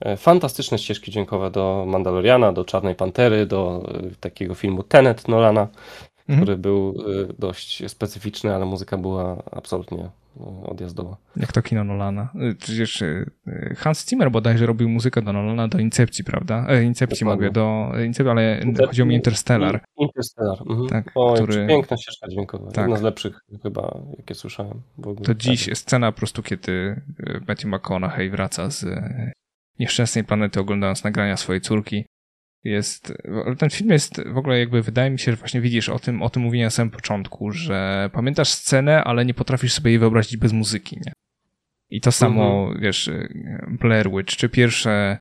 [0.00, 3.82] E, fantastyczne ścieżki dźwiękowe do Mandaloriana, do Czarnej Pantery, do
[4.20, 5.68] takiego filmu Tenet Nolana,
[6.28, 6.38] mhm.
[6.38, 6.94] który był
[7.38, 10.10] dość specyficzny, ale muzyka była absolutnie
[10.66, 11.16] odjazdowa.
[11.36, 12.32] Jak to kino Nolana?
[12.58, 13.04] Przecież
[13.76, 16.66] Hans Zimmer bodajże robił muzykę do Nolana, do Incepcji, prawda?
[16.68, 17.46] E, Incepcji Dokładnie.
[17.46, 19.84] mówię, do Incepcji, ale chodzi o mi Interstellar.
[19.96, 20.88] Interstellar, mhm.
[20.88, 21.66] tak, o, który...
[21.66, 22.70] piękna ścieżka dźwiękowa.
[22.70, 22.82] Tak.
[22.82, 24.82] Jedna z lepszych chyba, jakie słyszałem.
[24.98, 25.26] W ogóle.
[25.26, 29.32] To dziś scena po prostu, kiedy e, Matthew McConaughey wraca z e,
[29.78, 32.04] nieszczęsnej planety oglądając nagrania swojej córki
[32.68, 33.12] jest,
[33.58, 36.30] ten film jest w ogóle jakby wydaje mi się, że właśnie widzisz o tym, o
[36.30, 40.52] tym mówiłem na samym początku, że pamiętasz scenę, ale nie potrafisz sobie jej wyobrazić bez
[40.52, 41.12] muzyki, nie?
[41.90, 42.80] I to samo, mhm.
[42.80, 43.10] wiesz,
[43.68, 45.18] Blair Witch, czy pierwsze,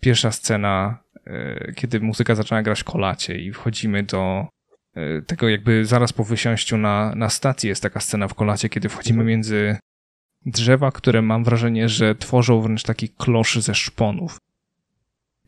[0.00, 4.46] pierwsza scena, e, kiedy muzyka zaczyna grać w kolacie i wchodzimy do
[4.94, 8.88] e, tego jakby zaraz po wysiąściu na, na stacji jest taka scena w kolacie, kiedy
[8.88, 9.76] wchodzimy między
[10.46, 14.38] drzewa, które mam wrażenie, że tworzą wręcz taki klosz ze szponów.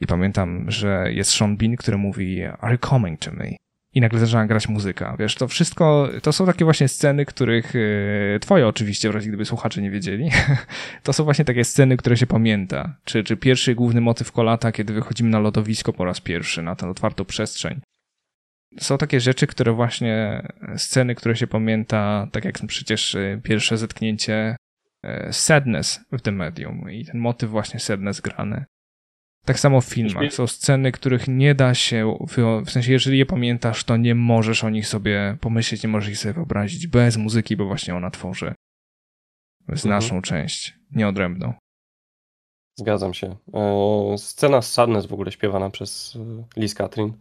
[0.03, 3.51] I pamiętam, że jest Sean Bean, który mówi Are you coming to me?
[3.95, 5.17] I nagle zaczyna grać muzyka.
[5.19, 9.45] Wiesz, to wszystko, to są takie właśnie sceny, których, e, twoje oczywiście, w razie gdyby
[9.45, 10.31] słuchacze nie wiedzieli,
[11.03, 12.97] to są właśnie takie sceny, które się pamięta.
[13.05, 16.89] Czy, czy pierwszy główny motyw kolata, kiedy wychodzimy na lodowisko po raz pierwszy, na tę
[16.89, 17.81] otwartą przestrzeń.
[18.81, 20.43] Są takie rzeczy, które właśnie,
[20.77, 24.57] sceny, które się pamięta, tak jak przecież e, pierwsze zetknięcie
[25.03, 28.65] e, Sadness w The Medium i ten motyw właśnie Sadness grany.
[29.45, 30.33] Tak samo w filmach.
[30.33, 32.19] Są sceny, których nie da się,
[32.67, 36.19] w sensie jeżeli je pamiętasz, to nie możesz o nich sobie pomyśleć, nie możesz ich
[36.19, 38.55] sobie wyobrazić bez muzyki, bo właśnie ona tworzy
[39.69, 40.23] znaczną mhm.
[40.23, 41.55] część, nieodrębną.
[42.79, 43.37] Zgadzam się.
[43.55, 46.19] E, scena z Sadness w ogóle śpiewana przez
[46.57, 47.13] e, Liz Katrin,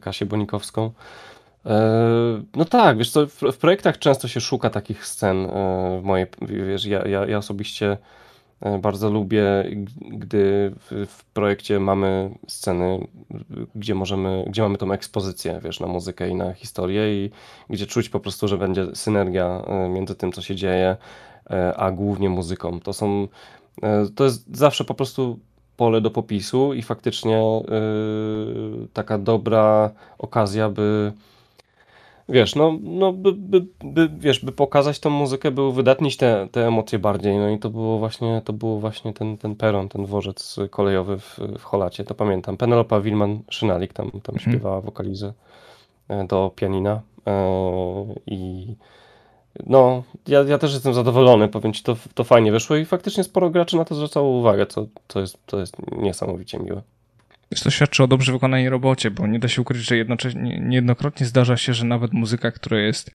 [0.00, 0.92] Kasię Bonikowską.
[1.66, 5.48] E, no tak, wiesz co, w, projektach często się szuka takich scen
[6.00, 7.96] w mojej, wiesz, ja, ja, ja osobiście
[8.82, 9.44] bardzo lubię,
[10.00, 13.06] gdy w, projekcie mamy sceny,
[13.74, 17.30] gdzie możemy, gdzie mamy tą ekspozycję, wiesz, na muzykę i na historię i
[17.70, 20.96] gdzie czuć po prostu, że będzie synergia e, między tym, co się dzieje,
[21.50, 22.80] e, a głównie muzyką.
[22.80, 23.28] To są,
[24.14, 25.38] to jest zawsze po prostu
[25.76, 27.42] pole do popisu i faktycznie
[28.92, 31.12] taka dobra okazja, by
[32.28, 36.66] wiesz, no, no by, by, by, wiesz, by pokazać tą muzykę, by uwydatnić te, te
[36.66, 40.56] emocje bardziej, no i to było właśnie, to było właśnie ten, ten peron, ten dworzec
[40.70, 42.56] kolejowy w, w Holacie, to pamiętam.
[42.56, 44.38] Penelopa Wilman-Szynalik tam, tam mhm.
[44.38, 45.32] śpiewała wokalizę
[46.08, 47.34] e, do pianina e,
[48.26, 48.66] i
[49.66, 53.50] no, ja, ja też jestem zadowolony, powiem Ci, to, to fajnie wyszło i faktycznie sporo
[53.50, 56.82] graczy na to zwracało uwagę, co to jest, to jest niesamowicie miłe.
[57.54, 61.56] To świadczy o dobrze wykonanej robocie, bo nie da się ukryć, że jednocześnie, niejednokrotnie zdarza
[61.56, 63.10] się, że nawet muzyka, która jest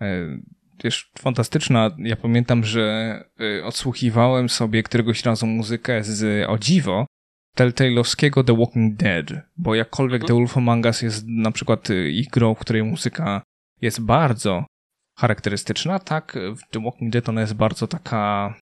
[0.00, 0.38] e,
[0.84, 1.90] wiesz, fantastyczna.
[1.98, 7.06] Ja pamiętam, że e, odsłuchiwałem sobie któregoś razu muzykę z o dziwo
[7.56, 9.26] Telltale'owskiego The Walking Dead,
[9.56, 10.28] bo jakkolwiek mhm.
[10.28, 13.42] The Wolf Among Us jest na przykład e, ich grą, w której muzyka
[13.80, 14.64] jest bardzo
[15.18, 18.54] charakterystyczna, tak w The Walking Dead ona jest bardzo taka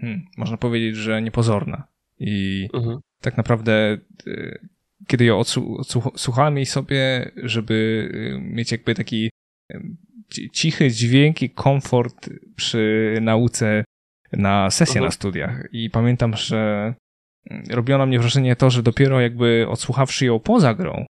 [0.00, 1.84] hmm, można powiedzieć, że niepozorna.
[2.18, 4.58] I mhm tak naprawdę y,
[5.06, 9.30] kiedy ją odsłuchałem jej sobie, żeby y, mieć jakby taki
[10.52, 13.84] cichy dźwięk i komfort przy nauce
[14.32, 15.04] na sesję -huh.
[15.04, 15.68] na studiach.
[15.72, 16.94] I pamiętam, że
[17.50, 21.04] mm, robiło na mnie wrażenie to, że dopiero jakby odsłuchawszy ją poza grą,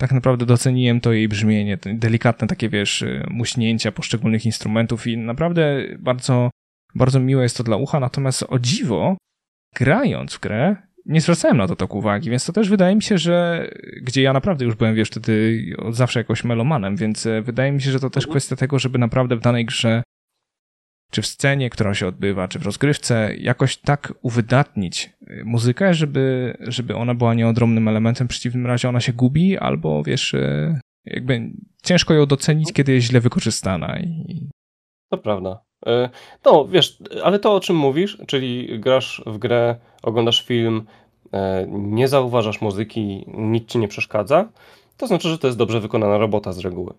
[0.00, 5.84] tak naprawdę doceniłem to jej brzmienie, delikatne takie, wiesz, y, muśnięcia poszczególnych instrumentów i naprawdę
[5.98, 6.50] bardzo,
[6.94, 9.16] bardzo miłe jest to dla ucha, natomiast o dziwo,
[9.74, 10.76] grając w grę,
[11.06, 13.68] nie zwracałem na to tak uwagi, więc to też wydaje mi się, że
[14.02, 17.82] gdzie ja naprawdę już byłem, wiesz, wtedy od zawsze jakoś melomanem, więc e, wydaje mi
[17.82, 18.32] się, że to też mhm.
[18.32, 20.02] kwestia tego, żeby naprawdę w danej grze
[21.10, 26.56] czy w scenie, która się odbywa, czy w rozgrywce, jakoś tak uwydatnić e, muzykę, żeby,
[26.60, 31.50] żeby ona była nieodromnym elementem, w przeciwnym razie ona się gubi, albo wiesz, e, jakby
[31.82, 34.00] ciężko ją docenić, kiedy jest źle wykorzystana.
[34.00, 34.48] I...
[35.10, 35.65] To prawda.
[35.86, 36.10] E,
[36.44, 40.86] no, wiesz, ale to o czym mówisz, czyli grasz w grę, oglądasz film,
[41.32, 44.48] e, nie zauważasz muzyki, nic ci nie przeszkadza,
[44.96, 46.94] to znaczy, że to jest dobrze wykonana robota z reguły.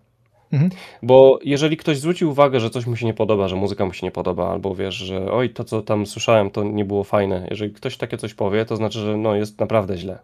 [0.51, 0.71] Mhm.
[1.03, 4.05] Bo jeżeli ktoś zwróci uwagę, że coś mu się nie podoba, że muzyka mu się
[4.05, 7.47] nie podoba, albo wiesz, że oj, to co tam słyszałem, to nie było fajne.
[7.49, 10.19] Jeżeli ktoś takie coś powie, to znaczy, że no jest naprawdę źle.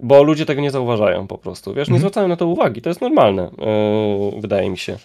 [0.00, 1.74] Bo ludzie tego nie zauważają po prostu.
[1.74, 2.00] Wiesz, nie mhm.
[2.00, 2.82] zwracają na to uwagi.
[2.82, 3.50] To jest normalne,
[4.32, 4.96] yy, wydaje mi się.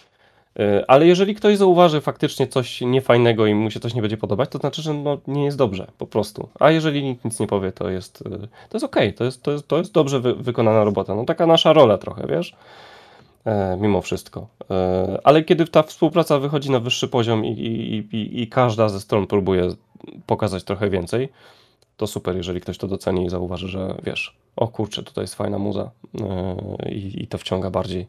[0.58, 4.50] E, ale jeżeli ktoś zauważy faktycznie coś niefajnego i mu się coś nie będzie podobać,
[4.50, 6.48] to znaczy, że no, nie jest dobrze, po prostu.
[6.60, 9.42] A jeżeli nikt nic nie powie, to jest, e, to jest okej, okay, to, jest,
[9.42, 11.14] to, jest, to jest dobrze wy, wykonana robota.
[11.14, 12.56] No taka nasza rola trochę, wiesz?
[13.48, 14.46] e, mimo wszystko.
[14.70, 19.00] E, ale kiedy ta współpraca wychodzi na wyższy poziom i, i, i, i każda ze
[19.00, 19.68] stron próbuje
[20.26, 21.28] pokazać trochę więcej,
[21.96, 25.58] to super, jeżeli ktoś to doceni i zauważy, że wiesz, o kurczę, tutaj jest fajna
[25.58, 25.90] muza
[26.20, 28.06] e, i, i to wciąga bardziej.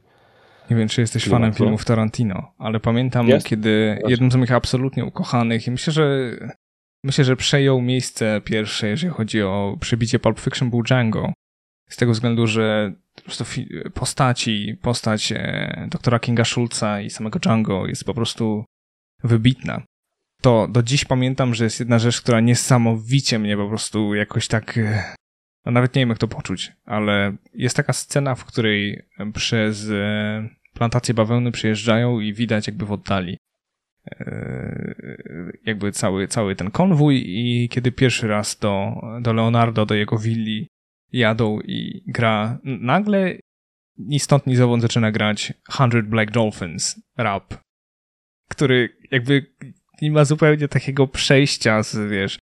[0.69, 3.47] Nie wiem, czy jesteś fanem filmów Tarantino, ale pamiętam, jest?
[3.47, 6.31] kiedy jednym z moich absolutnie ukochanych i myślę, że
[7.03, 11.33] myślę, że przejął miejsce pierwsze, jeżeli chodzi o przebicie Pulp Fiction był Django.
[11.89, 13.45] Z tego względu, że po prostu
[13.93, 18.65] postaci, postać e, doktora Kinga Schulza i samego Django jest po prostu
[19.23, 19.81] wybitna.
[20.41, 24.77] To do dziś pamiętam, że jest jedna rzecz, która niesamowicie mnie po prostu jakoś tak
[24.77, 25.13] e,
[25.65, 29.01] no nawet nie wiem jak to poczuć, ale jest taka scena, w której
[29.33, 33.37] przez e, plantację bawełny przyjeżdżają i widać jakby w oddali
[35.65, 40.67] jakby cały, cały ten konwój i kiedy pierwszy raz do, do Leonardo, do jego willi
[41.11, 43.35] jadą i gra, nagle
[43.97, 47.53] ni stąd ni zowąd zaczyna grać 100 Black Dolphins rap,
[48.49, 49.45] który jakby
[50.01, 52.39] nie ma zupełnie takiego przejścia z, wiesz,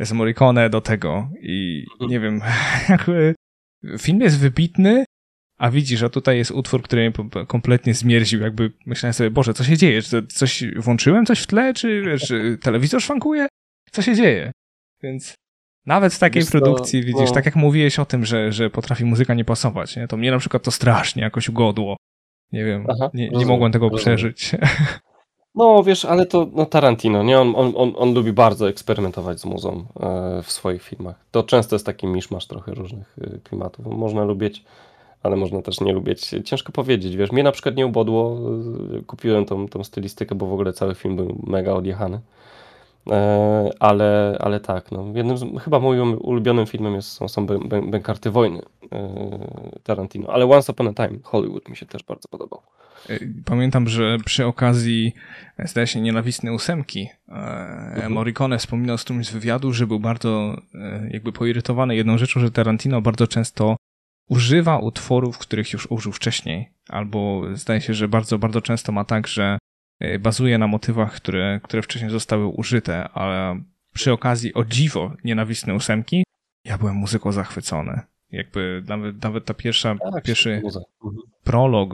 [0.00, 2.10] z Morricone do tego i mhm.
[2.10, 2.40] nie wiem,
[2.88, 3.34] jakby
[3.98, 5.04] film jest wybitny,
[5.62, 9.64] a widzisz, a tutaj jest utwór, który mnie kompletnie zmierził, jakby myślałem sobie, Boże, co
[9.64, 10.02] się dzieje?
[10.02, 13.46] Czy coś włączyłem coś w tle, czy wiesz, telewizor szwankuje?
[13.92, 14.52] Co się dzieje?
[15.02, 15.34] Więc
[15.86, 17.34] nawet w takiej wiesz, produkcji, to, widzisz, no.
[17.34, 20.08] tak jak mówiłeś o tym, że, że potrafi muzyka nie pasować, nie?
[20.08, 21.96] to mnie na przykład to strasznie jakoś ugodło.
[22.52, 24.16] Nie wiem, Aha, nie, nie mogłem tego rozumiem.
[24.16, 24.50] przeżyć.
[25.54, 27.40] No, wiesz, ale to no, Tarantino, nie?
[27.40, 31.24] On, on, on, on lubi bardzo eksperymentować z muzą e, w swoich filmach.
[31.30, 33.86] To często jest taki miszmasz trochę różnych e, klimatów.
[33.86, 34.64] Można lubić,
[35.22, 36.30] ale można też nie lubić.
[36.44, 37.32] Ciężko powiedzieć, wiesz.
[37.32, 38.38] Mnie na przykład nie ubodło.
[38.98, 42.20] E, kupiłem tą, tą stylistykę, bo w ogóle cały film był mega odjechany.
[43.10, 48.30] E, ale, ale tak, no, jednym z, chyba moim ulubionym filmem jest, są, są Bękarty
[48.30, 48.62] Wojny
[48.92, 52.62] e, Tarantino, ale Once Upon a Time Hollywood mi się też bardzo podobał.
[53.08, 55.12] E, pamiętam, że przy okazji,
[55.58, 58.12] zdaje się, nienawistnej ósemki, mhm.
[58.12, 60.56] Morricone wspominał z którymś z wywiadu, że był bardzo
[61.10, 63.76] jakby poirytowany jedną rzeczą, że Tarantino bardzo często
[64.28, 69.26] używa utworów, których już użył wcześniej, albo zdaje się, że bardzo, bardzo często ma tak,
[69.26, 69.58] że
[70.02, 73.62] E, bazuje na motywach, które, które wcześniej zostały użyte, ale
[73.94, 76.24] przy okazji o dziwo nienawistne ósemki,
[76.64, 78.00] ja byłem muzyką zachwycony.
[78.30, 80.84] Jakby nawet, nawet ta pierwsza, tak, pierwszy mhm.
[81.44, 81.92] prolog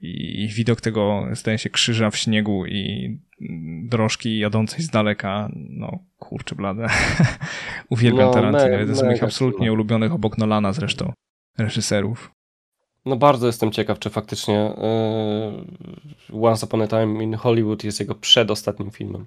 [0.00, 3.18] i, i, widok tego, zdaje się, krzyża w śniegu i
[3.88, 6.88] drożki jadącej z daleka, no kurczę blade.
[7.90, 11.12] Uwielbiam no, Tarantino, jeden z moich absolutnie ulubionych obok Nolana zresztą
[11.58, 12.30] reżyserów.
[13.04, 14.74] No bardzo jestem ciekaw, czy faktycznie
[16.30, 19.26] yy, Once Upon a Time in Hollywood jest jego przedostatnim filmem.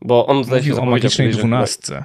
[0.00, 2.04] Bo on zdaje Mówił się o magicznej dwunastce.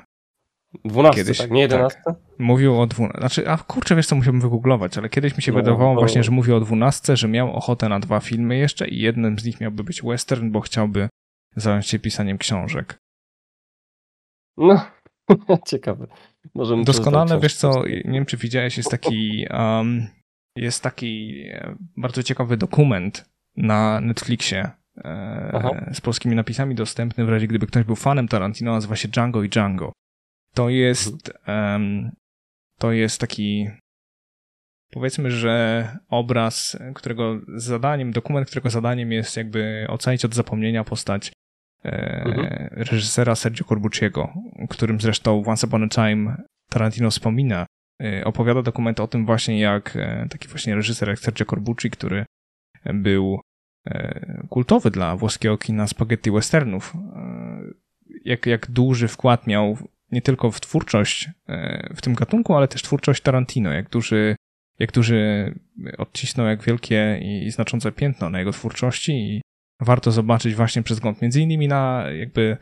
[0.85, 1.51] Dwunastce, kiedyś, tak?
[1.51, 2.01] Nie jedenastce?
[2.05, 2.15] Tak.
[2.39, 3.19] Mówił o dwunastce.
[3.19, 5.99] Znaczy, a kurczę, wiesz co, musiałbym wygooglować, ale kiedyś mi się no, wydawało no.
[5.99, 9.45] właśnie, że mówił o dwunastce, że miał ochotę na dwa filmy jeszcze i jednym z
[9.45, 11.09] nich miałby być western, bo chciałby
[11.55, 12.97] zająć się pisaniem książek.
[14.57, 14.85] No,
[15.67, 16.07] ciekawe.
[16.53, 20.07] Możemy Doskonale, wiesz co, nie wiem czy widziałeś, jest taki um,
[20.55, 27.47] jest taki e, bardzo ciekawy dokument na Netflixie e, z polskimi napisami dostępny w razie
[27.47, 29.91] gdyby ktoś był fanem Tarantino, nazywa się Django i Django.
[30.55, 32.11] To jest um,
[32.79, 33.69] to jest taki
[34.91, 41.33] powiedzmy, że obraz, którego zadaniem, dokument, którego zadaniem jest jakby ocalić od zapomnienia postać
[41.83, 42.67] mhm.
[42.71, 44.33] reżysera Sergio Corbucciego,
[44.69, 46.35] którym zresztą Once Upon a Time
[46.69, 47.65] Tarantino wspomina
[48.03, 52.25] Y, opowiada dokument o tym właśnie, jak e, taki właśnie reżyser jak Sergio Corbucci, który
[52.93, 53.39] był
[53.87, 57.61] e, kultowy dla włoskiego kina spaghetti westernów, e,
[58.25, 59.77] jak, jak duży wkład miał
[60.11, 61.29] nie tylko w twórczość
[61.95, 64.35] w tym gatunku, ale też twórczość Tarantino, jak duży,
[64.79, 65.53] jak duży
[65.97, 69.41] odcisnął jak wielkie i znaczące piętno na jego twórczości i
[69.79, 72.57] warto zobaczyć właśnie przez wzgląd między innymi na jakby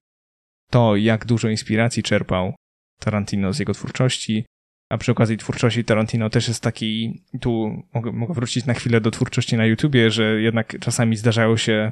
[0.70, 2.56] to, jak dużo inspiracji czerpał
[3.00, 4.46] Tarantino z jego twórczości,
[4.92, 9.12] a przy okazji twórczości Tarantino też jest taki, tu mogę, mogę wrócić na chwilę do
[9.12, 11.92] twórczości na YouTubie, że jednak czasami zdarzają się,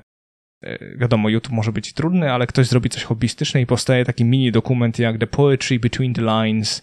[0.64, 4.52] e, wiadomo, YouTube może być trudny, ale ktoś zrobi coś hobbystyczne i powstaje taki mini
[4.52, 6.82] dokument jak The Poetry Between the Lines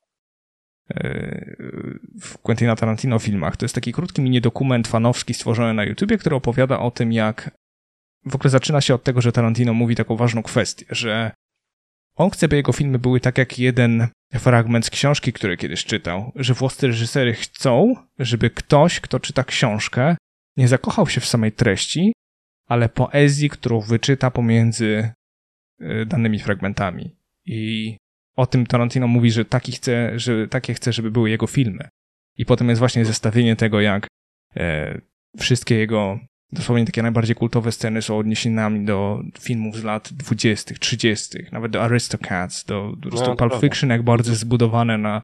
[0.90, 1.56] e,
[2.20, 3.56] w Quentina Tarantino filmach.
[3.56, 7.50] To jest taki krótki mini dokument fanowski stworzony na YouTubie, który opowiada o tym, jak
[8.26, 11.32] w ogóle zaczyna się od tego, że Tarantino mówi taką ważną kwestię, że
[12.16, 16.32] on chce, by jego filmy były tak jak jeden fragment z książki, który kiedyś czytał,
[16.36, 20.16] że włoscy reżysery chcą, żeby ktoś, kto czyta książkę,
[20.56, 22.12] nie zakochał się w samej treści,
[22.68, 25.12] ale poezji, którą wyczyta pomiędzy
[25.80, 27.16] y, danymi fragmentami.
[27.46, 27.96] I
[28.36, 31.88] o tym Tarantino mówi, że, taki chce, że takie chce, żeby były jego filmy.
[32.36, 34.06] I potem jest właśnie zestawienie tego, jak
[34.56, 35.00] e,
[35.38, 36.18] wszystkie jego
[36.52, 41.82] dosłownie takie najbardziej kultowe sceny są odniesieniami do filmów z lat 20., 30., nawet do
[41.82, 45.22] Aristocats, do, do no, Pulp Fiction, jak bardzo zbudowane na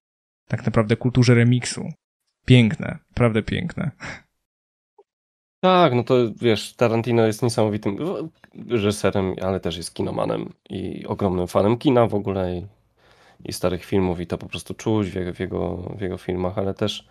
[0.49, 1.89] tak naprawdę kulturze remiksu.
[2.47, 3.91] Piękne, naprawdę piękne.
[5.61, 7.97] Tak, no to wiesz, Tarantino jest niesamowitym
[8.69, 12.67] reżyserem, ale też jest kinomanem i ogromnym fanem kina w ogóle i,
[13.45, 16.59] i starych filmów i to po prostu czuć w jego, w jego, w jego filmach,
[16.59, 17.09] ale też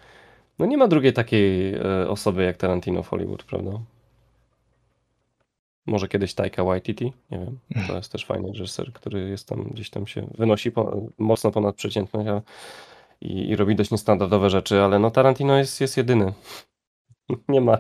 [0.60, 3.72] no nie ma drugiej takiej e, osoby jak Tarantino w Hollywood, prawda?
[5.86, 7.60] Może kiedyś Taika Waititi, nie wiem.
[7.88, 11.76] To jest też fajny reżyser, który jest tam gdzieś tam się wynosi po, mocno ponad
[11.76, 12.42] przeciętność a,
[13.22, 16.34] i, i robi dość niestandardowe rzeczy, ale no Tarantino jest, jest jedyny.
[17.50, 17.78] nie ma,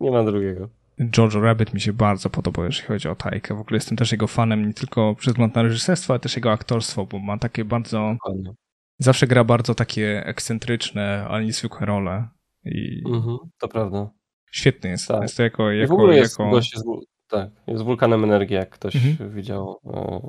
[0.00, 0.68] nie ma drugiego.
[1.16, 3.54] Jojo Rabbit mi się bardzo podobał, jeśli chodzi o Tajkę.
[3.54, 6.52] W ogóle jestem też jego fanem nie tylko przez wzgląd na reżyserstwo, ale też jego
[6.52, 8.12] aktorstwo, bo ma takie bardzo...
[8.12, 8.54] Dokładnie.
[8.98, 12.28] Zawsze gra bardzo takie ekscentryczne, ale niezwykłe role.
[12.64, 13.02] I...
[13.06, 14.10] Mhm, to prawda.
[14.52, 15.08] Świetny jest.
[15.08, 15.22] Tak.
[15.22, 16.56] Jest to jako, jako, I w ogóle jest jako...
[16.56, 16.84] jest,
[17.28, 19.30] tak, jest wulkanem energii, jak ktoś mhm.
[19.30, 19.80] widział.
[19.86, 20.20] E,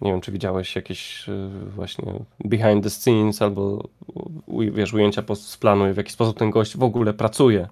[0.00, 2.12] nie wiem, czy widziałeś jakieś e, właśnie
[2.44, 3.88] behind the scenes albo
[4.72, 7.68] wiesz, ujęcia z planu, w jaki sposób ten gość w ogóle pracuje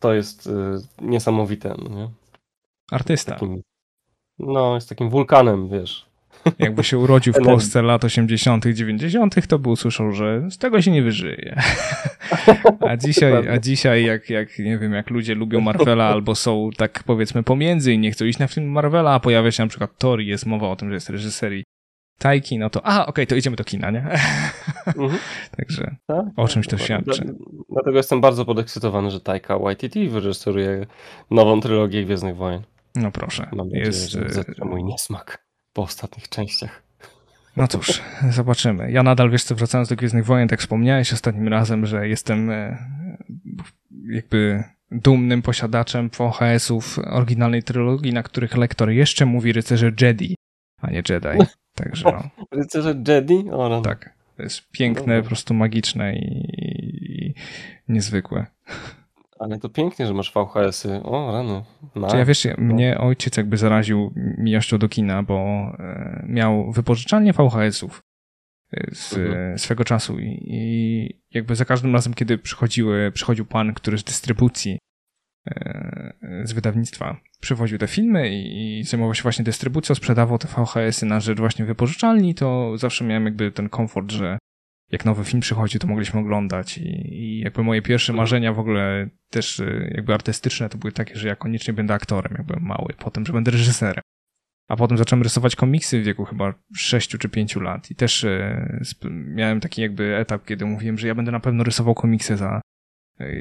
[0.00, 0.50] to jest y,
[1.00, 1.74] niesamowite.
[1.78, 2.08] No nie?
[2.90, 3.32] Artysta.
[3.32, 3.62] Takim,
[4.38, 6.09] no, jest takim wulkanem, wiesz.
[6.58, 10.90] Jakby się urodził w Polsce lat 80., 90., to by usłyszał, że z tego się
[10.90, 11.62] nie wyżyje.
[12.88, 17.02] A dzisiaj, a dzisiaj jak, jak, nie wiem, jak ludzie lubią Marvela albo są tak
[17.06, 20.26] powiedzmy pomiędzy i nie chcą iść na film Marvela, a pojawia się na przykład Tori,
[20.26, 21.64] jest mowa o tym, że jest reżyserii
[22.18, 24.06] Tajki, no to a, okej, okay, to idziemy do kina, nie?
[24.86, 25.10] Mhm.
[25.56, 27.34] Także tak, o czymś to świadczy.
[27.70, 30.86] Dlatego jestem bardzo podekscytowany, że Tajka Waititi wyreżyseruje
[31.30, 32.62] nową trylogię Gwiezdnych Wojen.
[32.94, 33.48] No proszę.
[33.52, 34.10] Mam nadzieję, jest...
[34.10, 36.82] że zetrze mój niesmak po ostatnich częściach.
[37.56, 38.92] No cóż, zobaczymy.
[38.92, 42.78] Ja nadal, wiesz co, wracając do Gwiezdnych Wojen, tak wspomniałeś ostatnim razem, że jestem e,
[44.08, 50.36] jakby dumnym posiadaczem VHS-ów oryginalnej trylogii, na których lektor jeszcze mówi rycerze Jedi,
[50.80, 51.46] a nie Jedi.
[51.74, 52.30] Także no.
[52.58, 53.50] Rycerze Jedi?
[53.50, 53.82] O, no.
[53.82, 54.14] Tak.
[54.36, 55.22] To jest piękne, no.
[55.22, 56.46] po prostu magiczne i,
[57.08, 57.34] i
[57.88, 58.46] niezwykłe.
[59.40, 61.02] Ale to pięknie, że masz VHS-y.
[61.02, 61.64] O, rano.
[61.96, 62.18] Nice.
[62.18, 65.36] Ja wiesz, mnie ojciec jakby zaraził miłością do kina, bo
[65.78, 68.02] e, miał wypożyczalnię VHS-ów
[68.72, 69.58] e, z mhm.
[69.58, 74.78] swego czasu i, i, jakby za każdym razem, kiedy przychodziły, przychodził pan, który z dystrybucji
[75.46, 76.12] E,
[76.44, 81.20] z wydawnictwa przywoził te filmy i, i zajmował się właśnie dystrybucją, sprzedawał te VHS-y na
[81.20, 84.38] rzecz właśnie wypożyczalni, to zawsze miałem jakby ten komfort, że
[84.90, 86.78] jak nowy film przychodzi, to mogliśmy oglądać.
[86.78, 91.16] I, i jakby moje pierwsze marzenia w ogóle też e, jakby artystyczne to były takie,
[91.16, 94.02] że ja koniecznie będę aktorem, jak byłem mały, potem, że będę reżyserem.
[94.68, 97.90] A potem zacząłem rysować komiksy w wieku chyba 6 czy 5 lat.
[97.90, 98.80] I też e,
[99.10, 102.60] miałem taki jakby etap, kiedy mówiłem, że ja będę na pewno rysował komiksy za,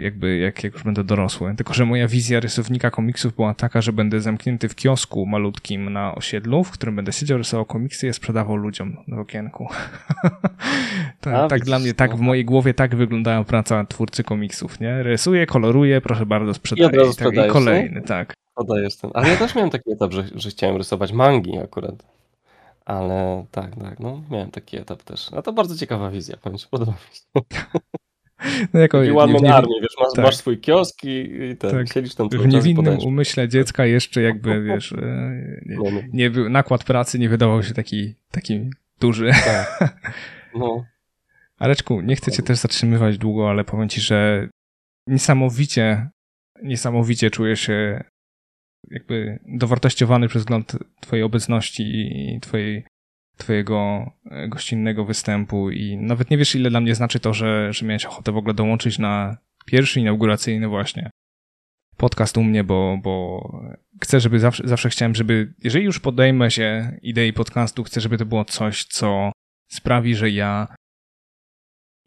[0.02, 1.56] jakby jak, jak już będę dorosły.
[1.56, 6.16] Tylko, że moja wizja rysownika komiksów była taka, że będę zamknięty w kiosku malutkim na
[6.16, 9.68] osiedlu, w którym będę siedział, rysował komiksy i je sprzedawał ludziom w okienku.
[11.22, 15.04] tak, A, tak dla mnie, tak w mojej głowie tak wyglądała praca twórcy komiksów, nie?
[15.04, 17.10] Rysuję, koloruję, proszę bardzo, sprzedaję.
[17.12, 18.34] I, tak, i kolejny, tak.
[18.56, 19.12] Podajesz ten.
[19.14, 21.96] Ale ja też miałem taki etap, że, że chciałem rysować mangi akurat.
[22.86, 25.34] Ale tak, tak, no miałem taki etap też.
[25.34, 27.42] A to bardzo ciekawa wizja, powiem ci, podoba mi się.
[28.74, 30.26] No jako, Taki one man army, wiesz, masz, tak.
[30.26, 31.94] masz swój kiosk i, i ten, tak.
[31.94, 34.98] siedzisz tam W niewinnym umyśle dziecka jeszcze jakby, wiesz, e,
[35.66, 36.02] nie, no, no.
[36.14, 39.32] nie, nakład pracy nie wydawał się taki, taki duży.
[39.46, 39.80] Tak.
[40.56, 40.86] No.
[41.60, 44.50] Areczku, nie chcę cię też zatrzymywać długo, ale powiem ci, że
[45.08, 46.10] niesamowicie,
[46.64, 48.04] niesamowicie czuję się
[48.92, 52.86] jakby dowartościowany przez wzgląd twojej obecności i twojej
[53.40, 57.86] twojego e, gościnnego występu i nawet nie wiesz, ile dla mnie znaczy to, że, że
[57.86, 61.10] miałeś ochotę w ogóle dołączyć na pierwszy inauguracyjny właśnie
[62.00, 63.44] podcast u mnie, bo, bo
[64.02, 68.26] chcę, żeby zawsze, zawsze chciałem, żeby, jeżeli już podejmę się idei podcastu, chcę, żeby to
[68.26, 69.32] było coś, co
[69.68, 70.76] sprawi, że ja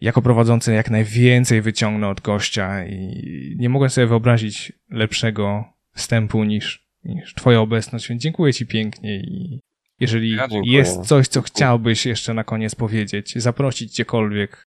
[0.00, 5.64] jako prowadzący jak najwięcej wyciągnę od gościa i nie mogę sobie wyobrazić lepszego
[5.94, 9.60] wstępu niż, niż twoja obecność, więc dziękuję ci pięknie i
[10.02, 14.64] jeżeli ja jest coś, co chciałbyś jeszcze na koniec powiedzieć, zaprosić gdziekolwiek,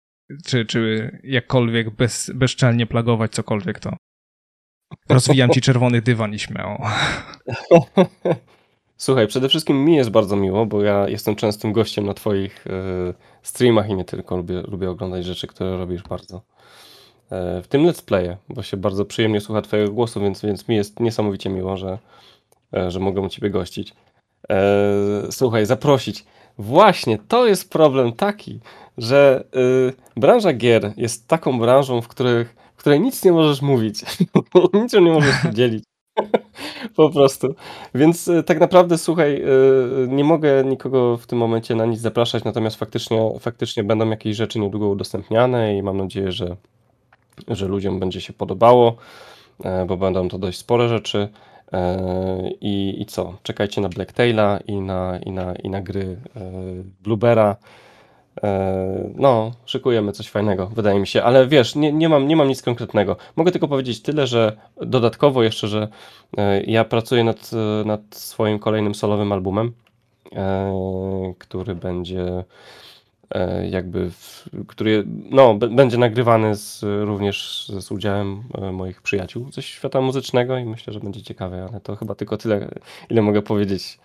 [0.45, 3.97] czy, czy jakkolwiek bez, bezczelnie plagować cokolwiek, to
[5.09, 6.77] rozwijam ci czerwony dywan i śmiało.
[8.97, 13.13] Słuchaj, przede wszystkim mi jest bardzo miło, bo ja jestem częstym gościem na twoich y,
[13.43, 16.37] streamach i nie tylko, lubię, lubię oglądać rzeczy, które robisz bardzo.
[16.37, 20.75] Y, w tym let's playe, bo się bardzo przyjemnie słucha twojego głosu, więc, więc mi
[20.75, 21.97] jest niesamowicie miło, że,
[22.77, 23.93] y, że mogę u ciebie gościć.
[24.49, 26.25] E, słuchaj, zaprosić.
[26.57, 28.59] Właśnie, to jest problem taki,
[28.97, 34.01] że y, branża gier jest taką branżą, w, których, w której nic nie możesz mówić.
[34.73, 35.83] Niczym nie możesz podzielić.
[36.95, 37.55] Po prostu.
[37.95, 42.43] Więc y, tak naprawdę, słuchaj, y, nie mogę nikogo w tym momencie na nic zapraszać,
[42.43, 46.55] natomiast faktycznie, faktycznie będą jakieś rzeczy niedługo udostępniane i mam nadzieję, że,
[47.47, 48.95] że ludziom będzie się podobało,
[49.63, 51.29] e, bo będą to dość spore rzeczy.
[51.73, 53.37] E, I, i co?
[53.43, 56.41] Czekajcie na Blacktaila i na, i na, i na gry e,
[57.03, 57.55] Bluebera.
[58.43, 62.47] E, no, szykujemy coś fajnego, wydaje mi się, ale wiesz, nie, nie, mam, nie mam
[62.47, 63.15] nic konkretnego.
[63.35, 65.87] Mogę tylko powiedzieć tyle, że dodatkowo jeszcze, że
[66.67, 67.51] ja pracuję nad,
[67.85, 69.73] nad swoim kolejnym solowym albumem,
[71.37, 72.43] który będzie
[73.69, 78.43] jakby, w, który no, będzie nagrywany z, również z udziałem
[78.73, 82.69] moich przyjaciół ze świata muzycznego i myślę, że będzie ciekawe, ale to chyba tylko tyle,
[83.09, 83.99] ile mogę powiedzieć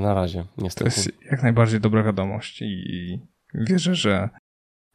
[0.00, 0.90] na razie, niestety.
[0.90, 3.18] To jest jak najbardziej dobra wiadomość i
[3.54, 4.28] wierzę, że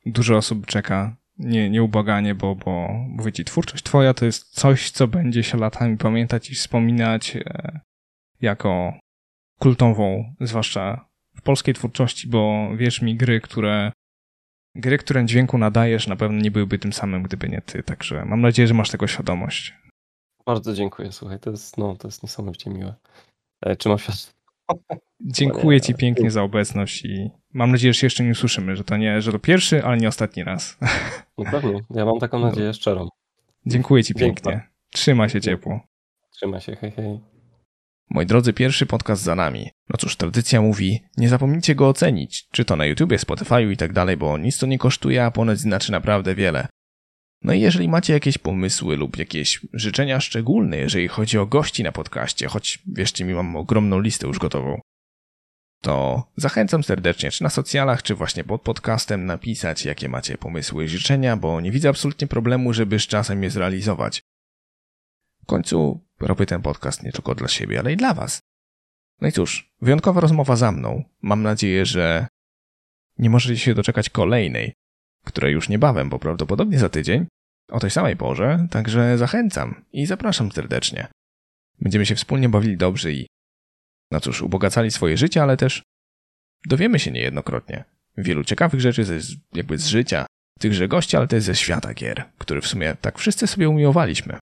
[0.06, 5.08] dużo osób czeka nie, nieubłaganie, bo, bo mówię ci, twórczość twoja to jest coś, co
[5.08, 7.80] będzie się latami pamiętać i wspominać e,
[8.42, 8.94] jako
[9.60, 11.06] kultową, zwłaszcza
[11.46, 13.92] polskiej twórczości, bo wierz mi, gry, które
[14.76, 18.42] gry, które dźwięku nadajesz, na pewno nie byłyby tym samym, gdyby nie ty, także mam
[18.42, 19.74] nadzieję, że masz tego świadomość.
[20.46, 22.96] Bardzo dziękuję, słuchaj, to jest, no, to jest niesamowicie miłe.
[23.62, 23.90] E, czy?
[25.22, 28.98] Dziękuję Ci pięknie za obecność i mam nadzieję, że się jeszcze nie usłyszymy, że to
[28.98, 30.78] nie, że to pierwszy, ale nie ostatni raz.
[31.38, 33.10] No pewnie, ja mam taką nadzieję szczerą.
[33.66, 34.68] Dziękuję Ci pięknie.
[34.94, 35.80] Trzyma się ciepło.
[36.32, 37.35] Trzyma się, hej, hej.
[38.10, 39.70] Moi drodzy, pierwszy podcast za nami.
[39.90, 43.94] No cóż, tradycja mówi, nie zapomnijcie go ocenić, czy to na YouTubie, Spotify'u i tak
[43.94, 46.68] dalej, bo nic to nie kosztuje, a ponoć znaczy naprawdę wiele.
[47.42, 51.92] No i jeżeli macie jakieś pomysły lub jakieś życzenia szczególne, jeżeli chodzi o gości na
[51.92, 54.82] podcaście, choć wierzcie mi, mam ogromną listę już gotową,
[55.86, 60.88] to zachęcam serdecznie, czy na socjalach, czy właśnie pod podcastem napisać, jakie macie pomysły i
[60.88, 64.22] życzenia, bo nie widzę absolutnie problemu, żeby z czasem je zrealizować.
[65.44, 68.40] W końcu robię ten podcast nie tylko dla siebie, ale i dla Was.
[69.22, 71.04] No i cóż, wyjątkowa rozmowa za mną.
[71.22, 72.28] Mam nadzieję, że
[73.18, 74.74] nie możecie się doczekać kolejnej,
[75.26, 77.26] której już niebawem, bo prawdopodobnie za tydzień,
[77.72, 81.08] o tej samej porze, także zachęcam i zapraszam serdecznie.
[81.82, 83.28] Będziemy się wspólnie bawili dobrze i,
[84.12, 85.84] no cóż, ubogacali swoje życie, ale też
[86.66, 87.84] dowiemy się niejednokrotnie
[88.18, 89.20] wielu ciekawych rzeczy ze,
[89.54, 90.26] jakby z życia
[90.60, 94.40] tychże gości, ale też ze świata gier, który w sumie tak wszyscy sobie umiłowaliśmy.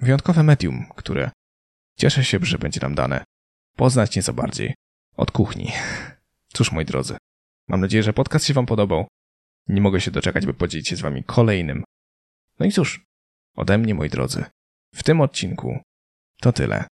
[0.00, 1.30] Wyjątkowe medium, które
[1.96, 3.24] cieszę się, że będzie nam dane
[3.76, 4.74] poznać nieco bardziej
[5.16, 5.72] od kuchni.
[6.54, 7.16] Cóż, moi drodzy,
[7.68, 9.06] mam nadzieję, że podcast się Wam podobał.
[9.68, 11.84] Nie mogę się doczekać, by podzielić się z Wami kolejnym
[12.58, 13.06] no i cóż,
[13.56, 14.44] ode mnie, moi drodzy,
[14.94, 15.78] w tym odcinku
[16.40, 16.84] to tyle.